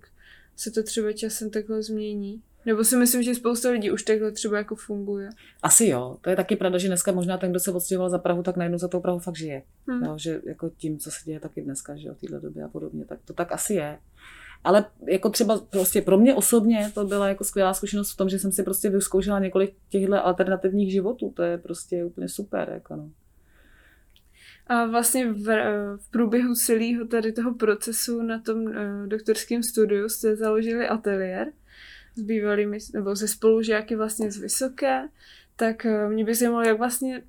se 0.56 0.70
to 0.70 0.82
třeba 0.82 1.12
časem 1.12 1.50
takhle 1.50 1.82
změní. 1.82 2.42
Nebo 2.66 2.84
si 2.84 2.96
myslím, 2.96 3.22
že 3.22 3.34
spousta 3.34 3.70
lidí 3.70 3.90
už 3.90 4.02
takhle 4.02 4.32
třeba 4.32 4.58
jako 4.58 4.74
funguje. 4.74 5.28
Asi 5.62 5.86
jo. 5.86 6.16
To 6.20 6.30
je 6.30 6.36
taky 6.36 6.56
pravda, 6.56 6.78
že 6.78 6.88
dneska 6.88 7.12
možná 7.12 7.38
ten, 7.38 7.50
kdo 7.50 7.60
se 7.60 7.72
odstěhoval 7.72 8.10
za 8.10 8.18
Prahu, 8.18 8.42
tak 8.42 8.56
najednou 8.56 8.78
za 8.78 8.88
tou 8.88 9.00
Prahu 9.00 9.18
fakt 9.18 9.36
žije. 9.36 9.62
Hmm. 9.88 10.04
Jo, 10.04 10.18
že 10.18 10.40
jako 10.46 10.70
tím, 10.76 10.98
co 10.98 11.10
se 11.10 11.16
děje 11.24 11.40
taky 11.40 11.62
dneska, 11.62 11.96
že 11.96 12.08
jo, 12.08 12.14
v 12.14 12.20
téhle 12.20 12.40
době 12.40 12.64
a 12.64 12.68
podobně, 12.68 13.04
tak 13.04 13.18
to 13.24 13.32
tak 13.32 13.52
asi 13.52 13.74
je. 13.74 13.98
Ale 14.64 14.84
jako 15.06 15.30
třeba 15.30 15.60
prostě 15.70 16.02
pro 16.02 16.18
mě 16.18 16.34
osobně 16.34 16.90
to 16.94 17.04
byla 17.04 17.28
jako 17.28 17.44
skvělá 17.44 17.74
zkušenost 17.74 18.12
v 18.12 18.16
tom, 18.16 18.28
že 18.28 18.38
jsem 18.38 18.52
si 18.52 18.62
prostě 18.62 18.90
vyzkoušela 18.90 19.38
několik 19.38 19.74
těchto 19.88 20.26
alternativních 20.26 20.92
životů. 20.92 21.32
To 21.36 21.42
je 21.42 21.58
prostě 21.58 22.04
úplně 22.04 22.28
super. 22.28 22.70
Jako 22.72 22.96
no. 22.96 23.10
A 24.66 24.86
vlastně 24.86 25.32
v, 25.32 25.44
v 25.96 26.10
průběhu 26.10 26.54
celého 26.54 27.06
tady 27.06 27.32
toho 27.32 27.54
procesu 27.54 28.22
na 28.22 28.40
tom 28.40 28.58
uh, 28.62 28.72
doktorském 29.06 29.62
studiu 29.62 30.08
jste 30.08 30.36
založili 30.36 30.88
ateliér 30.88 31.52
s 32.16 32.20
bývalými, 32.22 32.78
nebo 32.94 33.16
se 33.16 33.28
spolužáky 33.28 33.96
vlastně 33.96 34.30
z 34.30 34.36
Vysoké, 34.36 35.08
tak 35.56 35.84
uh, 35.84 36.12
mě 36.12 36.24
by 36.24 36.34
zajímalo, 36.34 36.62
jak 36.62 36.78
vlastně 36.78 37.22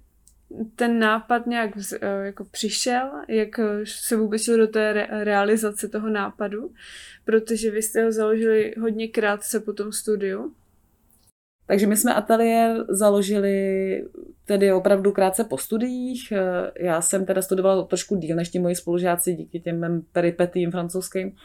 ten 0.75 0.99
nápad 0.99 1.47
nějak 1.47 1.75
uh, 1.75 1.81
jako 2.23 2.45
přišel, 2.45 3.11
jak 3.27 3.49
se 3.83 4.15
vůbec 4.15 4.45
do 4.45 4.67
té 4.67 4.93
re- 4.93 5.23
realizace 5.23 5.87
toho 5.87 6.09
nápadu, 6.09 6.73
protože 7.25 7.71
vy 7.71 7.81
jste 7.81 8.03
ho 8.03 8.11
založili 8.11 8.73
hodně 8.81 9.07
krátce 9.07 9.59
po 9.59 9.73
tom 9.73 9.91
studiu. 9.91 10.53
Takže 11.67 11.87
my 11.87 11.97
jsme 11.97 12.13
ateliér 12.13 12.85
založili 12.89 13.55
tedy 14.45 14.73
opravdu 14.73 15.11
krátce 15.11 15.43
po 15.43 15.57
studiích. 15.57 16.33
Já 16.79 17.01
jsem 17.01 17.25
teda 17.25 17.41
studovala 17.41 17.83
trošku 17.83 18.15
díl 18.15 18.35
než 18.35 18.49
ti 18.49 18.59
moji 18.59 18.75
spolužáci 18.75 19.33
díky 19.33 19.59
těm 19.59 20.05
peripetím 20.11 20.71
francouzským. 20.71 21.35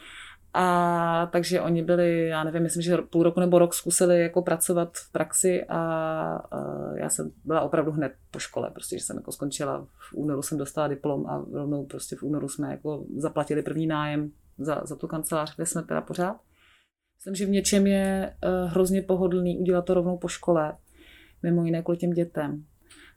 A 0.53 1.29
takže 1.31 1.61
oni 1.61 1.83
byli, 1.83 2.27
já 2.27 2.43
nevím, 2.43 2.63
myslím, 2.63 2.81
že 2.81 2.97
půl 2.97 3.23
roku 3.23 3.39
nebo 3.39 3.59
rok 3.59 3.73
zkusili 3.73 4.21
jako 4.21 4.41
pracovat 4.41 4.89
v 4.93 5.11
praxi 5.11 5.63
a, 5.63 5.77
a 5.77 6.91
já 6.95 7.09
jsem 7.09 7.31
byla 7.45 7.61
opravdu 7.61 7.91
hned 7.91 8.13
po 8.31 8.39
škole, 8.39 8.71
prostě, 8.73 8.97
že 8.97 9.05
jsem 9.05 9.15
jako 9.17 9.31
skončila, 9.31 9.87
v 10.09 10.13
únoru 10.13 10.41
jsem 10.41 10.57
dostala 10.57 10.87
diplom 10.87 11.27
a 11.27 11.45
rovnou 11.53 11.85
prostě 11.85 12.15
v 12.15 12.23
únoru 12.23 12.49
jsme 12.49 12.71
jako 12.71 13.05
zaplatili 13.17 13.63
první 13.63 13.87
nájem 13.87 14.31
za, 14.57 14.81
za 14.85 14.95
tu 14.95 15.07
kancelář, 15.07 15.55
kde 15.55 15.65
jsme 15.65 15.83
teda 15.83 16.01
pořád. 16.01 16.37
Myslím, 17.19 17.35
že 17.35 17.45
v 17.45 17.49
něčem 17.49 17.87
je 17.87 18.35
uh, 18.43 18.71
hrozně 18.71 19.01
pohodlný 19.01 19.57
udělat 19.57 19.85
to 19.85 19.93
rovnou 19.93 20.17
po 20.17 20.27
škole, 20.27 20.77
mimo 21.43 21.65
jiné 21.65 21.81
kvůli 21.81 21.97
těm 21.97 22.09
dětem 22.09 22.65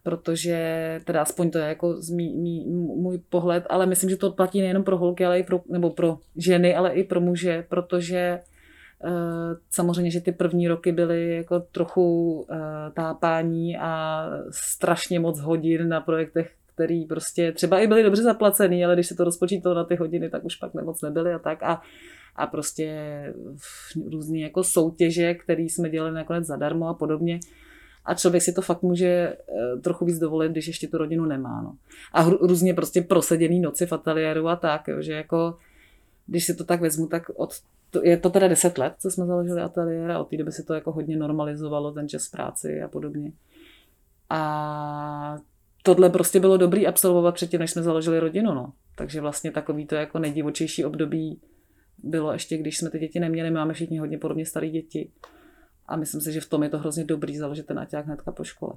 protože 0.03 1.01
teda 1.05 1.23
aspoň 1.23 1.51
to 1.51 1.59
je 1.59 1.65
jako 1.65 1.97
mý, 2.15 2.37
mý, 2.37 2.65
můj 2.97 3.21
pohled, 3.31 3.65
ale 3.71 3.87
myslím, 3.87 4.11
že 4.11 4.17
to 4.17 4.31
platí 4.31 4.61
nejenom 4.61 4.85
pro 4.85 4.99
holky, 4.99 5.27
ale 5.27 5.39
i 5.39 5.43
pro, 5.43 5.61
nebo 5.69 5.91
pro 5.91 6.19
ženy, 6.37 6.75
ale 6.75 6.93
i 6.93 7.05
pro 7.05 7.21
muže, 7.21 7.65
protože 7.69 8.41
uh, 9.05 9.11
samozřejmě, 9.71 10.11
že 10.11 10.21
ty 10.21 10.33
první 10.33 10.69
roky 10.69 10.93
byly 10.93 11.37
jako 11.37 11.61
trochu 11.61 12.33
uh, 12.41 12.57
tápání 12.95 13.77
a 13.77 14.25
strašně 14.51 15.21
moc 15.21 15.41
hodin 15.41 15.89
na 15.89 16.01
projektech, 16.01 16.53
který 16.75 17.05
prostě 17.05 17.53
třeba 17.53 17.79
i 17.79 17.87
byly 17.87 18.03
dobře 18.03 18.23
zaplacený, 18.23 18.85
ale 18.85 18.95
když 18.95 19.07
se 19.07 19.15
to 19.15 19.25
rozpočítalo 19.25 19.75
na 19.75 19.85
ty 19.85 19.97
hodiny, 19.97 20.31
tak 20.31 20.45
už 20.45 20.57
pak 20.57 20.75
moc 20.75 21.03
nebyly 21.03 21.33
a 21.33 21.39
tak. 21.39 21.63
A 21.63 21.83
a 22.37 22.47
prostě 22.47 22.95
různé 24.07 24.39
jako 24.39 24.65
soutěže, 24.65 25.35
které 25.35 25.63
jsme 25.63 25.91
dělali 25.91 26.15
nakonec 26.15 26.47
zadarmo 26.47 26.89
a 26.89 26.95
podobně 26.95 27.41
a 28.05 28.15
člověk 28.15 28.43
si 28.43 28.53
to 28.53 28.63
fakt 28.63 28.83
může 28.83 29.07
eh, 29.07 29.37
trochu 29.81 30.05
víc 30.05 30.19
dovolit, 30.19 30.53
když 30.53 30.67
ještě 30.67 30.89
tu 30.89 30.99
rodinu 30.99 31.25
nemá. 31.25 31.63
No. 31.63 31.77
A 32.13 32.25
různě 32.25 32.75
prostě 32.75 33.03
proseděný 33.03 33.61
noci 33.61 33.87
v 33.87 33.93
ateliéru 33.93 34.49
a 34.49 34.57
tak, 34.57 34.89
jo, 34.89 35.03
že 35.03 35.13
jako 35.13 35.57
když 36.27 36.45
si 36.45 36.55
to 36.55 36.65
tak 36.65 36.81
vezmu, 36.81 37.07
tak 37.07 37.23
od, 37.35 37.51
to, 37.91 38.01
je 38.05 38.17
to 38.17 38.31
teda 38.31 38.49
deset 38.49 38.79
let, 38.79 38.95
co 38.99 39.11
jsme 39.11 39.27
založili 39.27 39.63
ateliér 39.63 40.11
a 40.11 40.21
od 40.21 40.29
té 40.29 40.37
doby 40.37 40.53
se 40.53 40.63
to 40.63 40.75
jako 40.75 40.93
hodně 40.93 41.17
normalizovalo, 41.17 41.93
ten 41.93 42.09
čas 42.09 42.29
práci 42.29 42.83
a 42.83 42.89
podobně. 42.89 43.33
A 44.31 45.39
tohle 45.83 46.11
prostě 46.11 46.41
bylo 46.41 46.57
dobrý 46.57 46.87
absolvovat 46.87 47.35
předtím, 47.35 47.61
než 47.61 47.71
jsme 47.71 47.83
založili 47.83 48.21
rodinu, 48.21 48.55
no. 48.55 48.73
Takže 48.97 49.21
vlastně 49.21 49.51
takový 49.51 49.87
to 49.87 49.95
jako 49.95 50.19
nejdivočejší 50.19 50.85
období 50.85 51.41
bylo 52.03 52.33
ještě, 52.33 52.59
když 52.59 52.79
jsme 52.79 52.91
ty 52.91 52.99
děti 52.99 53.21
neměli, 53.21 53.51
máme 53.51 53.75
všichni 53.75 53.99
hodně 53.99 54.19
podobně 54.19 54.47
staré 54.47 54.69
děti. 54.69 55.11
A 55.91 55.97
myslím 55.97 56.21
si, 56.21 56.33
že 56.33 56.41
v 56.41 56.49
tom 56.49 56.63
je 56.63 56.69
to 56.69 56.79
hrozně 56.79 57.05
dobrý 57.05 57.37
založit 57.37 57.67
ten 57.67 57.79
aťák 57.79 58.07
hnedka 58.07 58.33
po 58.33 58.45
škole. 58.45 58.73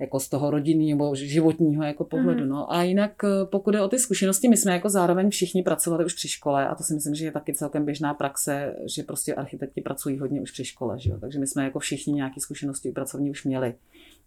Jako 0.00 0.20
z 0.20 0.28
toho 0.28 0.50
rodinného 0.50 0.98
nebo 0.98 1.14
životního 1.14 1.82
jako 1.82 2.04
pohledu. 2.04 2.42
Mm. 2.44 2.48
No. 2.48 2.72
A 2.72 2.82
jinak 2.82 3.12
eh, 3.24 3.28
pokud 3.44 3.74
je 3.74 3.80
o 3.80 3.88
ty 3.88 3.98
zkušenosti, 3.98 4.48
my 4.48 4.56
jsme 4.56 4.72
jako 4.72 4.88
zároveň 4.88 5.30
všichni 5.30 5.62
pracovali 5.62 6.04
už 6.04 6.14
při 6.14 6.28
škole 6.28 6.68
a 6.68 6.74
to 6.74 6.82
si 6.82 6.94
myslím, 6.94 7.14
že 7.14 7.24
je 7.24 7.32
taky 7.32 7.54
celkem 7.54 7.84
běžná 7.84 8.14
praxe, 8.14 8.74
že 8.96 9.02
prostě 9.02 9.34
architekti 9.34 9.80
pracují 9.80 10.18
hodně 10.18 10.40
už 10.40 10.50
při 10.50 10.64
škole. 10.64 10.98
Že 10.98 11.10
jo? 11.10 11.18
Takže 11.20 11.38
my 11.38 11.46
jsme 11.46 11.64
jako 11.64 11.78
všichni 11.78 12.12
nějaké 12.12 12.40
zkušenosti 12.40 12.92
pracovní 12.92 13.30
už 13.30 13.44
měli. 13.44 13.74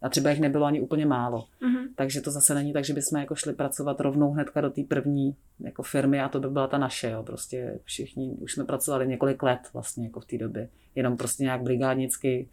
A 0.01 0.09
třeba 0.09 0.29
jich 0.29 0.39
nebylo 0.39 0.65
ani 0.65 0.81
úplně 0.81 1.05
málo. 1.05 1.47
Mm-hmm. 1.61 1.87
Takže 1.95 2.21
to 2.21 2.31
zase 2.31 2.53
není 2.53 2.73
tak, 2.73 2.85
že 2.85 2.93
bychom 2.93 3.19
jako 3.19 3.35
šli 3.35 3.53
pracovat 3.53 3.99
rovnou 3.99 4.31
hnedka 4.31 4.61
do 4.61 4.69
té 4.69 4.81
první 4.83 5.35
jako 5.59 5.83
firmy 5.83 6.21
a 6.21 6.29
to 6.29 6.39
by 6.39 6.49
byla 6.49 6.67
ta 6.67 6.77
naše. 6.77 7.09
Jo. 7.09 7.23
Prostě 7.23 7.79
všichni 7.83 8.35
už 8.39 8.53
jsme 8.53 8.65
pracovali 8.65 9.07
několik 9.07 9.43
let 9.43 9.59
vlastně 9.73 10.05
jako 10.05 10.19
v 10.19 10.25
té 10.25 10.37
době. 10.37 10.69
Jenom 10.95 11.17
prostě 11.17 11.43
nějak 11.43 11.61
brigádnicky 11.61 12.49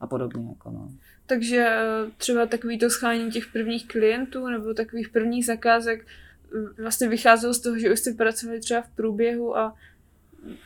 a 0.00 0.06
podobně. 0.06 0.48
Jako 0.48 0.70
no. 0.70 0.88
Takže 1.26 1.66
eh, 1.68 2.10
třeba 2.16 2.46
takový 2.46 2.78
to 2.78 2.90
schání 2.90 3.30
těch 3.30 3.46
prvních 3.46 3.88
klientů 3.88 4.46
nebo 4.46 4.74
takových 4.74 5.08
prvních 5.08 5.46
zakázek 5.46 6.06
eh, 6.06 6.82
vlastně 6.82 7.08
vycházelo 7.08 7.54
z 7.54 7.60
toho, 7.60 7.78
že 7.78 7.92
už 7.92 7.98
jste 7.98 8.12
pracovali 8.12 8.60
třeba 8.60 8.82
v 8.82 8.90
průběhu 8.90 9.56
a 9.56 9.76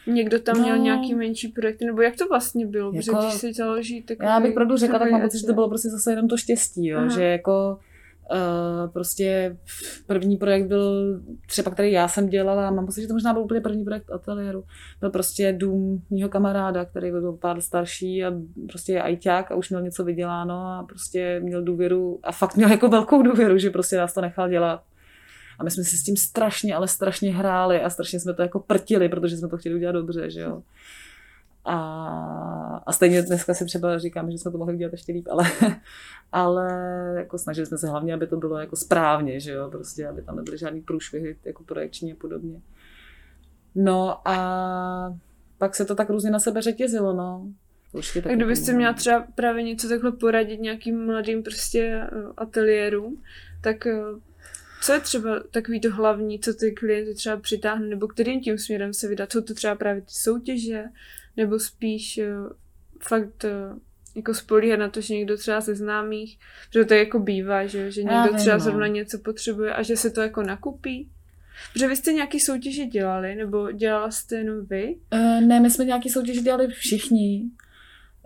někdo 0.06 0.40
tam 0.40 0.56
no. 0.56 0.62
měl 0.62 0.78
nějaký 0.78 1.14
menší 1.14 1.48
projekt, 1.48 1.82
nebo 1.82 2.02
jak 2.02 2.16
to 2.16 2.28
vlastně 2.28 2.66
bylo, 2.66 2.92
jako, 2.94 3.12
protože 3.12 3.26
když 3.26 3.40
se 3.40 3.52
založí 3.52 4.02
takový... 4.02 4.28
Já 4.28 4.40
bych 4.40 4.54
pravdu 4.54 4.76
řekla, 4.76 4.98
tak 4.98 5.10
mám 5.10 5.22
pocit, 5.22 5.38
že 5.38 5.46
to 5.46 5.54
bylo 5.54 5.68
prostě 5.68 5.88
zase 5.88 6.12
jenom 6.12 6.28
to 6.28 6.36
štěstí, 6.36 6.86
jo, 6.86 7.08
že 7.08 7.24
jako 7.24 7.78
Uh, 8.32 8.92
prostě 8.92 9.56
první 10.06 10.36
projekt 10.36 10.66
byl 10.66 11.20
třeba, 11.46 11.70
který 11.70 11.92
já 11.92 12.08
jsem 12.08 12.28
dělala, 12.28 12.70
mám 12.70 12.86
pocit, 12.86 13.00
že 13.00 13.08
to 13.08 13.14
možná 13.14 13.32
byl 13.32 13.42
úplně 13.42 13.60
první 13.60 13.84
projekt 13.84 14.10
ateliéru. 14.12 14.64
Byl 15.00 15.10
prostě 15.10 15.52
dům 15.52 16.02
mého 16.10 16.28
kamaráda, 16.28 16.84
který 16.84 17.10
byl 17.10 17.32
pár 17.32 17.60
starší 17.60 18.24
a 18.24 18.32
prostě 18.68 18.92
je 18.92 19.02
ajťák 19.02 19.52
a 19.52 19.54
už 19.54 19.70
měl 19.70 19.82
něco 19.82 20.04
vyděláno 20.04 20.54
a 20.54 20.86
prostě 20.88 21.40
měl 21.42 21.62
důvěru 21.62 22.20
a 22.22 22.32
fakt 22.32 22.56
měl 22.56 22.70
jako 22.70 22.88
velkou 22.88 23.22
důvěru, 23.22 23.58
že 23.58 23.70
prostě 23.70 23.96
nás 23.96 24.14
to 24.14 24.20
nechal 24.20 24.48
dělat. 24.48 24.82
A 25.60 25.64
my 25.64 25.70
jsme 25.70 25.84
si 25.84 25.98
s 25.98 26.02
tím 26.02 26.16
strašně, 26.16 26.74
ale 26.74 26.88
strašně 26.88 27.34
hráli 27.34 27.82
a 27.82 27.90
strašně 27.90 28.20
jsme 28.20 28.34
to 28.34 28.42
jako 28.42 28.60
prtili, 28.60 29.08
protože 29.08 29.36
jsme 29.36 29.48
to 29.48 29.56
chtěli 29.56 29.74
udělat 29.74 29.92
dobře, 29.92 30.30
že 30.30 30.40
jo. 30.40 30.62
A, 31.64 32.82
a 32.86 32.92
stejně 32.92 33.22
dneska 33.22 33.54
si 33.54 33.64
třeba 33.64 33.98
říkám, 33.98 34.30
že 34.30 34.38
jsme 34.38 34.50
to 34.50 34.58
mohli 34.58 34.74
udělat 34.74 34.92
ještě 34.92 35.12
líp, 35.12 35.28
ale, 35.30 35.44
ale 36.32 36.68
jako 37.16 37.38
snažili 37.38 37.66
jsme 37.66 37.78
se 37.78 37.88
hlavně, 37.88 38.14
aby 38.14 38.26
to 38.26 38.36
bylo 38.36 38.58
jako 38.58 38.76
správně, 38.76 39.40
že 39.40 39.52
jo, 39.52 39.70
prostě, 39.70 40.08
aby 40.08 40.22
tam 40.22 40.36
nebyly 40.36 40.58
žádný 40.58 40.80
průšvihy 40.80 41.36
jako 41.44 41.62
projekční 41.62 42.12
a 42.12 42.16
podobně. 42.16 42.60
No 43.74 44.28
a 44.28 45.16
pak 45.58 45.74
se 45.74 45.84
to 45.84 45.94
tak 45.94 46.10
různě 46.10 46.30
na 46.30 46.38
sebe 46.38 46.62
řetězilo, 46.62 47.12
no. 47.12 47.46
Určitě 47.92 48.22
tak 48.22 48.32
kdybyste 48.32 48.72
měla 48.72 48.92
třeba 48.92 49.26
právě 49.34 49.62
něco 49.62 49.88
takhle 49.88 50.12
poradit 50.12 50.60
nějakým 50.60 51.06
mladým 51.06 51.42
prostě 51.42 52.06
ateliérům, 52.36 53.22
tak 53.60 53.86
co 54.80 54.92
je 54.92 55.00
třeba 55.00 55.40
takový 55.50 55.80
to 55.80 55.90
hlavní, 55.90 56.38
co 56.38 56.54
ty 56.54 56.72
klienty 56.72 57.14
třeba 57.14 57.36
přitáhne, 57.36 57.86
nebo 57.86 58.08
kterým 58.08 58.40
tím 58.40 58.58
směrem 58.58 58.94
se 58.94 59.08
vydat? 59.08 59.32
Jsou 59.32 59.40
to 59.40 59.54
třeba 59.54 59.74
právě 59.74 60.02
ty 60.02 60.12
soutěže, 60.12 60.84
nebo 61.36 61.58
spíš 61.58 62.18
uh, 62.18 62.52
fakt 63.00 63.44
uh, 63.44 63.78
jako 64.16 64.34
spolíhat 64.34 64.76
na 64.76 64.88
to, 64.88 65.00
že 65.00 65.14
někdo 65.14 65.36
třeba 65.36 65.60
ze 65.60 65.74
známých, 65.74 66.38
že 66.72 66.84
to 66.84 66.94
jako 66.94 67.18
bývá, 67.18 67.66
že, 67.66 67.90
že 67.90 68.02
někdo 68.02 68.38
třeba 68.38 68.56
no. 68.56 68.60
zrovna 68.60 68.86
něco 68.86 69.18
potřebuje 69.18 69.74
a 69.74 69.82
že 69.82 69.96
se 69.96 70.10
to 70.10 70.20
jako 70.20 70.42
nakupí? 70.42 71.10
Protože 71.72 71.88
vy 71.88 71.96
jste 71.96 72.12
nějaký 72.12 72.40
soutěže 72.40 72.86
dělali, 72.86 73.34
nebo 73.34 73.72
dělala 73.72 74.10
jste 74.10 74.36
jenom 74.36 74.66
vy? 74.66 74.96
Uh, 75.12 75.40
ne, 75.40 75.60
my 75.60 75.70
jsme 75.70 75.84
nějaký 75.84 76.10
soutěže 76.10 76.40
dělali 76.40 76.68
všichni. 76.68 77.50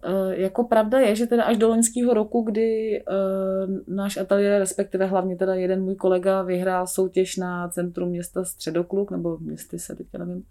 Eh, 0.06 0.40
jako 0.40 0.64
pravda 0.64 1.00
je, 1.00 1.16
že 1.16 1.26
teda 1.26 1.44
až 1.44 1.56
do 1.56 1.68
loňského 1.68 2.14
roku, 2.14 2.42
kdy 2.42 3.00
uh, 3.08 3.94
náš 3.96 4.16
ateliér, 4.16 4.58
respektive 4.58 5.06
hlavně 5.06 5.36
teda 5.36 5.54
jeden 5.54 5.82
můj 5.82 5.94
kolega 5.94 6.42
vyhrál 6.42 6.86
soutěž 6.86 7.36
na 7.36 7.68
centrum 7.68 8.08
města 8.08 8.44
Středokluk, 8.44 9.10
nebo 9.10 9.38
městy 9.38 9.78
se 9.78 9.96
teďka 9.96 10.18
nevím, 10.18 10.36
uh, 10.36 10.42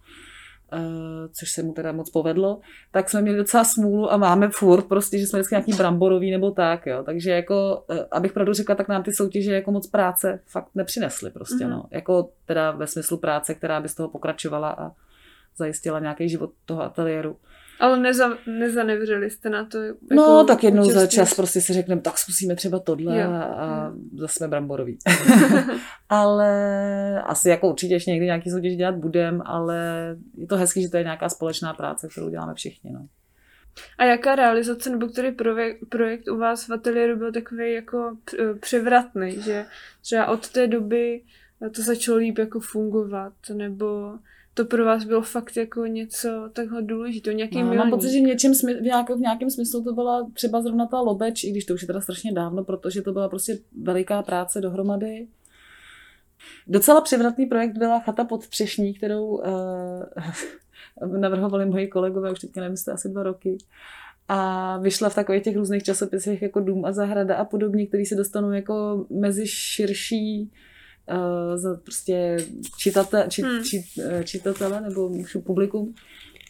což 1.34 1.52
se 1.52 1.64
mu 1.64 1.74
teda 1.74 1.92
moc 1.92 2.10
povedlo, 2.10 2.60
tak 2.92 3.10
jsme 3.10 3.22
měli 3.22 3.38
docela 3.38 3.64
smůlu 3.64 4.12
a 4.12 4.18
máme 4.18 4.50
furt 4.50 4.86
prostě, 4.86 5.20
že 5.20 5.28
jsme 5.28 5.40
vždycky 5.40 5.54
nějaký 5.54 5.74
bramborový 5.74 6.32
nebo 6.32 6.52
tak, 6.52 6.86
jo. 6.86 7.04
Takže 7.04 7.32
jako, 7.32 7.84
uh, 7.90 7.98
abych 8.12 8.34
pravdu 8.34 8.54
řekla, 8.54 8.76
tak 8.76 8.88
nám 8.88 9.04
ty 9.04 9.14
soutěže 9.14 9.54
jako 9.54 9.72
moc 9.72 9.88
práce 9.88 10.40
fakt 10.46 10.70
nepřinesly 10.76 11.32
prostě, 11.32 11.66
mm-hmm. 11.66 11.70
no. 11.70 11.84
Jako 11.92 12.30
teda 12.46 12.72
ve 12.72 12.88
smyslu 12.88 13.18
práce, 13.18 13.54
která 13.54 13.82
by 13.82 13.90
z 13.90 13.96
toho 13.96 14.10
pokračovala 14.10 14.70
a 14.72 14.92
zajistila 15.58 16.00
nějaký 16.00 16.30
život 16.30 16.52
toho 16.66 16.84
ateliéru. 16.84 17.38
Ale 17.84 18.00
neza, 18.00 18.38
nezanevřeli 18.48 19.30
jste 19.30 19.50
na 19.50 19.66
to? 19.66 19.82
Jako 19.82 19.96
no, 20.12 20.44
tak 20.44 20.64
jednou 20.64 20.84
za 20.84 21.08
čas 21.08 21.34
prostě 21.34 21.62
si 21.62 21.74
řekneme, 21.74 22.02
tak 22.02 22.18
zkusíme 22.18 22.56
třeba 22.56 22.80
tohle 22.80 23.22
jo. 23.22 23.30
a 23.32 23.94
zase 24.18 24.34
jsme 24.34 24.48
bramborový. 24.48 24.98
ale 26.10 27.22
asi 27.22 27.50
jako 27.50 27.70
určitě 27.70 27.94
ještě 27.94 28.12
někdy 28.12 28.26
nějaký 28.26 28.50
soutěž 28.50 28.76
dělat 28.76 28.96
budem, 28.96 29.42
ale 29.46 29.78
je 30.38 30.48
to 30.48 30.58
hezký, 30.58 30.82
že 30.82 30.90
to 30.90 30.98
je 30.98 31.04
nějaká 31.04 31.30
společná 31.30 31.74
práce, 31.74 32.08
kterou 32.08 32.30
děláme 32.30 32.54
všichni. 32.54 32.92
No. 32.92 33.08
A 33.98 34.04
jaká 34.04 34.36
realizace 34.36 34.90
nebo 34.90 35.08
který 35.08 35.32
projekt, 35.32 35.80
projekt 35.90 36.28
u 36.28 36.38
vás 36.38 36.68
v 36.68 36.74
ateliéru 36.74 37.18
byl 37.18 37.32
takový 37.32 37.74
jako 37.74 38.18
převratný, 38.60 39.42
že 39.42 39.66
třeba 40.02 40.26
od 40.26 40.50
té 40.50 40.68
doby 40.68 41.22
to 41.76 41.82
začalo 41.82 42.18
líp 42.18 42.38
jako 42.38 42.60
fungovat, 42.60 43.34
nebo 43.54 44.14
to 44.54 44.66
pro 44.66 44.86
vás 44.86 45.04
bylo 45.04 45.22
fakt 45.22 45.58
jako 45.58 45.86
něco 45.86 46.50
takhle 46.54 46.82
důležité, 46.82 47.34
nějaký 47.34 47.64
no, 47.64 47.74
Mám 47.74 47.90
pocit, 47.90 48.12
že 48.12 48.20
v, 48.20 48.22
něčem, 48.22 48.54
v, 48.54 48.82
nějak, 48.82 49.10
v 49.10 49.20
nějakém 49.20 49.50
smyslu 49.50 49.84
to 49.84 49.94
byla 49.94 50.30
třeba 50.34 50.62
zrovna 50.62 50.86
ta 50.86 51.00
lobeč, 51.00 51.44
i 51.44 51.52
když 51.52 51.66
to 51.66 51.74
už 51.74 51.82
je 51.82 51.88
teda 51.88 52.02
strašně 52.02 52.34
dávno, 52.34 52.64
protože 52.64 53.02
to 53.02 53.14
byla 53.14 53.30
prostě 53.30 53.60
veliká 53.82 54.22
práce 54.24 54.62
dohromady. 54.62 55.28
Docela 56.68 57.02
převratný 57.02 57.46
projekt 57.46 57.78
byla 57.78 58.00
chata 58.00 58.24
pod 58.24 58.48
Třešní, 58.48 58.94
kterou 58.94 59.26
uh, 59.26 59.44
navrhovali 61.20 61.66
moji 61.66 61.88
kolegové, 61.88 62.32
už 62.32 62.40
teďka 62.40 62.62
nevím, 62.62 62.78
asi 62.94 63.10
dva 63.10 63.24
roky. 63.24 63.58
A 64.28 64.78
vyšla 64.78 65.10
v 65.10 65.16
takových 65.16 65.44
těch 65.44 65.56
různých 65.56 65.84
časopisech 65.84 66.42
jako 66.42 66.60
Dům 66.60 66.86
a 66.86 66.92
zahrada 66.92 67.36
a 67.36 67.46
podobně, 67.46 67.88
který 67.88 68.06
se 68.06 68.16
dostanou 68.16 68.52
jako 68.52 69.06
mezi 69.10 69.48
širší 69.48 70.52
uh, 71.12 71.58
za 71.58 71.76
prostě 71.76 72.38
čitate, 72.78 73.26
či, 73.30 73.42
hmm. 73.42 73.64
či, 73.64 73.84
eh, 74.02 74.24
čitatele 74.24 74.82
nebo 74.82 75.12
publikum. 75.44 75.94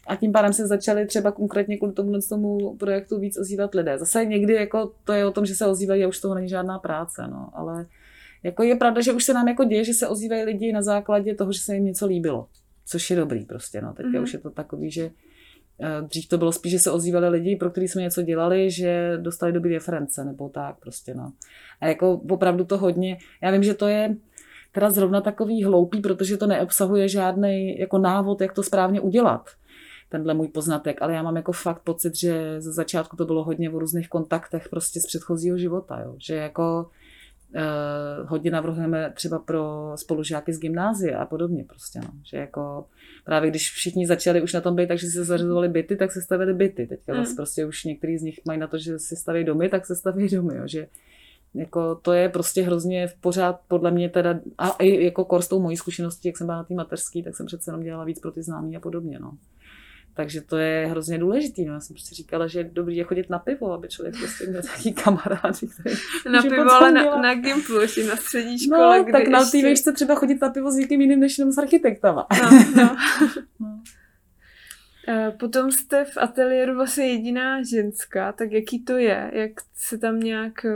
A 0.08 0.16
tím 0.16 0.32
pádem 0.32 0.54
se 0.54 0.68
začali 0.68 1.06
třeba 1.06 1.32
konkrétně 1.32 1.78
kvůli 1.78 1.94
tomu, 1.94 2.14
tomu 2.30 2.76
projektu 2.76 3.20
víc 3.20 3.38
ozývat 3.38 3.76
lidé. 3.76 3.98
Zase 3.98 4.26
někdy 4.26 4.54
jako 4.54 4.92
to 5.04 5.14
je 5.14 5.26
o 5.26 5.32
tom, 5.32 5.46
že 5.46 5.56
se 5.56 5.68
ozývají 5.68 6.04
a 6.04 6.08
už 6.08 6.20
toho 6.20 6.36
není 6.36 6.50
žádná 6.50 6.80
práce, 6.80 7.28
no, 7.28 7.50
ale 7.54 7.86
jako 8.44 8.64
je 8.64 8.76
pravda, 8.76 9.02
že 9.02 9.14
už 9.14 9.24
se 9.24 9.34
nám 9.34 9.48
jako 9.48 9.64
děje, 9.64 9.84
že 9.84 9.94
se 9.94 10.08
ozývají 10.08 10.44
lidi 10.44 10.72
na 10.72 10.82
základě 10.82 11.36
toho, 11.36 11.52
že 11.52 11.60
se 11.60 11.76
jim 11.76 11.86
něco 11.86 12.06
líbilo. 12.06 12.48
což 12.86 13.10
je 13.10 13.16
dobrý 13.16 13.46
prostě, 13.46 13.82
no. 13.82 13.94
Teďka 13.94 14.12
mm-hmm. 14.12 14.24
už 14.24 14.34
je 14.34 14.40
to 14.40 14.50
takový, 14.50 14.92
že 14.92 15.12
eh, 15.82 16.02
Dřív 16.02 16.28
to 16.28 16.38
bylo 16.38 16.52
spíš, 16.52 16.72
že 16.72 16.80
se 16.80 16.92
ozývali 16.92 17.30
lidi, 17.30 17.56
pro 17.56 17.70
který 17.70 17.88
jsme 17.88 18.02
něco 18.02 18.22
dělali, 18.22 18.72
že 18.72 19.18
dostali 19.22 19.52
dobrý 19.52 19.74
reference 19.74 20.26
nebo 20.26 20.50
tak 20.50 20.80
prostě, 20.80 21.14
no. 21.14 21.34
A 21.82 21.88
jako 21.88 22.14
opravdu 22.14 22.66
to 22.66 22.78
hodně, 22.78 23.18
já 23.42 23.52
vím, 23.52 23.64
že 23.64 23.74
to 23.74 23.88
je 23.88 24.16
teda 24.74 24.90
zrovna 24.90 25.22
takový 25.22 25.64
hloupý, 25.64 26.02
protože 26.02 26.38
to 26.38 26.48
neobsahuje 26.48 27.08
žádný 27.08 27.80
jako 27.80 27.98
návod, 27.98 28.42
jak 28.42 28.54
to 28.54 28.64
správně 28.64 29.02
udělat 29.02 29.50
tenhle 30.14 30.34
můj 30.34 30.48
poznatek, 30.48 31.02
ale 31.02 31.14
já 31.14 31.24
mám 31.24 31.36
jako 31.36 31.52
fakt 31.52 31.82
pocit, 31.82 32.16
že 32.16 32.62
ze 32.62 32.72
začátku 32.72 33.18
to 33.18 33.26
bylo 33.26 33.44
hodně 33.44 33.70
o 33.70 33.80
různých 33.80 34.10
kontaktech 34.10 34.70
prostě 34.70 35.02
z 35.02 35.06
předchozího 35.06 35.58
života, 35.58 36.00
jo. 36.00 36.16
že 36.18 36.36
jako 36.36 36.90
Uh, 37.56 38.30
hodně 38.30 38.52
navrhujeme 38.52 39.12
třeba 39.16 39.40
pro 39.40 39.92
spolužáky 39.96 40.54
z 40.54 40.60
gymnázie 40.60 41.18
a 41.18 41.26
podobně 41.26 41.64
prostě, 41.64 42.00
no. 42.00 42.10
že 42.24 42.38
jako 42.38 42.86
právě 43.26 43.50
když 43.50 43.72
všichni 43.72 44.08
začali 44.08 44.42
už 44.42 44.54
na 44.54 44.62
tom 44.62 44.76
být, 44.76 44.88
takže 44.88 45.08
se 45.08 45.24
zařizovali 45.24 45.70
byty, 45.70 45.96
tak 45.96 46.12
se 46.12 46.22
stavili 46.22 46.54
byty. 46.54 46.88
Teďka 46.88 47.14
mm. 47.14 47.36
prostě 47.36 47.66
už 47.66 47.84
některý 47.84 48.18
z 48.18 48.22
nich 48.22 48.40
mají 48.46 48.60
na 48.60 48.68
to, 48.68 48.78
že 48.78 49.00
si 49.00 49.16
staví 49.16 49.44
domy, 49.44 49.70
tak 49.70 49.86
se 49.86 49.96
staví 49.96 50.30
domy, 50.30 50.56
jo. 50.56 50.64
že 50.66 50.88
jako 51.56 51.96
to 51.96 52.14
je 52.14 52.30
prostě 52.30 52.62
hrozně 52.62 53.08
v 53.08 53.16
pořád 53.16 53.60
podle 53.68 53.92
mě 53.92 54.10
teda, 54.10 54.40
a 54.58 54.70
i 54.70 55.04
jako 55.06 55.26
kor 55.26 55.42
s 55.42 55.48
tou 55.48 55.62
mojí 55.62 55.78
zkušeností, 55.78 56.28
jak 56.28 56.38
jsem 56.38 56.48
byla 56.48 56.58
na 56.58 56.64
té 56.64 56.74
mateřský, 56.74 57.24
tak 57.24 57.36
jsem 57.36 57.46
přece 57.46 57.72
jenom 57.72 57.84
dělala 57.84 58.04
víc 58.04 58.20
pro 58.20 58.32
ty 58.32 58.44
známí 58.44 58.78
a 58.78 58.80
podobně, 58.80 59.20
no. 59.20 59.38
Takže 60.16 60.42
to 60.42 60.58
je 60.58 60.88
hrozně 60.88 61.18
důležitý. 61.18 61.66
No. 61.66 61.74
Já 61.74 61.80
jsem 61.80 61.94
prostě 61.94 62.16
říkala, 62.16 62.48
že 62.48 62.60
je 62.60 62.64
dobrý 62.64 62.96
je 62.96 63.04
chodit 63.04 63.30
na 63.30 63.40
pivo, 63.40 63.72
aby 63.72 63.88
člověk 63.88 64.18
prostě 64.18 64.48
měl 64.48 64.62
takový 64.62 64.94
kamarád, 64.94 65.58
který 65.80 65.96
Na 66.32 66.42
pivo, 66.42 66.72
ale 66.72 66.92
na, 66.92 67.22
na 67.22 67.36
Gimplu, 67.36 67.82
ještě 67.82 68.08
na 68.08 68.16
střední 68.16 68.60
škole. 68.60 69.00
No, 69.00 69.12
tak 69.12 69.28
na 69.28 69.46
té 69.46 69.58
ještě... 69.58 69.92
třeba 69.92 70.16
chodit 70.16 70.42
na 70.42 70.50
pivo 70.50 70.72
s 70.72 70.76
někým 70.76 71.02
jiným 71.02 71.20
než 71.20 71.38
jenom 71.38 71.52
s 71.52 71.58
architektama. 71.58 72.28
No, 72.44 72.50
no. 72.76 72.98
no. 73.60 73.82
Potom 75.40 75.72
jste 75.72 76.06
v 76.06 76.18
ateliéru 76.18 76.76
vlastně 76.76 77.08
jediná 77.08 77.64
ženská, 77.64 78.32
tak 78.32 78.52
jaký 78.52 78.84
to 78.84 78.98
je? 78.98 79.32
Jak 79.34 79.52
se 79.76 79.98
tam 79.98 80.20
nějak 80.20 80.66
eh, 80.66 80.72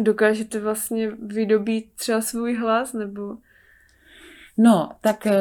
dokážete 0.00 0.60
vlastně 0.60 1.10
vydobít 1.10 1.92
třeba 1.96 2.20
svůj 2.20 2.56
hlas, 2.56 2.92
nebo... 2.92 3.36
No, 4.60 4.90
tak, 5.00 5.26
uh, 5.26 5.32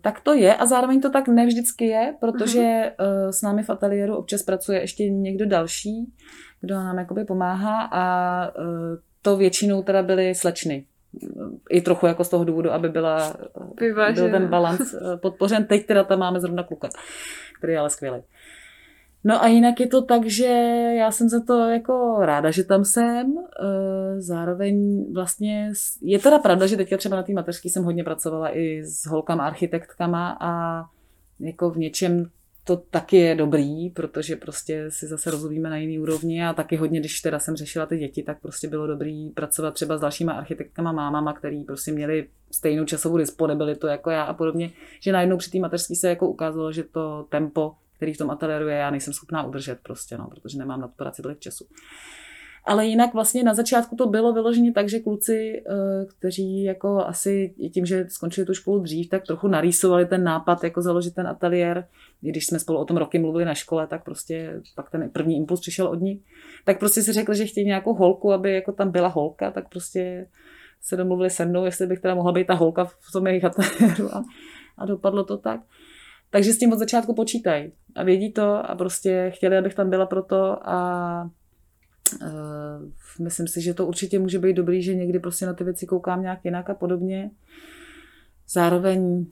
tak 0.00 0.20
to 0.20 0.34
je 0.34 0.54
a 0.56 0.66
zároveň 0.66 1.00
to 1.00 1.10
tak 1.10 1.28
nevždycky 1.28 1.86
je, 1.86 2.14
protože 2.20 2.92
uh, 3.00 3.30
s 3.30 3.42
námi 3.42 3.62
v 3.62 3.70
ateliéru 3.70 4.16
občas 4.16 4.42
pracuje 4.42 4.80
ještě 4.80 5.10
někdo 5.10 5.46
další, 5.46 6.12
kdo 6.60 6.74
nám 6.74 6.98
jakoby 6.98 7.24
pomáhá 7.24 7.88
a 7.92 8.58
uh, 8.58 8.64
to 9.22 9.36
většinou 9.36 9.82
teda 9.82 10.02
byly 10.02 10.34
slečny. 10.34 10.86
I 11.70 11.80
trochu 11.80 12.06
jako 12.06 12.24
z 12.24 12.28
toho 12.28 12.44
důvodu, 12.44 12.72
aby 12.72 12.88
byla, 12.88 13.36
byl 14.14 14.30
ten 14.30 14.46
balans 14.46 14.94
podpořen. 15.16 15.64
Teď 15.64 15.86
teda 15.86 16.04
tam 16.04 16.18
máme 16.18 16.40
zrovna 16.40 16.62
kluka, 16.62 16.88
který 17.58 17.72
je 17.72 17.78
ale 17.78 17.90
skvělý. 17.90 18.22
No 19.24 19.42
a 19.42 19.46
jinak 19.48 19.80
je 19.80 19.86
to 19.86 20.02
tak, 20.02 20.26
že 20.26 20.46
já 20.98 21.10
jsem 21.10 21.28
za 21.28 21.40
to 21.40 21.68
jako 21.68 22.16
ráda, 22.20 22.50
že 22.50 22.64
tam 22.64 22.84
jsem. 22.84 23.34
Eh, 23.38 24.20
zároveň 24.20 25.04
vlastně 25.12 25.72
je 26.02 26.18
teda 26.18 26.38
pravda, 26.38 26.66
že 26.66 26.76
teďka 26.76 26.96
třeba 26.96 27.16
na 27.16 27.22
té 27.22 27.32
mateřské 27.32 27.68
jsem 27.68 27.84
hodně 27.84 28.04
pracovala 28.04 28.56
i 28.56 28.84
s 28.84 29.06
holkama 29.06 29.46
architektkama 29.46 30.36
a 30.40 30.84
jako 31.40 31.70
v 31.70 31.76
něčem 31.76 32.30
to 32.64 32.76
taky 32.76 33.16
je 33.16 33.34
dobrý, 33.34 33.90
protože 33.90 34.36
prostě 34.36 34.86
si 34.88 35.06
zase 35.06 35.30
rozumíme 35.30 35.70
na 35.70 35.76
jiný 35.76 35.98
úrovni 35.98 36.44
a 36.44 36.52
taky 36.52 36.76
hodně, 36.76 37.00
když 37.00 37.20
teda 37.20 37.38
jsem 37.38 37.56
řešila 37.56 37.86
ty 37.86 37.98
děti, 37.98 38.22
tak 38.22 38.40
prostě 38.40 38.68
bylo 38.68 38.86
dobrý 38.86 39.30
pracovat 39.30 39.74
třeba 39.74 39.98
s 39.98 40.00
dalšíma 40.00 40.32
architektkama, 40.32 40.92
mámama, 40.92 41.32
který 41.32 41.64
prostě 41.64 41.92
měli 41.92 42.28
stejnou 42.50 42.84
časovou 42.84 43.16
disponibilitu 43.16 43.86
jako 43.86 44.10
já 44.10 44.22
a 44.22 44.34
podobně, 44.34 44.70
že 45.00 45.12
najednou 45.12 45.36
při 45.36 45.50
té 45.50 45.58
mateřské 45.58 45.94
se 45.94 46.08
jako 46.08 46.28
ukázalo, 46.28 46.72
že 46.72 46.82
to 46.82 47.26
tempo 47.28 47.74
který 48.00 48.14
v 48.14 48.18
tom 48.18 48.30
ateliéru 48.30 48.68
je, 48.68 48.76
já 48.76 48.90
nejsem 48.90 49.12
schopná 49.12 49.42
udržet 49.42 49.78
prostě, 49.82 50.18
no, 50.18 50.28
protože 50.30 50.58
nemám 50.58 50.80
na 50.80 50.88
to 50.88 50.94
práci 50.96 51.22
tolik 51.22 51.38
času. 51.38 51.64
Ale 52.64 52.86
jinak 52.86 53.14
vlastně 53.14 53.42
na 53.42 53.54
začátku 53.54 53.96
to 53.96 54.06
bylo 54.06 54.32
vyloženě 54.32 54.72
tak, 54.72 54.88
že 54.88 54.98
kluci, 54.98 55.62
eh, 55.70 56.06
kteří 56.18 56.62
jako 56.62 57.06
asi 57.06 57.54
tím, 57.74 57.86
že 57.86 58.06
skončili 58.08 58.46
tu 58.46 58.54
školu 58.54 58.80
dřív, 58.80 59.08
tak 59.08 59.26
trochu 59.26 59.48
narýsovali 59.48 60.06
ten 60.06 60.24
nápad, 60.24 60.64
jako 60.64 60.82
založit 60.82 61.14
ten 61.14 61.26
ateliér. 61.26 61.86
Když 62.20 62.46
jsme 62.46 62.58
spolu 62.58 62.78
o 62.78 62.84
tom 62.84 62.96
roky 62.96 63.18
mluvili 63.18 63.44
na 63.44 63.54
škole, 63.54 63.86
tak 63.86 64.04
prostě 64.04 64.60
pak 64.76 64.90
ten 64.90 65.10
první 65.10 65.36
impuls 65.36 65.60
přišel 65.60 65.86
od 65.86 66.00
ní. 66.00 66.22
Tak 66.64 66.78
prostě 66.78 67.02
si 67.02 67.12
řekl, 67.12 67.34
že 67.34 67.46
chtějí 67.46 67.66
nějakou 67.66 67.94
holku, 67.94 68.32
aby 68.32 68.54
jako 68.54 68.72
tam 68.72 68.90
byla 68.90 69.08
holka, 69.08 69.50
tak 69.50 69.68
prostě 69.68 70.26
se 70.80 70.96
domluvili 70.96 71.30
se 71.30 71.46
mnou, 71.46 71.64
jestli 71.64 71.86
bych 71.86 72.00
teda 72.00 72.14
mohla 72.14 72.32
být 72.32 72.46
ta 72.46 72.54
holka 72.54 72.84
v 72.84 73.12
tom 73.12 73.26
jejich 73.26 73.44
ateliéru 73.44 74.14
a, 74.14 74.24
a 74.78 74.86
dopadlo 74.86 75.24
to 75.24 75.36
tak. 75.36 75.60
Takže 76.30 76.52
s 76.52 76.58
tím 76.58 76.72
od 76.72 76.78
začátku 76.78 77.14
počítají 77.14 77.72
a 77.94 78.02
vědí 78.02 78.32
to 78.32 78.70
a 78.70 78.74
prostě 78.74 79.32
chtěli, 79.34 79.58
abych 79.58 79.74
tam 79.74 79.90
byla 79.90 80.06
proto 80.06 80.68
a 80.68 81.30
uh, 82.22 83.20
myslím 83.20 83.48
si, 83.48 83.60
že 83.60 83.74
to 83.74 83.86
určitě 83.86 84.18
může 84.18 84.38
být 84.38 84.56
dobrý, 84.56 84.82
že 84.82 84.94
někdy 84.94 85.18
prostě 85.18 85.46
na 85.46 85.54
ty 85.54 85.64
věci 85.64 85.86
koukám 85.86 86.22
nějak 86.22 86.44
jinak 86.44 86.70
a 86.70 86.74
podobně. 86.74 87.30
Zároveň 88.48 89.00
uh, 89.00 89.26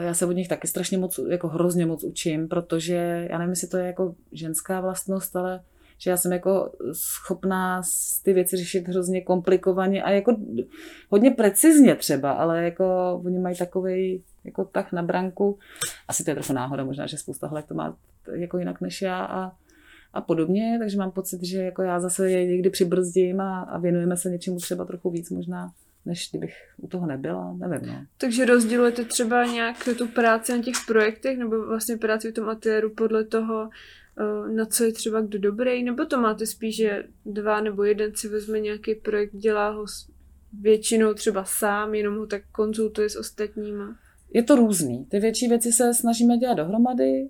já 0.00 0.14
se 0.14 0.26
od 0.26 0.32
nich 0.32 0.48
taky 0.48 0.68
strašně 0.68 0.98
moc, 0.98 1.20
jako 1.28 1.48
hrozně 1.48 1.86
moc 1.86 2.04
učím, 2.04 2.48
protože 2.48 3.26
já 3.30 3.38
nevím, 3.38 3.50
jestli 3.50 3.68
to 3.68 3.76
je 3.76 3.86
jako 3.86 4.14
ženská 4.32 4.80
vlastnost, 4.80 5.36
ale 5.36 5.60
že 5.98 6.10
já 6.10 6.16
jsem 6.16 6.32
jako 6.32 6.72
schopná 6.92 7.82
ty 8.22 8.32
věci 8.32 8.56
řešit 8.56 8.88
hrozně 8.88 9.20
komplikovaně 9.20 10.02
a 10.02 10.10
jako 10.10 10.36
hodně 11.10 11.30
precizně 11.30 11.94
třeba, 11.94 12.32
ale 12.32 12.64
jako 12.64 13.14
oni 13.24 13.38
mají 13.38 13.56
takový 13.56 14.22
jako 14.44 14.64
tak 14.64 14.92
na 14.92 15.02
branku. 15.02 15.58
Asi 16.08 16.24
to 16.24 16.30
je 16.30 16.34
trochu 16.34 16.52
náhoda, 16.52 16.84
možná, 16.84 17.06
že 17.06 17.18
spousta 17.18 17.46
holek 17.46 17.66
to 17.66 17.74
má 17.74 17.96
jako 18.32 18.58
jinak 18.58 18.80
než 18.80 19.02
já 19.02 19.24
a, 19.24 19.52
a 20.12 20.20
podobně, 20.20 20.76
takže 20.78 20.98
mám 20.98 21.10
pocit, 21.10 21.44
že 21.44 21.62
jako 21.62 21.82
já 21.82 22.00
zase 22.00 22.30
je 22.30 22.46
někdy 22.46 22.70
přibrzdím 22.70 23.40
a, 23.40 23.60
a 23.60 23.78
věnujeme 23.78 24.16
se 24.16 24.30
něčemu 24.30 24.58
třeba 24.58 24.84
trochu 24.84 25.10
víc 25.10 25.30
možná 25.30 25.72
než 26.06 26.28
kdybych 26.30 26.54
u 26.76 26.88
toho 26.88 27.06
nebyla, 27.06 27.52
nevím. 27.52 27.88
No. 27.88 28.06
Takže 28.18 28.44
rozdělujete 28.44 29.04
třeba 29.04 29.44
nějak 29.44 29.76
tu 29.98 30.08
práci 30.08 30.52
na 30.52 30.62
těch 30.62 30.74
projektech 30.86 31.38
nebo 31.38 31.66
vlastně 31.66 31.96
práci 31.96 32.30
v 32.30 32.34
tom 32.34 32.48
ateliéru 32.48 32.90
podle 32.90 33.24
toho, 33.24 33.70
na 34.54 34.66
co 34.66 34.84
je 34.84 34.92
třeba 34.92 35.20
kdo 35.20 35.38
dobrý, 35.38 35.82
nebo 35.82 36.04
to 36.04 36.20
máte 36.20 36.46
spíš, 36.46 36.76
že 36.76 37.04
dva 37.26 37.60
nebo 37.60 37.84
jeden 37.84 38.14
si 38.14 38.28
vezme 38.28 38.60
nějaký 38.60 38.94
projekt, 38.94 39.36
dělá 39.36 39.70
ho 39.70 39.84
většinou 40.60 41.14
třeba 41.14 41.44
sám, 41.44 41.94
jenom 41.94 42.18
ho 42.18 42.26
tak 42.26 42.42
konzultuje 42.52 43.10
s 43.10 43.16
ostatníma? 43.16 43.96
je 44.36 44.42
to 44.42 44.56
různý. 44.56 45.04
Ty 45.04 45.20
větší 45.20 45.48
věci 45.48 45.72
se 45.72 45.94
snažíme 45.94 46.38
dělat 46.38 46.54
dohromady 46.54 47.28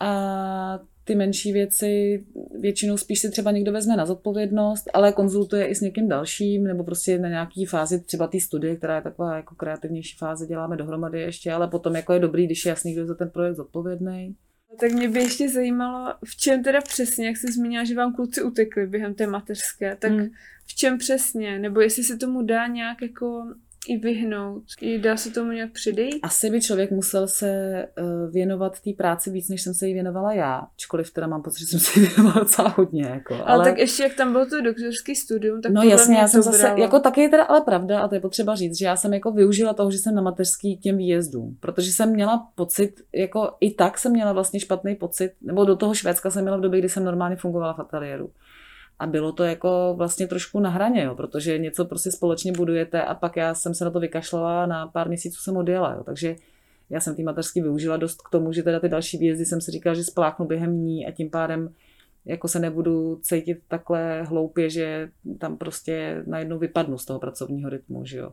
a 0.00 0.80
ty 1.04 1.14
menší 1.14 1.52
věci 1.52 2.24
většinou 2.60 2.96
spíš 2.96 3.20
si 3.20 3.30
třeba 3.30 3.50
někdo 3.50 3.72
vezme 3.72 3.96
na 3.96 4.06
zodpovědnost, 4.06 4.90
ale 4.94 5.12
konzultuje 5.12 5.66
i 5.66 5.74
s 5.74 5.80
někým 5.80 6.08
dalším, 6.08 6.64
nebo 6.64 6.84
prostě 6.84 7.18
na 7.18 7.28
nějaký 7.28 7.66
fázi 7.66 8.00
třeba 8.00 8.26
té 8.26 8.40
studie, 8.40 8.76
která 8.76 8.96
je 8.96 9.02
taková 9.02 9.36
jako 9.36 9.54
kreativnější 9.54 10.16
fáze, 10.16 10.46
děláme 10.46 10.76
dohromady 10.76 11.20
ještě, 11.20 11.52
ale 11.52 11.68
potom 11.68 11.96
jako 11.96 12.12
je 12.12 12.20
dobrý, 12.20 12.46
když 12.46 12.64
je 12.64 12.68
jasný, 12.68 12.92
kdo 12.92 13.00
je 13.00 13.06
za 13.06 13.14
ten 13.14 13.30
projekt 13.30 13.56
zodpovědný. 13.56 14.34
Tak 14.80 14.92
mě 14.92 15.08
by 15.08 15.18
ještě 15.18 15.48
zajímalo, 15.48 16.14
v 16.24 16.36
čem 16.36 16.62
teda 16.62 16.80
přesně, 16.80 17.26
jak 17.26 17.36
jsi 17.36 17.52
zmínila, 17.52 17.84
že 17.84 17.94
vám 17.94 18.14
kluci 18.14 18.42
utekli 18.42 18.86
během 18.86 19.14
té 19.14 19.26
mateřské, 19.26 19.96
tak 19.96 20.12
hmm. 20.12 20.30
v 20.66 20.74
čem 20.74 20.98
přesně, 20.98 21.58
nebo 21.58 21.80
jestli 21.80 22.04
se 22.04 22.16
tomu 22.16 22.42
dá 22.42 22.66
nějak 22.66 23.02
jako 23.02 23.54
i 23.88 23.96
vyhnout? 23.98 24.62
I 24.80 24.98
dá 24.98 25.16
se 25.16 25.30
tomu 25.30 25.52
nějak 25.52 25.72
přidejít? 25.72 26.20
Asi 26.22 26.50
by 26.50 26.60
člověk 26.60 26.90
musel 26.90 27.28
se 27.28 27.84
uh, 28.00 28.32
věnovat 28.32 28.80
té 28.80 28.90
práci 28.96 29.30
víc, 29.30 29.48
než 29.48 29.62
jsem 29.62 29.74
se 29.74 29.86
jí 29.88 29.94
věnovala 29.94 30.32
já. 30.32 30.66
Ačkoliv 30.74 31.12
teda 31.12 31.26
mám 31.26 31.42
pocit, 31.42 31.60
že 31.60 31.66
jsem 31.66 31.80
se 31.80 32.00
jí 32.00 32.06
věnovala 32.06 32.40
docela 32.40 32.68
hodně. 32.68 33.02
Jako, 33.02 33.34
ale... 33.34 33.44
ale 33.44 33.64
tak 33.64 33.78
ještě 33.78 34.02
jak 34.02 34.14
tam 34.14 34.32
bylo 34.32 34.46
to 34.46 34.60
doktorský 34.60 35.14
studium, 35.14 35.60
tak 35.62 35.72
No 35.72 35.82
jasně, 35.82 36.16
já 36.16 36.28
jsem 36.28 36.42
zase, 36.42 36.58
brala. 36.58 36.78
jako 36.78 37.00
taky 37.00 37.20
je 37.20 37.28
teda 37.28 37.44
ale 37.44 37.60
pravda, 37.60 38.00
a 38.00 38.08
to 38.08 38.14
je 38.14 38.20
potřeba 38.20 38.54
říct, 38.54 38.78
že 38.78 38.86
já 38.86 38.96
jsem 38.96 39.14
jako 39.14 39.32
využila 39.32 39.72
toho, 39.74 39.90
že 39.90 39.98
jsem 39.98 40.14
na 40.14 40.22
mateřský 40.22 40.76
těm 40.76 40.96
výjezdům, 40.96 41.56
protože 41.60 41.92
jsem 41.92 42.10
měla 42.10 42.48
pocit, 42.54 42.94
jako 43.14 43.56
i 43.60 43.74
tak 43.74 43.98
jsem 43.98 44.12
měla 44.12 44.32
vlastně 44.32 44.60
špatný 44.60 44.94
pocit, 44.94 45.32
nebo 45.42 45.64
do 45.64 45.76
toho 45.76 45.94
Švédska 45.94 46.30
jsem 46.30 46.42
měla 46.42 46.56
v 46.56 46.60
době, 46.60 46.78
kdy 46.78 46.88
jsem 46.88 47.04
normálně 47.04 47.36
fungovala 47.36 47.72
v 47.72 47.78
ateliéru. 47.80 48.30
A 48.98 49.06
bylo 49.06 49.32
to 49.32 49.44
jako 49.44 49.94
vlastně 49.96 50.26
trošku 50.26 50.60
na 50.60 50.70
hraně, 50.70 51.02
jo, 51.02 51.14
protože 51.14 51.58
něco 51.58 51.84
prostě 51.84 52.10
společně 52.10 52.52
budujete 52.52 53.02
a 53.02 53.14
pak 53.14 53.36
já 53.36 53.54
jsem 53.54 53.74
se 53.74 53.84
na 53.84 53.90
to 53.90 54.00
vykašlala 54.00 54.62
a 54.62 54.66
na 54.66 54.86
pár 54.86 55.08
měsíců 55.08 55.40
jsem 55.42 55.56
odjela. 55.56 55.94
Jo. 55.94 56.04
Takže 56.04 56.36
já 56.90 57.00
jsem 57.00 57.14
ty 57.14 57.22
mateřsky 57.22 57.62
využila 57.62 57.96
dost 57.96 58.22
k 58.22 58.30
tomu, 58.30 58.52
že 58.52 58.62
teda 58.62 58.80
ty 58.80 58.88
další 58.88 59.18
výjezdy 59.18 59.46
jsem 59.46 59.60
si 59.60 59.70
říkala, 59.70 59.94
že 59.94 60.04
spláchnu 60.04 60.46
během 60.46 60.84
ní 60.84 61.06
a 61.06 61.10
tím 61.10 61.30
pádem 61.30 61.74
jako 62.24 62.48
se 62.48 62.58
nebudu 62.58 63.20
cítit 63.22 63.58
takhle 63.68 64.22
hloupě, 64.22 64.70
že 64.70 65.08
tam 65.38 65.56
prostě 65.56 66.22
najednou 66.26 66.58
vypadnu 66.58 66.98
z 66.98 67.04
toho 67.04 67.18
pracovního 67.18 67.70
rytmu. 67.70 68.04
Že 68.04 68.18
jo. 68.18 68.32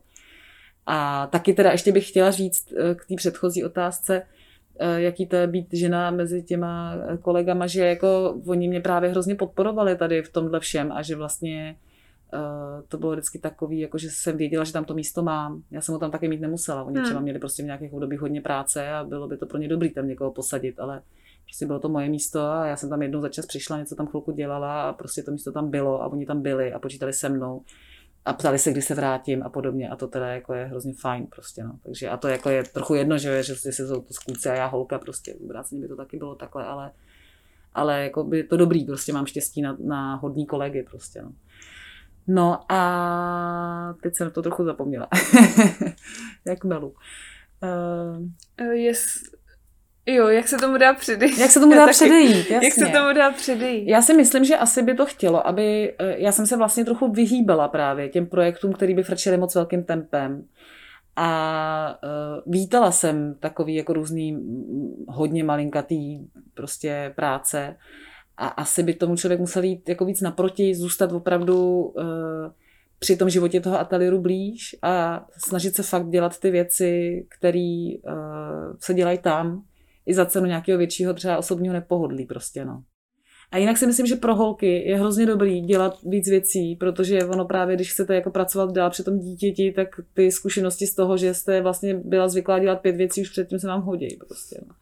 A 0.86 1.28
taky 1.28 1.54
teda 1.54 1.72
ještě 1.72 1.92
bych 1.92 2.10
chtěla 2.10 2.32
říct 2.32 2.72
eh, 2.72 2.96
k 2.96 3.06
té 3.06 3.16
předchozí 3.16 3.64
otázce, 3.64 4.22
jaký 4.96 5.28
to 5.28 5.36
je 5.36 5.48
být 5.48 5.68
žena 5.74 6.12
mezi 6.12 6.44
těma 6.44 6.96
kolegama, 7.22 7.68
že 7.68 7.86
jako 7.86 8.40
oni 8.48 8.68
mě 8.68 8.82
právě 8.82 9.10
hrozně 9.10 9.36
podporovali 9.36 9.96
tady 9.96 10.24
v 10.24 10.32
tomhle 10.32 10.60
všem 10.60 10.92
a 10.92 11.02
že 11.02 11.16
vlastně 11.16 11.76
to 12.88 12.98
bylo 12.98 13.12
vždycky 13.12 13.40
takový, 13.40 13.80
jako 13.80 13.98
že 13.98 14.08
jsem 14.12 14.38
věděla, 14.38 14.64
že 14.64 14.74
tam 14.74 14.86
to 14.86 14.94
místo 14.94 15.24
mám. 15.24 15.64
Já 15.72 15.82
jsem 15.82 15.94
ho 15.94 16.00
tam 16.00 16.12
taky 16.12 16.28
mít 16.28 16.42
nemusela. 16.42 16.84
Oni 16.84 16.96
hmm. 16.96 17.06
třeba 17.06 17.20
měli 17.20 17.40
prostě 17.40 17.64
v 17.64 17.66
nějakých 17.66 17.94
obdobích 17.94 18.20
hodně 18.20 18.42
práce 18.42 18.90
a 18.90 19.04
bylo 19.04 19.28
by 19.28 19.38
to 19.38 19.46
pro 19.46 19.58
ně 19.58 19.68
dobrý 19.68 19.90
tam 19.90 20.08
někoho 20.08 20.32
posadit, 20.32 20.80
ale 20.80 21.02
prostě 21.46 21.66
bylo 21.66 21.80
to 21.80 21.90
moje 21.90 22.10
místo 22.10 22.42
a 22.42 22.66
já 22.66 22.76
jsem 22.76 22.90
tam 22.90 23.02
jednou 23.02 23.22
za 23.22 23.30
čas 23.30 23.46
přišla, 23.46 23.80
něco 23.80 23.96
tam 23.96 24.08
chvilku 24.08 24.32
dělala 24.32 24.90
a 24.90 24.94
prostě 24.94 25.24
to 25.24 25.32
místo 25.32 25.52
tam 25.52 25.70
bylo 25.70 26.04
a 26.04 26.08
oni 26.08 26.26
tam 26.26 26.42
byli 26.42 26.74
a 26.74 26.80
počítali 26.80 27.14
se 27.14 27.30
mnou 27.30 27.62
a 28.26 28.34
ptali 28.34 28.60
se, 28.60 28.72
kdy 28.72 28.82
se 28.82 28.96
vrátím 28.96 29.44
a 29.44 29.50
podobně 29.50 29.90
a 29.90 29.96
to 29.96 30.08
teda 30.08 30.28
jako 30.28 30.54
je 30.54 30.66
hrozně 30.66 30.94
fajn 30.94 31.28
prostě, 31.28 31.64
no. 31.64 31.80
Takže 31.84 32.10
a 32.10 32.18
to 32.18 32.28
jako 32.28 32.50
je 32.50 32.64
trochu 32.64 32.96
jedno, 32.96 33.18
že, 33.18 33.44
že 33.44 33.56
se 33.56 33.72
jsou 33.72 34.02
to 34.02 34.14
skůce 34.14 34.52
a 34.52 34.56
já 34.56 34.66
holka 34.66 35.00
prostě, 35.00 35.36
vráceně 35.48 35.82
by 35.82 35.88
to 35.88 35.96
taky 35.96 36.18
bylo 36.18 36.36
takhle, 36.36 36.66
ale, 36.66 36.92
ale 37.74 38.04
jako 38.04 38.24
by 38.24 38.44
to 38.44 38.58
dobrý, 38.58 38.86
prostě 38.86 39.14
mám 39.14 39.26
štěstí 39.26 39.62
na, 39.62 39.78
na 39.80 40.16
hodní 40.16 40.46
kolegy 40.46 40.84
prostě, 40.84 41.22
no. 41.22 41.34
No 42.28 42.72
a 42.72 43.96
teď 44.04 44.16
jsem 44.16 44.32
to 44.32 44.42
trochu 44.42 44.64
zapomněla. 44.64 45.08
Jak 46.46 46.64
melu. 46.64 46.96
Uh, 47.64 48.72
yes. 48.72 49.24
Jo, 50.06 50.28
jak 50.28 50.48
se 50.48 50.58
tomu 50.58 50.78
dá 50.78 50.94
předejít. 50.94 51.38
Jak 51.38 51.52
se 51.52 51.60
tomu 51.60 51.76
dá 51.76 51.88
předejít, 51.88 52.52
jasně. 52.52 52.68
Jak 52.68 52.74
se 52.74 52.86
tomu 52.86 53.14
dá 53.14 53.32
předejít. 53.32 53.88
Já 53.88 54.02
si 54.02 54.14
myslím, 54.14 54.46
že 54.46 54.58
asi 54.58 54.84
by 54.84 54.94
to 54.94 55.06
chtělo, 55.06 55.48
aby... 55.48 55.96
Eh, 56.00 56.16
já 56.18 56.32
jsem 56.32 56.46
se 56.46 56.58
vlastně 56.58 56.86
trochu 56.86 57.12
vyhýbala 57.12 57.68
právě 57.68 58.10
těm 58.10 58.26
projektům, 58.26 58.74
který 58.74 58.94
by 58.94 59.04
frčely 59.04 59.38
moc 59.38 59.56
velkým 59.56 59.84
tempem. 59.84 60.46
A 61.18 62.00
uh, 62.04 62.54
vítala 62.54 62.92
jsem 62.92 63.36
takový 63.40 63.76
jako 63.76 63.94
různý 63.94 64.38
hodně 65.08 65.44
malinkatý 65.44 66.20
prostě 66.54 67.14
práce. 67.16 67.76
A 68.38 68.48
asi 68.48 68.84
by 68.84 68.94
tomu 68.94 69.16
člověk 69.16 69.40
musel 69.40 69.64
jít 69.64 69.90
jako 69.90 70.06
víc 70.06 70.22
naproti, 70.22 70.76
zůstat 70.76 71.12
opravdu 71.12 71.82
uh, 71.82 72.04
při 73.00 73.18
tom 73.18 73.30
životě 73.30 73.62
toho 73.62 73.80
ateliéru 73.80 74.22
blíž 74.22 74.76
a 74.82 75.26
snažit 75.38 75.76
se 75.76 75.84
fakt 75.84 76.10
dělat 76.10 76.40
ty 76.40 76.52
věci, 76.52 77.26
které 77.30 77.90
uh, 78.04 78.76
se 78.80 78.94
dělají 78.94 79.18
tam, 79.18 79.64
i 80.06 80.14
za 80.14 80.26
cenu 80.26 80.46
nějakého 80.46 80.78
většího 80.78 81.14
třeba 81.14 81.38
osobního 81.38 81.74
nepohodlí 81.74 82.26
prostě, 82.26 82.66
no. 82.66 82.84
A 83.52 83.58
jinak 83.58 83.78
si 83.78 83.88
myslím, 83.88 84.06
že 84.06 84.16
pro 84.16 84.36
holky 84.36 84.90
je 84.90 85.00
hrozně 85.00 85.26
dobrý 85.26 85.62
dělat 85.62 85.98
víc 86.04 86.30
věcí, 86.30 86.76
protože 86.76 87.26
ono 87.26 87.46
právě, 87.46 87.76
když 87.76 87.92
chcete 87.92 88.16
jako 88.16 88.32
pracovat 88.32 88.72
dál 88.72 88.90
při 88.90 89.04
tom 89.04 89.20
dítěti, 89.20 89.72
tak 89.76 89.88
ty 90.14 90.32
zkušenosti 90.32 90.88
z 90.88 90.96
toho, 90.96 91.18
že 91.18 91.34
jste 91.34 91.62
vlastně 91.62 91.94
byla 91.94 92.28
zvyklá 92.28 92.60
dělat 92.60 92.76
pět 92.82 92.96
věcí, 92.96 93.22
už 93.22 93.30
předtím 93.30 93.60
se 93.60 93.68
vám 93.68 93.82
hodí 93.82 94.18
prostě. 94.28 94.62
No. 94.68 94.76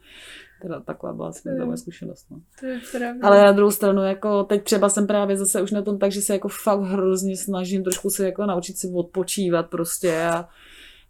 Teda 0.62 0.80
taková 0.80 1.14
byla 1.14 1.28
asi 1.28 1.50
moje 1.66 1.78
zkušenost. 1.78 2.26
No. 2.32 2.42
To 2.60 2.98
je 2.98 3.16
Ale 3.22 3.44
na 3.44 3.52
druhou 3.52 3.72
stranu, 3.72 4.02
jako 4.04 4.44
teď 4.44 4.64
třeba 4.64 4.90
jsem 4.90 5.08
právě 5.08 5.38
zase 5.38 5.62
už 5.62 5.72
na 5.72 5.82
tom 5.82 6.00
tak, 6.00 6.12
že 6.12 6.22
se 6.22 6.34
jako 6.34 6.48
fakt 6.48 6.82
hrozně 6.82 7.38
snažím 7.38 7.84
trošku 7.84 8.10
se 8.10 8.26
jako 8.26 8.46
naučit 8.46 8.78
si 8.78 8.88
odpočívat 8.96 9.70
prostě 9.70 10.22
a 10.22 10.50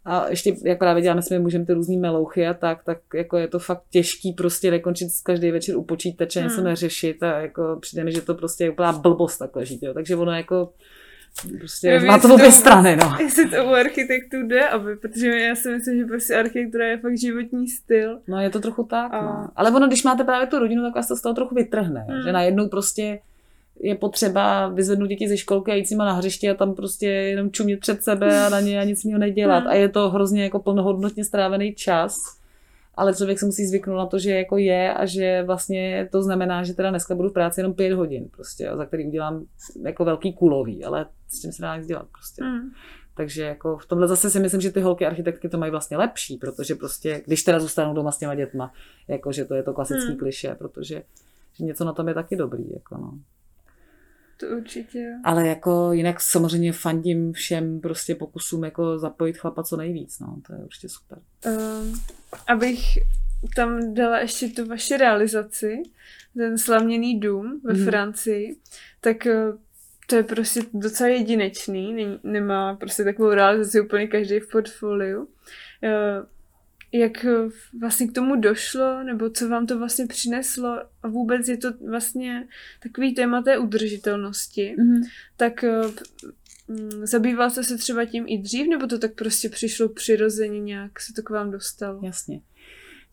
a 0.04 0.28
ještě, 0.28 0.56
jak 0.64 0.78
právě 0.78 1.02
děláme 1.02 1.22
s 1.22 1.38
mužem 1.38 1.66
ty 1.66 1.72
různý 1.72 1.96
melouchy 1.96 2.46
a 2.46 2.54
tak, 2.54 2.84
tak 2.84 2.98
jako 3.14 3.36
je 3.36 3.48
to 3.48 3.58
fakt 3.58 3.82
těžký 3.90 4.32
prostě 4.32 4.70
nekončit 4.70 5.08
každý 5.24 5.50
večer 5.50 5.76
u 5.76 5.84
počítače, 5.84 6.42
něco 6.42 6.56
hmm. 6.56 6.64
neřešit 6.64 7.22
a 7.22 7.40
jako 7.40 7.78
přijde 7.80 8.04
mi, 8.04 8.12
že 8.12 8.20
to 8.20 8.34
prostě 8.34 8.64
je 8.64 8.70
úplná 8.70 8.92
blbost 8.92 9.38
takhle 9.38 9.66
žít, 9.66 9.82
jo. 9.82 9.94
Takže 9.94 10.16
ono 10.16 10.32
jako 10.32 10.72
prostě 11.58 11.88
jo, 11.88 12.06
má 12.06 12.18
to 12.18 12.34
obě 12.34 12.52
strany, 12.52 12.96
no. 12.96 13.16
Jestli 13.20 13.48
to 13.48 13.64
u 13.64 13.68
architektů 13.68 14.46
jde, 14.46 14.68
aby, 14.68 14.96
protože 14.96 15.28
já 15.28 15.54
si 15.54 15.70
myslím, 15.70 15.98
že 15.98 16.04
prostě 16.04 16.36
architektura 16.36 16.86
je 16.86 16.98
fakt 16.98 17.18
životní 17.18 17.68
styl. 17.68 18.20
No 18.28 18.40
je 18.40 18.50
to 18.50 18.60
trochu 18.60 18.84
tak, 18.84 19.14
a... 19.14 19.22
no. 19.22 19.48
Ale 19.56 19.70
ono, 19.70 19.86
když 19.86 20.04
máte 20.04 20.24
právě 20.24 20.46
tu 20.46 20.58
rodinu, 20.58 20.82
tak 20.82 20.94
vás 20.94 21.08
to 21.08 21.16
z 21.16 21.22
toho 21.22 21.34
trochu 21.34 21.54
vytrhne, 21.54 22.06
hmm. 22.08 22.22
že 22.22 22.32
najednou 22.32 22.68
prostě 22.68 23.18
je 23.80 23.94
potřeba 23.94 24.68
vyzvednout 24.68 25.06
děti 25.06 25.28
ze 25.28 25.36
školky 25.36 25.70
a 25.70 25.74
jít 25.74 25.86
s 25.86 25.90
nima 25.90 26.04
na 26.04 26.12
hřiště 26.12 26.50
a 26.50 26.54
tam 26.54 26.74
prostě 26.74 27.06
jenom 27.06 27.50
čumět 27.50 27.80
před 27.80 28.02
sebe 28.02 28.46
a 28.46 28.48
na 28.48 28.60
ně 28.60 28.80
a 28.80 28.84
nic 28.84 29.04
jiného 29.04 29.20
nedělat. 29.20 29.64
A 29.66 29.74
je 29.74 29.88
to 29.88 30.10
hrozně 30.10 30.42
jako 30.42 30.58
plnohodnotně 30.58 31.24
strávený 31.24 31.74
čas, 31.74 32.16
ale 32.94 33.14
člověk 33.14 33.38
se 33.38 33.46
musí 33.46 33.66
zvyknout 33.66 33.96
na 33.96 34.06
to, 34.06 34.18
že 34.18 34.30
jako 34.30 34.56
je 34.56 34.94
a 34.94 35.06
že 35.06 35.42
vlastně 35.46 36.08
to 36.12 36.22
znamená, 36.22 36.64
že 36.64 36.74
teda 36.74 36.90
dneska 36.90 37.14
budu 37.14 37.28
v 37.28 37.32
práci 37.32 37.60
jenom 37.60 37.74
pět 37.74 37.92
hodin, 37.92 38.28
prostě, 38.30 38.70
za 38.76 38.86
který 38.86 39.06
udělám 39.06 39.44
jako 39.82 40.04
velký 40.04 40.32
kulový, 40.32 40.84
ale 40.84 41.06
s 41.28 41.40
tím 41.40 41.52
se 41.52 41.62
dá 41.62 41.76
nic 41.76 41.86
dělat 41.86 42.06
prostě. 42.12 42.44
Hmm. 42.44 42.70
Takže 43.16 43.42
jako 43.42 43.76
v 43.78 43.86
tomhle 43.86 44.08
zase 44.08 44.30
si 44.30 44.40
myslím, 44.40 44.60
že 44.60 44.72
ty 44.72 44.80
holky 44.80 45.06
architektky 45.06 45.48
to 45.48 45.58
mají 45.58 45.70
vlastně 45.70 45.96
lepší, 45.96 46.36
protože 46.36 46.74
prostě, 46.74 47.22
když 47.26 47.42
teda 47.42 47.60
zůstanou 47.60 47.94
doma 47.94 48.12
s 48.12 48.18
těma 48.18 48.34
dětma, 48.34 48.72
jako 49.08 49.32
že 49.32 49.44
to 49.44 49.54
je 49.54 49.62
to 49.62 49.72
klasický 49.72 50.08
hmm. 50.08 50.18
kliše, 50.18 50.54
protože 50.54 51.02
že 51.52 51.64
něco 51.64 51.84
na 51.84 51.92
tom 51.92 52.08
je 52.08 52.14
taky 52.14 52.36
dobrý. 52.36 52.72
Jako 52.72 52.98
no. 52.98 53.18
To 54.36 54.46
určitě. 54.46 55.12
Ale 55.24 55.48
jako 55.48 55.92
jinak 55.92 56.20
samozřejmě 56.20 56.72
fandím 56.72 57.32
všem 57.32 57.80
prostě 57.80 58.14
pokusům 58.14 58.64
jako 58.64 58.98
zapojit 58.98 59.38
chlapa 59.38 59.62
co 59.62 59.76
nejvíc, 59.76 60.18
no, 60.20 60.36
to 60.46 60.52
je 60.52 60.58
určitě 60.58 60.88
super. 60.88 61.18
Um, 61.46 62.00
abych 62.46 62.98
tam 63.56 63.94
dala 63.94 64.18
ještě 64.18 64.48
tu 64.48 64.66
vaši 64.66 64.96
realizaci, 64.96 65.82
ten 66.36 66.58
slavněný 66.58 67.20
dům 67.20 67.60
ve 67.64 67.74
mm. 67.74 67.84
Francii, 67.84 68.56
tak 69.00 69.26
eh, 69.26 69.52
to 70.06 70.16
je 70.16 70.22
prostě 70.22 70.60
docela 70.74 71.08
jedinečný, 71.08 72.18
nemá 72.22 72.74
prostě 72.74 73.04
takovou 73.04 73.30
realizaci 73.30 73.80
úplně 73.80 74.06
každý 74.06 74.40
v 74.40 74.50
portfoliu. 74.50 75.28
Jak 76.94 77.24
eh, 77.24 77.48
vlastně 77.80 78.08
k 78.08 78.12
tomu 78.12 78.36
došlo, 78.36 79.02
nebo 79.02 79.30
co 79.30 79.48
vám 79.48 79.66
to 79.66 79.78
vlastně 79.78 80.06
přineslo 80.06 80.80
a 81.02 81.08
vůbec 81.08 81.48
je 81.48 81.56
to 81.56 81.72
vlastně 81.72 82.48
takový 82.82 83.14
téma 83.14 83.42
té 83.42 83.58
udržitelnosti, 83.58 84.76
mm-hmm. 84.78 85.02
tak 85.36 85.64
eh, 85.64 85.82
mm, 86.68 87.06
zabýval 87.06 87.50
jste 87.50 87.64
se 87.64 87.78
třeba 87.78 88.04
tím 88.04 88.24
i 88.28 88.38
dřív, 88.38 88.68
nebo 88.68 88.86
to 88.86 88.98
tak 88.98 89.14
prostě 89.14 89.48
přišlo 89.48 89.88
přirozeně 89.88 90.60
nějak, 90.60 91.00
se 91.00 91.12
to 91.12 91.22
k 91.22 91.30
vám 91.30 91.50
dostalo? 91.50 92.00
Jasně. 92.02 92.40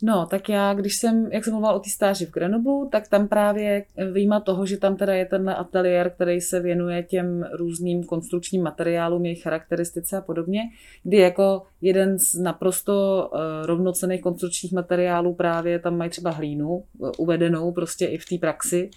No, 0.04 0.26
tak 0.26 0.50
já, 0.50 0.74
když 0.74 0.96
jsem, 0.96 1.32
jak 1.32 1.44
jsem 1.44 1.54
mluvila 1.54 1.74
o 1.74 1.80
té 1.80 1.90
stáži 1.90 2.26
v 2.26 2.32
Grenoblu, 2.32 2.90
tak 2.92 3.08
tam 3.08 3.28
právě 3.28 3.86
výjima 4.12 4.40
toho, 4.40 4.66
že 4.66 4.78
tam 4.78 4.96
teda 4.96 5.14
je 5.14 5.26
ten 5.26 5.50
ateliér, 5.50 6.10
který 6.10 6.42
se 6.42 6.60
věnuje 6.60 7.04
těm 7.04 7.46
různým 7.54 8.04
konstrukčním 8.04 8.64
materiálům, 8.64 9.26
jejich 9.26 9.44
charakteristice 9.44 10.18
a 10.18 10.22
podobně, 10.22 10.62
kdy 11.04 11.18
jako 11.18 11.62
jeden 11.82 12.20
z 12.20 12.34
naprosto 12.34 13.30
uh, 13.34 13.40
rovnocených 13.66 14.22
konstrukčních 14.22 14.74
materiálů 14.74 15.34
právě 15.34 15.80
tam 15.80 15.98
mají 15.98 16.10
třeba 16.10 16.32
hlínu 16.32 16.70
uh, 16.70 17.12
uvedenou 17.18 17.72
prostě 17.72 18.06
i 18.06 18.18
v 18.18 18.26
té 18.26 18.38
praxi, 18.38 18.90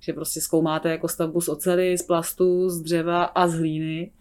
že 0.00 0.12
prostě 0.12 0.40
zkoumáte 0.40 0.90
jako 0.90 1.08
stavbu 1.08 1.40
z 1.40 1.48
ocely, 1.48 1.98
z 1.98 2.02
plastu, 2.02 2.70
z 2.70 2.80
dřeva 2.80 3.24
a 3.24 3.48
z 3.48 3.54
hlíny. 3.54 4.10
Eh, 4.10 4.20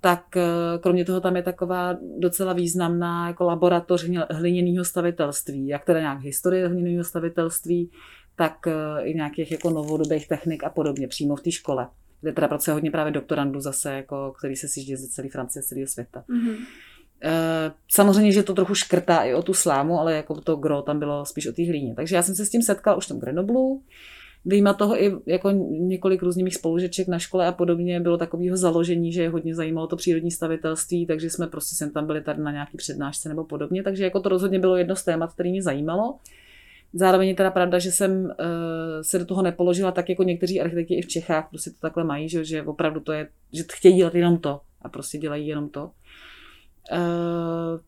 tak 0.00 0.36
eh, 0.36 0.42
kromě 0.80 1.04
toho 1.04 1.20
tam 1.20 1.36
je 1.36 1.42
taková 1.42 1.96
docela 2.18 2.52
významná 2.52 3.28
jako 3.28 3.44
laboratoř 3.44 4.08
hliněného 4.30 4.84
stavitelství, 4.84 5.66
jak 5.66 5.84
teda 5.84 6.00
nějak 6.00 6.20
historie 6.20 6.68
hliněného 6.68 7.04
stavitelství, 7.04 7.90
tak 8.36 8.66
eh, 8.66 9.02
i 9.02 9.14
nějakých 9.14 9.52
jako 9.52 9.70
novodobých 9.70 10.28
technik 10.28 10.64
a 10.64 10.70
podobně 10.70 11.08
přímo 11.08 11.36
v 11.36 11.42
té 11.42 11.50
škole, 11.50 11.88
kde 12.20 12.32
teda 12.32 12.48
pracuje 12.48 12.72
hodně 12.72 12.90
právě 12.90 13.12
doktorandů 13.12 13.60
zase, 13.60 13.92
jako, 13.92 14.34
který 14.38 14.56
se 14.56 14.68
sjíždí 14.68 14.96
ze 14.96 15.08
celé 15.08 15.28
Francie, 15.28 15.62
z 15.62 15.66
celého 15.66 15.86
světa. 15.86 16.24
Mm-hmm. 16.28 16.56
Samozřejmě, 17.90 18.32
že 18.32 18.42
to 18.42 18.54
trochu 18.54 18.74
škrtá 18.74 19.24
i 19.24 19.34
o 19.34 19.42
tu 19.42 19.54
slámu, 19.54 20.00
ale 20.00 20.14
jako 20.14 20.40
to 20.40 20.56
gro 20.56 20.82
tam 20.82 20.98
bylo 20.98 21.24
spíš 21.24 21.46
o 21.46 21.52
té 21.52 21.66
hlíně. 21.66 21.94
Takže 21.94 22.16
já 22.16 22.22
jsem 22.22 22.34
se 22.34 22.46
s 22.46 22.50
tím 22.50 22.62
setkal 22.62 22.98
už 22.98 23.04
v 23.04 23.08
tom 23.08 23.20
Grenoblu. 23.20 23.82
Vyjma 24.44 24.74
toho 24.74 25.02
i 25.02 25.12
jako 25.26 25.50
několik 25.70 26.22
různých 26.22 26.44
mých 26.44 26.54
spolužeček 26.54 27.08
na 27.08 27.18
škole 27.18 27.46
a 27.46 27.52
podobně 27.52 28.00
bylo 28.00 28.16
takového 28.16 28.56
založení, 28.56 29.12
že 29.12 29.22
je 29.22 29.28
hodně 29.28 29.54
zajímalo 29.54 29.86
to 29.86 29.96
přírodní 29.96 30.30
stavitelství, 30.30 31.06
takže 31.06 31.30
jsme 31.30 31.46
prostě 31.46 31.76
sem 31.76 31.90
tam 31.90 32.06
byli 32.06 32.22
tady 32.22 32.42
na 32.42 32.52
nějaký 32.52 32.76
přednášce 32.76 33.28
nebo 33.28 33.44
podobně, 33.44 33.82
takže 33.82 34.04
jako 34.04 34.20
to 34.20 34.28
rozhodně 34.28 34.58
bylo 34.58 34.76
jedno 34.76 34.96
z 34.96 35.04
témat, 35.04 35.32
který 35.32 35.50
mě 35.50 35.62
zajímalo. 35.62 36.18
Zároveň 36.92 37.28
je 37.28 37.34
teda 37.34 37.50
pravda, 37.50 37.78
že 37.78 37.92
jsem 37.92 38.24
uh, 38.24 38.30
se 39.02 39.18
do 39.18 39.24
toho 39.24 39.42
nepoložila 39.42 39.92
tak 39.92 40.08
jako 40.08 40.22
někteří 40.22 40.60
architekti 40.60 40.94
i 40.94 41.02
v 41.02 41.08
Čechách, 41.08 41.48
prostě 41.50 41.70
to 41.70 41.76
takhle 41.80 42.04
mají, 42.04 42.28
že, 42.28 42.44
že 42.44 42.62
opravdu 42.62 43.00
to 43.00 43.12
je, 43.12 43.28
že 43.52 43.64
chtějí 43.72 43.96
dělat 43.96 44.14
jenom 44.14 44.38
to 44.38 44.60
a 44.82 44.88
prostě 44.88 45.18
dělají 45.18 45.46
jenom 45.46 45.68
to. 45.68 45.90
Uh, 46.92 47.80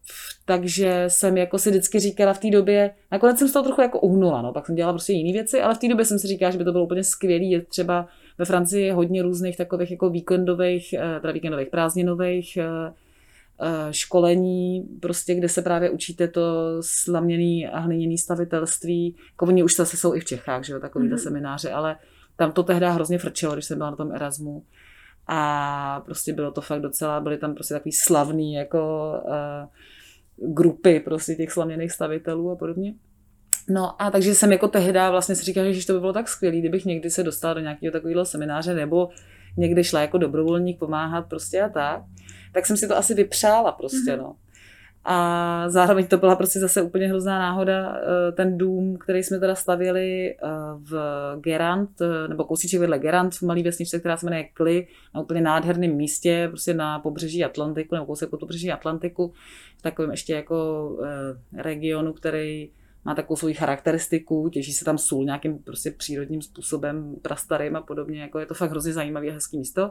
takže 0.45 1.05
jsem 1.09 1.37
jako 1.37 1.59
si 1.59 1.71
vždycky 1.71 2.01
říkala 2.01 2.33
v 2.33 2.39
té 2.39 2.51
době, 2.51 2.91
nakonec 3.13 3.39
jsem 3.39 3.49
z 3.49 3.53
toho 3.53 3.65
trochu 3.65 3.81
jako 3.81 4.01
uhnula, 4.01 4.43
no, 4.43 4.53
pak 4.53 4.67
jsem 4.67 4.75
dělala 4.75 4.93
prostě 4.93 5.13
jiné 5.13 5.33
věci, 5.33 5.61
ale 5.61 5.75
v 5.75 5.79
té 5.79 5.89
době 5.89 6.05
jsem 6.05 6.19
si 6.19 6.27
říkala, 6.27 6.51
že 6.51 6.59
by 6.59 6.65
to 6.65 6.73
bylo 6.73 6.85
úplně 6.85 7.05
skvělé, 7.05 7.45
je 7.45 7.63
třeba 7.63 8.09
ve 8.39 8.45
Francii 8.45 8.85
je 8.87 8.93
hodně 8.93 9.23
různých 9.23 9.57
takových 9.57 9.91
jako 9.91 10.11
víkendových, 10.11 10.93
eh, 10.93 11.21
teda 11.21 11.33
víkendových 11.33 11.69
prázdninových 11.69 12.59
uh, 12.59 12.95
školení, 13.91 14.89
prostě, 15.01 15.35
kde 15.35 15.49
se 15.49 15.63
právě 15.63 15.91
učíte 15.91 16.29
to 16.29 16.43
slaměný 16.81 17.67
a 17.69 17.79
hliněný 17.79 18.19
stavitelství. 18.19 19.17
Jako 19.31 19.47
oni 19.47 19.63
už 19.63 19.77
zase 19.77 19.97
jsou 19.97 20.15
i 20.15 20.21
v 20.21 20.25
Čechách, 20.25 20.65
že 20.65 20.73
jo, 20.73 20.81
takovýhle 20.81 21.17
mm-hmm. 21.17 21.23
semináře, 21.23 21.71
ale 21.71 21.97
tam 22.37 22.53
to 22.53 22.63
tehdy 22.63 22.87
hrozně 22.87 23.19
frčelo, 23.19 23.53
když 23.53 23.65
jsem 23.65 23.79
byla 23.79 23.91
na 23.91 23.97
tom 23.97 24.13
Erasmu. 24.13 24.65
A 25.27 26.03
prostě 26.05 26.33
bylo 26.33 26.51
to 26.51 26.61
fakt 26.61 26.81
docela, 26.81 27.21
byly 27.21 27.39
tam 27.39 27.55
prostě 27.55 27.75
takový 27.75 27.93
slavný 27.93 28.55
jako 28.55 29.13
uh, 29.25 30.55
grupy 30.55 31.01
prostě 31.01 31.35
těch 31.35 31.53
slavněných 31.53 31.93
stavitelů 31.93 32.51
a 32.51 32.57
podobně. 32.57 32.95
No 33.69 34.03
a 34.03 34.11
takže 34.11 34.35
jsem 34.35 34.53
jako 34.53 34.69
tehdy 34.69 35.01
vlastně 35.11 35.35
si 35.35 35.45
říkala, 35.45 35.73
že 35.73 35.87
to 35.87 35.93
by 35.93 36.01
bylo 36.01 36.13
tak 36.13 36.29
skvělé, 36.29 36.57
kdybych 36.57 36.85
někdy 36.85 37.11
se 37.11 37.23
dostala 37.23 37.55
do 37.55 37.61
nějakého 37.61 37.93
takového 37.93 38.25
semináře, 38.25 38.75
nebo 38.75 39.09
někde 39.57 39.85
šla 39.85 40.01
jako 40.01 40.19
dobrovolník 40.19 40.79
pomáhat 40.79 41.23
prostě 41.23 41.63
a 41.63 41.69
tak, 41.69 42.03
tak 42.55 42.67
jsem 42.67 42.77
si 42.77 42.89
to 42.89 42.97
asi 42.97 43.15
vypřála 43.15 43.73
prostě, 43.73 44.13
mm-hmm. 44.13 44.19
no. 44.19 44.37
A 45.05 45.65
zároveň 45.69 46.07
to 46.07 46.17
byla 46.19 46.37
prostě 46.37 46.61
zase 46.61 46.83
úplně 46.83 47.09
hrozná 47.09 47.39
náhoda. 47.39 47.97
Eh, 47.97 48.33
ten 48.33 48.59
dům, 48.59 48.97
který 48.97 49.23
jsme 49.23 49.39
teda 49.39 49.55
stavěli 49.55 50.31
eh, 50.31 50.37
v 50.79 50.97
Gerant, 51.41 52.01
eh, 52.01 52.29
nebo 52.29 52.45
kousíček 52.45 52.81
vedle 52.81 52.99
Gerant 52.99 53.35
v 53.35 53.43
malé 53.43 53.63
vesničce, 53.63 53.99
která 53.99 54.17
se 54.17 54.27
jmenuje 54.27 54.45
Kli, 54.55 54.87
na 55.15 55.21
úplně 55.21 55.41
nádherném 55.41 55.93
místě, 55.97 56.47
prostě 56.49 56.75
na 56.75 56.99
pobřeží 56.99 57.45
Atlantiku, 57.45 57.95
nebo 57.95 58.07
kousek 58.07 58.31
po 58.31 58.39
pobřeží 58.39 58.73
Atlantiku, 58.73 59.33
v 59.79 59.83
takovém 59.83 60.11
ještě 60.11 60.33
jako 60.33 60.89
regionu, 61.57 62.13
který 62.13 62.71
má 63.05 63.15
takovou 63.15 63.37
svoji 63.37 63.55
charakteristiku, 63.55 64.49
těží 64.49 64.73
se 64.73 64.85
tam 64.85 64.99
sůl 64.99 65.25
nějakým 65.25 65.59
prostě 65.59 65.91
přírodním 65.91 66.43
způsobem, 66.43 67.17
prastarým 67.23 67.77
a 67.77 67.81
podobně, 67.81 68.21
jako 68.21 68.39
je 68.39 68.47
to 68.47 68.55
fakt 68.55 68.71
hrozně 68.71 68.93
zajímavé 68.93 69.29
a 69.29 69.33
hezký 69.33 69.59
místo. 69.59 69.91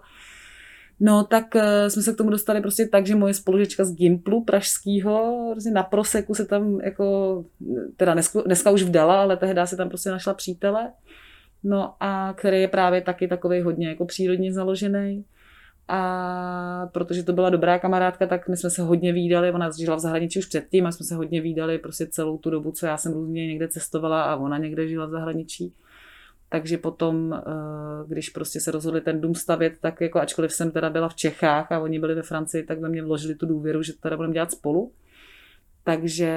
No, 1.04 1.24
tak 1.24 1.56
uh, 1.56 1.62
jsme 1.88 2.02
se 2.02 2.14
k 2.14 2.18
tomu 2.18 2.30
dostali 2.30 2.62
prostě 2.62 2.88
tak, 2.88 3.08
že 3.08 3.16
moje 3.16 3.34
spolužečka 3.34 3.86
z 3.86 3.95
Gimplu 3.95 4.43
pražského, 4.43 5.47
prostě 5.52 5.72
na 5.72 5.84
proseku 5.84 6.34
se 6.34 6.45
tam 6.45 6.80
jako, 6.80 7.45
teda 7.97 8.14
dneska, 8.14 8.41
dneska 8.41 8.72
už 8.72 8.84
vdala, 8.84 9.22
ale 9.22 9.38
tehdy 9.38 9.62
se 9.66 9.78
tam 9.78 9.89
prostě 9.89 10.10
našla 10.10 10.34
přítele, 10.34 10.91
no 11.64 11.93
a 11.99 12.34
který 12.38 12.62
je 12.62 12.68
právě 12.68 13.02
taky 13.02 13.28
takový 13.28 13.62
hodně 13.62 13.88
jako 13.88 14.06
přírodně 14.06 14.54
založený. 14.54 15.26
A 15.88 16.89
protože 16.91 17.24
to 17.24 17.34
byla 17.34 17.49
dobrá 17.49 17.80
kamarádka, 17.80 18.28
tak 18.28 18.49
my 18.49 18.58
jsme 18.58 18.70
se 18.70 18.82
hodně 18.82 19.14
výdali, 19.14 19.52
ona 19.52 19.70
žila 19.80 19.95
v 19.95 19.99
zahraničí 19.99 20.39
už 20.39 20.45
předtím 20.45 20.86
a 20.86 20.91
jsme 20.91 21.06
se 21.06 21.16
hodně 21.16 21.41
výdali 21.41 21.78
prostě 21.78 22.08
celou 22.08 22.38
tu 22.38 22.49
dobu, 22.49 22.72
co 22.72 22.86
já 22.86 22.97
jsem 22.97 23.14
různě 23.14 23.47
někde 23.47 23.68
cestovala 23.68 24.24
a 24.24 24.36
ona 24.36 24.58
někde 24.58 24.88
žila 24.88 25.06
v 25.06 25.10
zahraničí. 25.10 25.74
Takže 26.52 26.78
potom, 26.78 27.34
eh, 27.34 27.41
když 28.08 28.30
prostě 28.30 28.62
se 28.62 28.72
rozhodli 28.72 29.02
ten 29.02 29.22
dům 29.22 29.36
stavět, 29.36 29.74
tak 29.82 30.02
jako 30.02 30.20
ačkoliv 30.20 30.54
jsem 30.54 30.72
teda 30.72 30.89
byla 30.89 31.10
v 31.10 31.16
Čechách 31.16 31.72
a 31.72 31.80
oni 31.80 31.99
byli 31.99 32.16
ve 32.16 32.22
Francii, 32.22 32.64
tak 32.64 32.80
ve 32.80 32.89
mě 32.89 33.04
vložili 33.04 33.36
tu 33.36 33.45
důvěru, 33.45 33.84
že 33.84 33.93
to 33.93 33.99
teda 33.99 34.16
budeme 34.16 34.34
dělat 34.34 34.52
spolu. 34.52 34.91
Takže, 35.84 36.32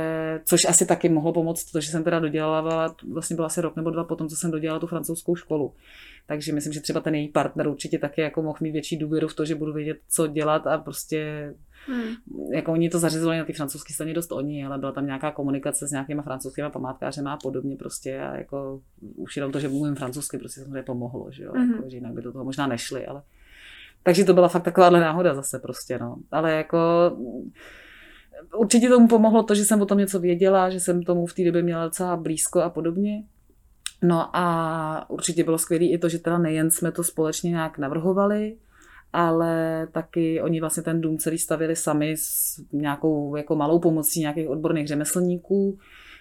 což 0.45 0.61
asi 0.69 0.87
taky 0.87 1.09
mohlo 1.09 1.33
pomoct, 1.33 1.73
protože 1.73 1.91
jsem 1.91 2.05
teda 2.05 2.21
dodělala, 2.21 2.95
vlastně 3.13 3.37
byla 3.37 3.47
asi 3.47 3.61
rok 3.61 3.77
nebo 3.77 3.91
dva 3.91 4.05
potom, 4.05 4.29
co 4.29 4.37
jsem 4.37 4.51
dodělala 4.51 4.81
tu 4.81 4.87
francouzskou 4.87 5.37
školu. 5.37 5.75
Takže 6.27 6.53
myslím, 6.53 6.73
že 6.73 6.81
třeba 6.81 7.01
ten 7.01 7.15
její 7.15 7.29
partner 7.29 7.69
určitě 7.69 7.99
taky 7.99 8.21
jako 8.21 8.43
mohl 8.43 8.59
mít 8.61 8.73
větší 8.73 8.97
důvěru 8.97 9.29
v 9.29 9.35
to, 9.35 9.45
že 9.45 9.55
budu 9.55 9.73
vědět, 9.73 9.97
co 10.09 10.27
dělat 10.27 10.67
a 10.67 10.79
prostě 10.79 11.55
Hmm. 11.87 12.15
Jako 12.53 12.73
oni 12.73 12.91
to 12.91 12.99
zařizovali 12.99 13.39
na 13.39 13.45
ty 13.45 13.53
francouzské 13.53 13.95
straně 13.95 14.15
dost 14.15 14.33
oni, 14.33 14.67
ale 14.67 14.79
byla 14.79 14.93
tam 14.93 15.07
nějaká 15.07 15.31
komunikace 15.31 15.89
s 15.89 15.91
nějakýma 15.91 16.23
francouzskými 16.23 16.71
památkářemi 16.71 17.29
a 17.31 17.37
podobně 17.37 17.77
prostě 17.77 18.21
a 18.21 18.37
jako 18.37 18.81
už 19.17 19.37
jenom 19.37 19.53
to, 19.53 19.61
že 19.61 19.69
mluvím 19.69 19.95
francouzsky, 19.95 20.39
prostě 20.39 20.61
samozřejmě 20.61 20.83
pomohlo, 20.83 21.31
že 21.31 21.45
jo, 21.45 21.53
hmm. 21.53 21.73
jako, 21.73 21.91
že 21.91 21.97
jinak 21.97 22.13
by 22.13 22.23
do 22.23 22.33
toho 22.33 22.45
možná 22.45 22.67
nešli, 22.67 23.07
ale 23.07 23.23
takže 24.03 24.25
to 24.25 24.35
byla 24.35 24.49
fakt 24.49 24.63
takováhle 24.63 25.01
náhoda 25.01 25.35
zase 25.35 25.59
prostě, 25.59 25.99
no. 25.99 26.17
Ale 26.31 26.53
jako 26.53 26.79
určitě 28.57 28.89
tomu 28.89 29.09
pomohlo 29.09 29.43
to, 29.43 29.55
že 29.55 29.65
jsem 29.65 29.81
o 29.81 29.87
tom 29.87 29.99
něco 29.99 30.21
věděla, 30.21 30.71
že 30.71 30.81
jsem 30.81 31.03
tomu 31.03 31.27
v 31.27 31.35
té 31.35 31.45
době 31.45 31.63
měla 31.63 31.85
docela 31.85 32.17
blízko 32.17 32.61
a 32.61 32.71
podobně. 32.71 33.25
No 34.03 34.37
a 34.37 35.11
určitě 35.11 35.45
bylo 35.45 35.59
skvělé 35.59 35.85
i 35.85 35.99
to, 35.99 36.09
že 36.09 36.19
teda 36.19 36.39
nejen 36.39 36.71
jsme 36.71 36.93
to 36.93 37.05
společně 37.05 37.51
nějak 37.51 37.79
navrhovali, 37.79 38.57
ale 39.13 39.87
taky 39.93 40.41
oni 40.41 40.61
vlastně 40.61 40.83
ten 40.83 41.01
dům 41.01 41.19
celý 41.19 41.39
stavili 41.39 41.77
sami 41.77 42.15
s 42.17 42.61
nějakou 42.73 43.37
jako 43.37 43.57
malou 43.57 43.79
pomocí 43.79 44.21
nějakých 44.21 44.49
odborných 44.49 44.89
řemeslníků 44.89 45.79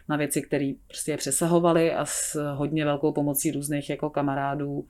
na 0.10 0.18
věci, 0.18 0.42
které 0.42 0.74
prostě 0.88 1.12
je 1.12 1.18
přesahovaly 1.18 1.94
a 1.94 2.06
s 2.06 2.54
hodně 2.54 2.86
velkou 2.86 3.12
pomocí 3.12 3.52
různých 3.52 3.90
jako 3.90 4.10
kamarádů 4.10 4.86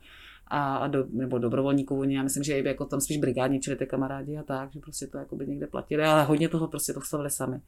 a, 0.46 0.86
do, 0.86 1.04
nebo 1.10 1.38
dobrovolníků. 1.38 2.00
Oni, 2.00 2.16
já 2.16 2.22
myslím, 2.22 2.42
že 2.42 2.58
jako 2.58 2.84
tam 2.84 3.00
spíš 3.00 3.18
brigádničili 3.18 3.76
ty 3.76 3.86
kamarádi 3.86 4.36
a 4.36 4.42
tak, 4.42 4.72
že 4.72 4.80
prostě 4.80 5.06
to 5.06 5.18
jako 5.18 5.36
by 5.36 5.46
někde 5.46 5.66
platili, 5.66 6.04
ale 6.04 6.24
hodně 6.24 6.48
toho 6.48 6.68
prostě 6.68 6.92
to 6.92 7.00
stavili 7.00 7.30
sami. 7.30 7.60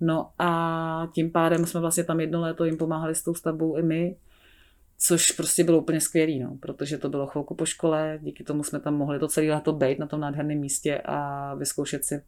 No 0.00 0.30
a 0.38 1.08
tím 1.14 1.30
pádem 1.30 1.66
jsme 1.66 1.80
vlastně 1.80 2.04
tam 2.04 2.20
jedno 2.20 2.40
léto 2.40 2.64
jim 2.64 2.76
pomáhali 2.76 3.14
s 3.14 3.22
tou 3.22 3.34
stavbou 3.34 3.76
i 3.76 3.82
my 3.82 4.16
což 5.02 5.32
prostě 5.32 5.64
bylo 5.64 5.78
úplně 5.78 6.00
skvělý, 6.00 6.38
no, 6.38 6.56
protože 6.60 6.98
to 6.98 7.08
bylo 7.08 7.26
chvilku 7.26 7.54
po 7.54 7.66
škole, 7.66 8.18
díky 8.22 8.44
tomu 8.44 8.62
jsme 8.62 8.80
tam 8.80 8.94
mohli 8.94 9.18
to 9.18 9.28
celé 9.28 9.46
léto 9.46 9.72
být 9.72 9.98
na 9.98 10.06
tom 10.06 10.20
nádherném 10.20 10.58
místě 10.58 11.00
a 11.04 11.54
vyzkoušet 11.54 12.04
si 12.04 12.22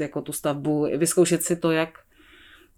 jako 0.00 0.22
tu 0.22 0.32
stavbu, 0.32 0.82
vyzkoušet 0.96 1.42
si 1.42 1.56
to, 1.56 1.70
jak 1.70 1.88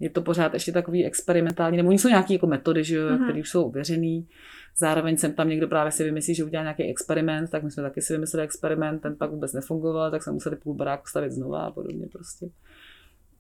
je 0.01 0.11
to 0.11 0.23
pořád 0.23 0.55
ještě 0.55 0.73
takový 0.73 1.07
experimentální, 1.07 1.77
nebo 1.77 1.89
oni 1.89 1.99
jsou 1.99 2.09
nějaké 2.09 2.33
jako 2.33 2.47
metody, 2.47 2.85
že 2.85 2.97
jo, 2.97 3.09
mm-hmm. 3.09 3.25
které 3.25 3.41
už 3.41 3.51
jsou 3.51 3.65
ověřený. 3.65 4.29
Zároveň 4.77 5.17
jsem 5.17 5.33
tam 5.33 5.49
někdo 5.49 5.69
právě 5.69 5.93
si 5.93 6.05
vymyslí, 6.05 6.35
že 6.35 6.45
udělá 6.45 6.63
nějaký 6.63 6.83
experiment, 6.83 7.51
tak 7.51 7.63
my 7.63 7.71
jsme 7.71 7.83
taky 7.83 8.03
si 8.03 8.13
vymysleli 8.13 8.45
experiment, 8.45 9.03
ten 9.03 9.17
pak 9.17 9.31
vůbec 9.31 9.53
nefungoval, 9.53 10.11
tak 10.11 10.23
jsme 10.23 10.33
museli 10.33 10.57
půl 10.57 10.75
baráku 10.75 11.07
stavit 11.07 11.33
znova 11.33 11.61
a 11.61 11.71
podobně 11.71 12.07
prostě 12.13 12.47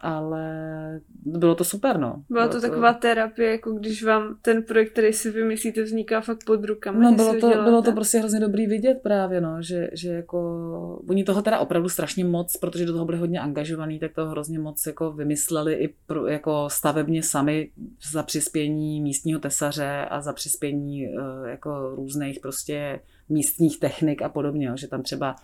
ale 0.00 1.00
bylo 1.24 1.54
to 1.54 1.64
super, 1.64 1.98
no. 1.98 2.24
Byla 2.30 2.48
to, 2.48 2.54
to 2.54 2.60
taková 2.60 2.92
terapie, 2.92 3.50
jako 3.50 3.72
když 3.72 4.04
vám 4.04 4.36
ten 4.42 4.62
projekt, 4.62 4.92
který 4.92 5.12
si 5.12 5.30
vymyslíte, 5.30 5.82
vzniká 5.82 6.20
fakt 6.20 6.44
pod 6.46 6.64
rukama. 6.64 7.10
No, 7.10 7.16
bylo 7.16 7.34
to, 7.34 7.48
bylo 7.48 7.82
to 7.82 7.92
prostě 7.92 8.18
hrozně 8.18 8.40
dobrý 8.40 8.66
vidět 8.66 9.00
právě, 9.02 9.40
no, 9.40 9.62
že, 9.62 9.90
že 9.92 10.08
jako, 10.08 11.02
oni 11.08 11.24
toho 11.24 11.42
teda 11.42 11.58
opravdu 11.58 11.88
strašně 11.88 12.24
moc, 12.24 12.56
protože 12.56 12.86
do 12.86 12.92
toho 12.92 13.04
byli 13.04 13.18
hodně 13.18 13.40
angažovaní, 13.40 13.98
tak 13.98 14.12
to 14.12 14.26
hrozně 14.26 14.58
moc 14.58 14.86
jako 14.86 15.12
vymysleli 15.12 15.74
i 15.74 15.94
pro, 16.06 16.26
jako 16.26 16.68
stavebně 16.70 17.22
sami 17.22 17.70
za 18.12 18.22
přispění 18.22 19.00
místního 19.00 19.40
tesaře 19.40 20.06
a 20.10 20.20
za 20.20 20.32
přispění 20.32 21.06
eh, 21.06 21.50
jako 21.50 21.94
různých 21.94 22.40
prostě 22.40 23.00
místních 23.28 23.80
technik 23.80 24.22
a 24.22 24.28
podobně, 24.28 24.72
že 24.74 24.88
tam 24.88 25.02
třeba 25.02 25.36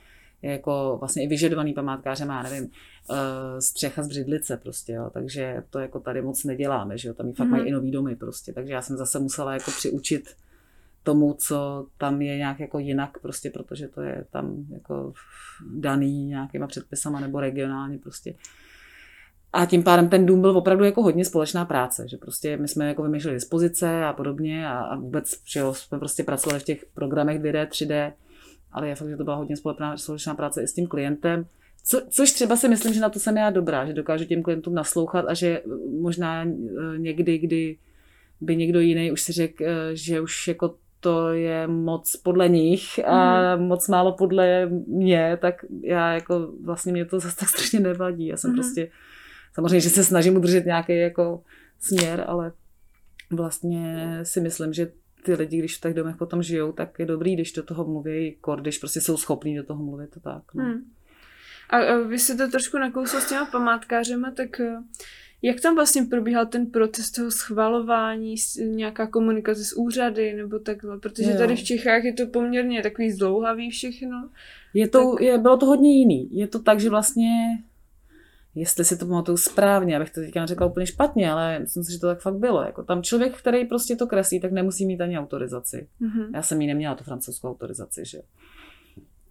jako 0.51 0.97
vlastně 1.01 1.25
i 1.25 1.29
vyžadovaný 1.29 1.75
památkářem, 1.75 2.29
já 2.29 2.43
nevím, 2.43 2.71
eh, 3.11 3.61
střecha 3.61 4.03
z 4.03 4.09
břidlice 4.09 4.57
prostě, 4.57 4.93
jo, 4.93 5.11
takže 5.13 5.63
to 5.71 5.79
jako 5.79 6.01
tady 6.01 6.23
moc 6.23 6.45
neděláme, 6.45 6.99
že 6.99 7.09
jo, 7.09 7.15
tam 7.15 7.33
fakt 7.33 7.47
mm. 7.47 7.53
mají 7.53 7.65
i 7.69 7.71
nový 7.73 7.91
domy 7.91 8.17
prostě, 8.17 8.53
takže 8.53 8.73
já 8.73 8.83
jsem 8.83 8.97
zase 8.97 9.19
musela 9.19 9.53
jako 9.53 9.71
přiučit 9.71 10.35
tomu, 11.03 11.35
co 11.39 11.87
tam 11.99 12.23
je 12.23 12.37
nějak 12.37 12.61
jako 12.61 12.79
jinak 12.79 13.19
prostě, 13.19 13.51
protože 13.51 13.89
to 13.89 14.01
je 14.01 14.25
tam 14.31 14.65
jako 14.71 15.13
daný 15.75 16.27
nějakýma 16.27 16.67
předpisama 16.67 17.21
nebo 17.21 17.41
regionálně 17.41 17.99
prostě. 17.99 18.35
A 19.53 19.67
tím 19.67 19.83
pádem 19.83 20.09
ten 20.09 20.27
dům 20.27 20.41
byl 20.41 20.57
opravdu 20.57 20.85
jako 20.85 21.03
hodně 21.03 21.25
společná 21.25 21.65
práce, 21.65 22.09
že 22.09 22.17
prostě 22.17 22.57
my 22.57 22.69
jsme 22.69 22.89
jako 22.89 23.03
vymýšleli 23.03 23.37
dispozice 23.37 24.05
a 24.05 24.13
podobně 24.13 24.69
a, 24.69 24.79
a 24.79 24.97
vůbec, 24.97 25.35
že 25.45 25.61
jo, 25.61 25.75
jsme 25.75 25.99
prostě 25.99 26.25
pracovali 26.25 26.61
v 26.61 26.65
těch 26.65 26.87
programech 26.95 27.41
2D, 27.41 27.67
3D, 27.67 28.13
ale 28.73 28.89
je 28.89 28.95
fakt, 28.95 29.09
že 29.09 29.17
to 29.17 29.25
byla 29.25 29.37
hodně 29.37 29.57
společná 29.57 30.35
práce 30.37 30.63
i 30.63 30.67
s 30.67 30.75
tím 30.75 30.87
klientem. 30.87 31.47
Co, 31.85 32.03
což 32.11 32.33
třeba 32.33 32.57
si 32.57 32.69
myslím, 32.69 32.95
že 32.95 33.01
na 33.01 33.09
to 33.09 33.19
jsem 33.21 33.37
já 33.37 33.51
dobrá, 33.51 33.87
že 33.87 33.93
dokážu 33.93 34.25
těm 34.25 34.43
klientům 34.43 34.75
naslouchat 34.75 35.25
a 35.29 35.35
že 35.35 35.63
možná 36.01 36.45
eh, 36.45 36.99
někdy, 36.99 37.39
kdy 37.39 37.79
by 38.41 38.57
někdo 38.57 38.81
jiný 38.81 39.13
už 39.13 39.23
si 39.23 39.33
řekl, 39.33 39.65
eh, 39.65 39.97
že 39.97 40.21
už 40.21 40.49
jako 40.49 40.75
to 41.01 41.29
je 41.29 41.67
moc 41.67 42.17
podle 42.17 42.49
nich 42.49 43.05
a 43.05 43.57
mm. 43.57 43.63
moc 43.63 43.89
málo 43.89 44.13
podle 44.13 44.67
mě, 44.87 45.39
tak 45.41 45.65
já 45.83 46.13
jako 46.13 46.53
vlastně 46.65 46.93
mě 46.93 47.05
to 47.05 47.21
zase 47.21 47.37
tak 47.37 47.49
strašně 47.49 47.81
nevadí. 47.81 48.27
Já 48.27 48.37
jsem 48.37 48.51
mm. 48.51 48.57
prostě, 48.57 48.89
samozřejmě, 49.55 49.81
že 49.81 49.91
se 49.91 50.05
snažím 50.05 50.37
udržet 50.37 50.67
nějaký 50.67 50.99
jako 50.99 51.43
směr, 51.81 52.25
ale 52.27 52.53
vlastně 53.31 54.19
si 54.23 54.41
myslím, 54.41 54.73
že 54.73 54.93
ty 55.27 55.35
lidi, 55.35 55.59
když 55.59 55.77
v 55.77 55.81
těch 55.81 55.95
domech 55.95 56.17
potom 56.17 56.43
žijou, 56.43 56.73
tak 56.73 56.99
je 56.99 57.07
dobrý, 57.07 57.35
když 57.35 57.53
do 57.53 57.63
toho 57.63 57.85
mluví, 57.85 58.37
kor, 58.41 58.61
když 58.61 58.79
prostě 58.79 59.01
jsou 59.01 59.17
schopní 59.17 59.57
do 59.57 59.65
toho 59.65 59.85
mluvit 59.85 60.11
to 60.11 60.21
tak. 60.21 60.43
No. 60.55 60.65
Hmm. 60.65 60.85
A, 61.71 61.77
a 61.77 61.97
vy 61.97 62.19
jste 62.19 62.35
to 62.35 62.51
trošku 62.51 62.79
nakousl 62.79 63.17
s 63.17 63.29
těma 63.29 63.45
památkářema, 63.45 64.31
tak 64.31 64.61
eh, 64.61 64.77
jak 65.43 65.61
tam 65.61 65.75
vlastně 65.75 66.03
probíhal 66.03 66.47
ten 66.47 66.67
proces 66.67 67.11
toho 67.11 67.31
schvalování, 67.31 68.35
nějaká 68.65 69.07
komunikace 69.07 69.65
s 69.65 69.77
úřady 69.77 70.35
nebo 70.35 70.59
takhle? 70.59 70.99
Protože 70.99 71.31
jo. 71.31 71.39
tady 71.39 71.57
v 71.57 71.65
Čechách 71.65 72.05
je 72.05 72.13
to 72.13 72.27
poměrně 72.27 72.83
takový 72.83 73.11
zdlouhavý 73.11 73.71
všechno. 73.71 74.31
Je 74.75 74.89
to, 74.89 75.13
tak... 75.13 75.21
je, 75.21 75.39
bylo 75.39 75.57
to 75.57 75.67
hodně 75.67 75.99
jiný. 75.99 76.29
Je 76.33 76.47
to 76.47 76.59
tak, 76.59 76.81
že 76.81 76.91
vlastně 76.91 77.29
jestli 78.57 78.85
si 78.85 78.97
to 78.97 79.07
pamatuju 79.07 79.37
správně, 79.37 79.97
abych 79.97 80.11
to 80.11 80.21
teďka 80.21 80.41
neřekla 80.41 80.67
úplně 80.67 80.87
špatně, 80.87 81.31
ale 81.31 81.59
myslím 81.59 81.85
si, 81.85 81.93
že 81.93 81.99
to 81.99 82.07
tak 82.07 82.21
fakt 82.21 82.37
bylo. 82.37 82.63
Jako 82.63 82.83
tam 82.83 83.03
člověk, 83.03 83.39
který 83.39 83.65
prostě 83.65 83.97
to 83.97 84.07
kreslí, 84.07 84.41
tak 84.41 84.53
nemusí 84.53 84.87
mít 84.87 85.01
ani 85.01 85.19
autorizaci. 85.19 85.89
Mm-hmm. 86.01 86.31
Já 86.35 86.43
jsem 86.43 86.61
ji 86.61 86.67
neměla, 86.67 86.95
tu 86.95 87.05
francouzskou 87.05 87.49
autorizaci, 87.49 88.03
že 88.07 88.19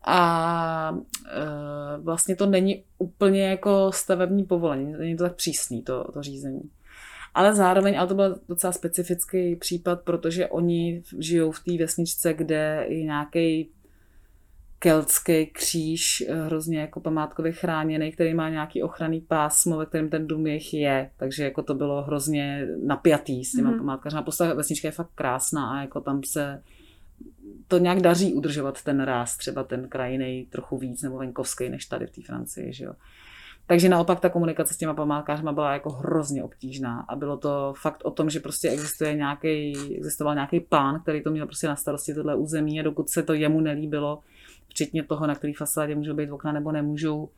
a 0.06 0.98
e, 1.32 1.98
vlastně 1.98 2.36
to 2.36 2.46
není 2.46 2.84
úplně 2.98 3.44
jako 3.44 3.92
stavební 3.94 4.44
povolení, 4.44 4.94
není 4.94 5.18
to 5.18 5.24
tak 5.24 5.36
přísný, 5.36 5.82
to, 5.82 6.12
to 6.14 6.22
řízení. 6.22 6.62
Ale 7.34 7.56
zároveň, 7.56 8.00
ale 8.00 8.08
to 8.08 8.16
byl 8.16 8.40
docela 8.50 8.74
specifický 8.74 9.56
případ, 9.56 10.02
protože 10.02 10.48
oni 10.48 11.04
žijou 11.20 11.52
v 11.52 11.64
té 11.64 11.78
vesničce, 11.78 12.34
kde 12.34 12.86
je 12.90 13.04
nějaký 13.04 13.70
keltský 14.80 15.46
kříž, 15.46 16.24
eh, 16.28 16.46
hrozně 16.46 16.80
jako 16.80 17.00
památkově 17.00 17.52
chráněný, 17.52 18.12
který 18.12 18.34
má 18.34 18.50
nějaký 18.50 18.84
ochranný 18.84 19.22
pásmo, 19.22 19.78
ve 19.78 19.86
kterém 19.86 20.10
ten 20.10 20.28
dům 20.28 20.48
jich 20.48 20.74
je, 20.74 21.10
takže 21.18 21.44
jako 21.44 21.64
to 21.64 21.74
bylo 21.74 22.02
hrozně 22.02 22.68
napjatý 22.84 23.46
s 23.46 23.52
těma 23.52 23.72
mm. 23.72 23.78
památkařima. 23.78 24.22
Postava 24.22 24.54
vesnička 24.54 24.88
je 24.88 24.92
fakt 24.92 25.12
krásná 25.16 25.72
a 25.72 25.82
jako 25.82 26.02
tam 26.02 26.22
se 26.24 26.62
to 27.68 27.78
nějak 27.78 28.00
daří 28.00 28.34
udržovat 28.34 28.84
ten 28.84 29.02
ráz, 29.02 29.38
třeba 29.38 29.64
ten 29.64 29.88
krajinej 29.88 30.46
trochu 30.46 30.78
víc 30.78 31.02
nebo 31.02 31.18
venkovský 31.18 31.70
než 31.70 31.86
tady 31.86 32.08
v 32.08 32.12
té 32.12 32.22
Francii, 32.22 32.74
že 32.74 32.86
jo. 32.86 32.94
Takže 33.68 33.90
naopak 33.90 34.20
ta 34.20 34.30
komunikace 34.30 34.74
s 34.74 34.78
těma 34.78 34.94
památkářma 34.94 35.52
byla 35.52 35.74
jako 35.74 35.90
hrozně 35.90 36.44
obtížná 36.44 37.06
a 37.10 37.16
bylo 37.16 37.38
to 37.38 37.74
fakt 37.82 38.02
o 38.06 38.12
tom, 38.12 38.30
že 38.30 38.40
prostě 38.40 38.70
existuje 38.70 39.16
nějaký, 39.16 39.74
existoval 39.98 40.36
nějaký 40.36 40.60
pán, 40.60 41.02
který 41.02 41.24
to 41.24 41.32
měl 41.32 41.46
prostě 41.46 41.68
na 41.68 41.76
starosti 41.76 42.14
tohle 42.14 42.36
území 42.36 42.80
a 42.80 42.84
dokud 42.84 43.10
se 43.10 43.24
to 43.24 43.34
jemu 43.34 43.62
nelíbilo, 43.62 44.20
včetně 44.76 45.04
toho, 45.04 45.28
na 45.28 45.36
který 45.36 45.54
fasádě 45.54 45.96
můžou 45.96 46.14
být 46.14 46.32
okna 46.32 46.52
nebo 46.52 46.72
nemůžou, 46.72 47.30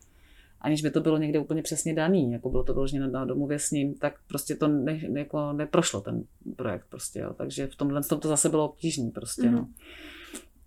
aniž 0.61 0.81
by 0.81 0.91
to 0.91 1.01
bylo 1.01 1.17
někde 1.17 1.39
úplně 1.39 1.61
přesně 1.61 1.93
daný, 1.93 2.31
jako 2.31 2.49
bylo 2.49 2.63
to 2.63 2.73
doložené 2.73 3.07
na 3.07 3.25
domluvě 3.25 3.59
s 3.59 3.71
ním, 3.71 3.93
tak 3.93 4.13
prostě 4.27 4.55
to 4.55 4.67
ne, 4.67 4.99
jako 5.13 5.53
neprošlo 5.53 6.01
ten 6.01 6.23
projekt 6.55 6.85
prostě, 6.89 7.19
jo. 7.19 7.33
takže 7.37 7.67
v 7.67 7.75
tomhle 7.75 8.03
tom 8.03 8.19
to 8.19 8.27
zase 8.27 8.49
bylo 8.49 8.69
obtížný 8.69 9.11
prostě, 9.11 9.41
mm-hmm. 9.41 9.51
no. 9.51 9.67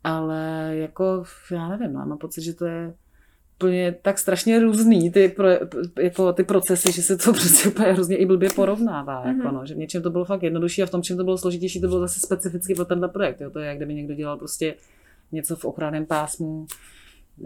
Ale 0.04 0.70
jako, 0.74 1.24
já 1.52 1.68
nevím, 1.68 1.92
mám 1.92 2.18
pocit, 2.18 2.42
že 2.42 2.54
to 2.54 2.66
je 2.66 2.94
úplně 3.56 3.94
tak 4.02 4.18
strašně 4.18 4.60
různý 4.60 5.10
ty, 5.10 5.28
pro, 5.28 5.48
jako 6.00 6.32
ty 6.32 6.44
procesy, 6.44 6.92
že 6.92 7.02
se 7.02 7.16
to 7.16 7.32
prostě 7.32 7.68
úplně 7.68 7.92
hrozně 7.92 8.16
i 8.16 8.26
blbě 8.26 8.50
porovnává. 8.56 9.24
Mm-hmm. 9.24 9.36
Jako 9.36 9.48
mhm. 9.48 9.54
no, 9.54 9.66
že 9.66 9.74
v 9.74 9.78
něčem 9.78 10.02
to 10.02 10.10
bylo 10.10 10.24
fakt 10.24 10.42
jednodušší 10.42 10.82
a 10.82 10.86
v 10.86 10.90
tom, 10.90 11.02
čem 11.02 11.16
to 11.16 11.24
bylo 11.24 11.38
složitější, 11.38 11.80
to 11.80 11.88
bylo 11.88 12.00
zase 12.00 12.20
specificky 12.20 12.74
pro 12.74 12.84
tenhle 12.84 13.08
projekt. 13.08 13.40
Jo. 13.40 13.50
To 13.50 13.58
je, 13.58 13.66
jak 13.66 13.76
kdyby 13.76 13.94
někdo 13.94 14.14
dělal 14.14 14.36
prostě 14.36 14.74
něco 15.32 15.56
v 15.56 15.64
ochranném 15.64 16.06
pásmu, 16.06 16.66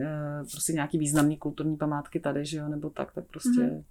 eh, 0.01 0.45
prostě 0.51 0.73
nějaký 0.73 0.99
významný 0.99 1.37
kulturní 1.37 1.77
památky 1.77 2.21
tady, 2.21 2.45
že 2.45 2.59
jo, 2.59 2.69
nebo 2.69 2.91
tak, 2.91 3.13
tak 3.13 3.25
prostě 3.25 3.61
mm-hmm. 3.61 3.85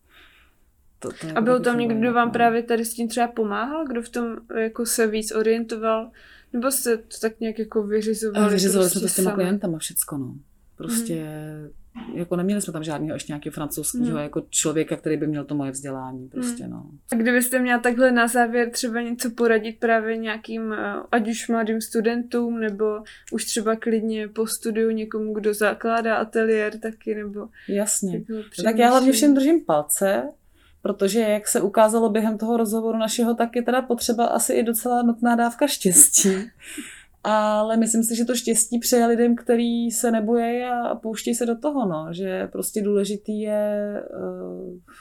To, 1.00 1.10
to 1.12 1.28
a 1.36 1.42
byl 1.42 1.60
tam 1.60 1.80
někdo, 1.80 1.96
kdo 1.96 2.14
vám 2.14 2.28
no. 2.28 2.32
právě 2.32 2.64
tady 2.64 2.86
s 2.86 2.94
tím 2.94 3.08
třeba 3.08 3.28
pomáhal? 3.28 3.88
Kdo 3.88 4.02
v 4.02 4.10
tom 4.10 4.38
jako 4.56 4.86
se 4.86 5.08
víc 5.08 5.36
orientoval? 5.36 6.12
Nebo 6.54 6.72
jste 6.72 6.98
to 6.98 7.18
tak 7.22 7.40
nějak 7.40 7.60
jako 7.60 7.84
vyřizovali? 7.84 8.54
Vyřizovali 8.54 8.90
prostě 8.90 9.00
jsme 9.00 9.08
to 9.08 9.14
s 9.14 9.16
těma 9.16 9.32
klientama 9.32 9.78
všecko, 9.78 10.18
no. 10.18 10.36
Prostě 10.76 11.26
mm 11.26 11.83
jako 12.14 12.36
neměli 12.36 12.62
jsme 12.62 12.74
tam 12.74 12.84
žádného 12.84 13.14
ještě 13.14 13.32
nějakého 13.32 13.54
francouzského 13.54 14.06
mm. 14.06 14.18
jako 14.18 14.46
člověka, 14.50 14.96
který 14.96 15.18
by 15.18 15.28
měl 15.28 15.46
to 15.46 15.56
moje 15.56 15.72
vzdělání 15.72 16.30
prostě, 16.30 16.64
mm. 16.64 16.70
no. 16.70 16.86
A 17.12 17.16
kdybyste 17.16 17.60
měla 17.60 17.80
takhle 17.80 18.12
na 18.12 18.28
závěr 18.28 18.70
třeba 18.70 19.02
něco 19.02 19.32
poradit 19.32 19.80
právě 19.80 20.18
nějakým, 20.18 20.74
eh, 20.74 20.94
ať 21.12 21.28
už 21.30 21.48
mladým 21.48 21.82
studentům, 21.82 22.60
nebo 22.60 23.04
už 23.32 23.46
třeba 23.46 23.76
klidně 23.76 24.28
po 24.28 24.48
studiu 24.48 24.90
někomu, 24.90 25.34
kdo 25.34 25.54
zakládá 25.54 26.16
ateliér 26.16 26.80
taky, 26.80 27.16
nebo... 27.16 27.48
Jasně. 27.70 28.24
Tak 28.64 28.78
já 28.78 28.90
hlavně 28.90 29.12
všem 29.12 29.34
držím 29.34 29.66
palce, 29.66 30.24
protože 30.82 31.20
jak 31.20 31.48
se 31.48 31.62
ukázalo 31.62 32.10
během 32.10 32.38
toho 32.38 32.58
rozhovoru 32.58 32.98
našeho, 32.98 33.34
tak 33.34 33.56
je 33.56 33.62
teda 33.62 33.82
potřeba 33.82 34.26
asi 34.26 34.54
i 34.54 34.64
docela 34.64 35.04
nutná 35.04 35.36
dávka 35.36 35.68
štěstí. 35.68 36.30
Ale 37.24 37.78
myslím 37.78 38.04
si, 38.04 38.16
že 38.16 38.26
to 38.26 38.36
štěstí 38.36 38.80
přeje 38.80 39.06
lidem, 39.06 39.36
který 39.36 39.92
se 39.92 40.12
nebojí 40.12 40.64
a 40.64 40.96
pouští 40.96 41.36
se 41.36 41.46
do 41.46 41.58
toho, 41.58 41.86
no. 41.86 42.08
že 42.12 42.48
prostě 42.48 42.82
důležitý 42.82 43.42
je, 43.42 44.04
eh, 44.04 44.92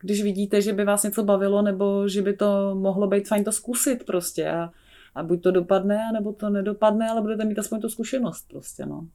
když 0.00 0.22
vidíte, 0.22 0.62
že 0.62 0.72
by 0.72 0.84
vás 0.84 1.02
něco 1.02 1.22
bavilo, 1.22 1.62
nebo 1.62 2.08
že 2.08 2.22
by 2.22 2.36
to 2.36 2.74
mohlo 2.74 3.06
být 3.06 3.28
fajn 3.28 3.44
to 3.44 3.52
zkusit 3.52 4.04
prostě 4.04 4.50
a, 4.50 4.70
a 5.14 5.22
buď 5.22 5.42
to 5.42 5.50
dopadne, 5.50 6.12
nebo 6.12 6.32
to 6.32 6.50
nedopadne, 6.50 7.08
ale 7.08 7.20
budete 7.20 7.44
mít 7.44 7.58
aspoň 7.58 7.80
tu 7.80 7.88
zkušenost 7.88 8.48
prostě, 8.48 8.86
no. 8.86 9.08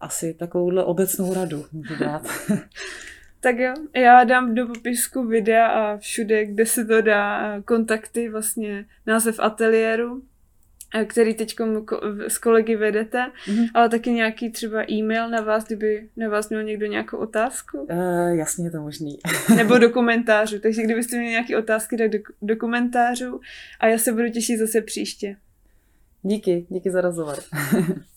Asi 0.00 0.34
takovouhle 0.34 0.84
obecnou 0.84 1.34
radu 1.34 1.64
můžu 1.72 1.94
dát. 1.96 2.22
Tak 3.42 3.58
jo, 3.58 3.74
já 3.96 4.24
dám 4.24 4.54
do 4.54 4.66
popisku 4.66 5.26
videa 5.26 5.66
a 5.66 5.96
všude, 5.96 6.46
kde 6.46 6.66
se 6.66 6.84
to 6.84 7.00
dá, 7.00 7.60
kontakty, 7.62 8.28
vlastně 8.28 8.86
název 9.06 9.40
ateliéru, 9.40 10.22
Eh, 10.22 10.29
který 11.04 11.34
teď 11.34 11.56
s 12.28 12.38
kolegy 12.38 12.76
vedete, 12.76 13.18
mm-hmm. 13.46 13.68
ale 13.74 13.88
taky 13.88 14.10
nějaký 14.10 14.50
třeba 14.50 14.90
e-mail 14.90 15.28
na 15.28 15.40
vás, 15.40 15.64
kdyby 15.64 16.08
na 16.16 16.28
vás 16.28 16.48
měl 16.48 16.62
někdo 16.62 16.86
nějakou 16.86 17.16
otázku? 17.16 17.78
Uh, 17.78 18.38
jasně 18.38 18.66
je 18.66 18.70
to 18.70 18.80
možný. 18.80 19.18
Nebo 19.56 19.78
do 19.78 19.90
komentářů. 19.90 20.58
Takže 20.58 20.82
kdybyste 20.82 21.16
měli 21.16 21.30
nějaké 21.30 21.58
otázky, 21.58 21.96
tak 21.96 22.10
do, 22.10 22.18
do 22.42 22.56
komentářů 22.56 23.40
a 23.80 23.86
já 23.86 23.98
se 23.98 24.12
budu 24.12 24.28
těšit 24.28 24.58
zase 24.58 24.80
příště. 24.80 25.36
Díky, 26.22 26.66
díky 26.68 26.90
za 26.90 27.00
rozhovor. 27.00 27.36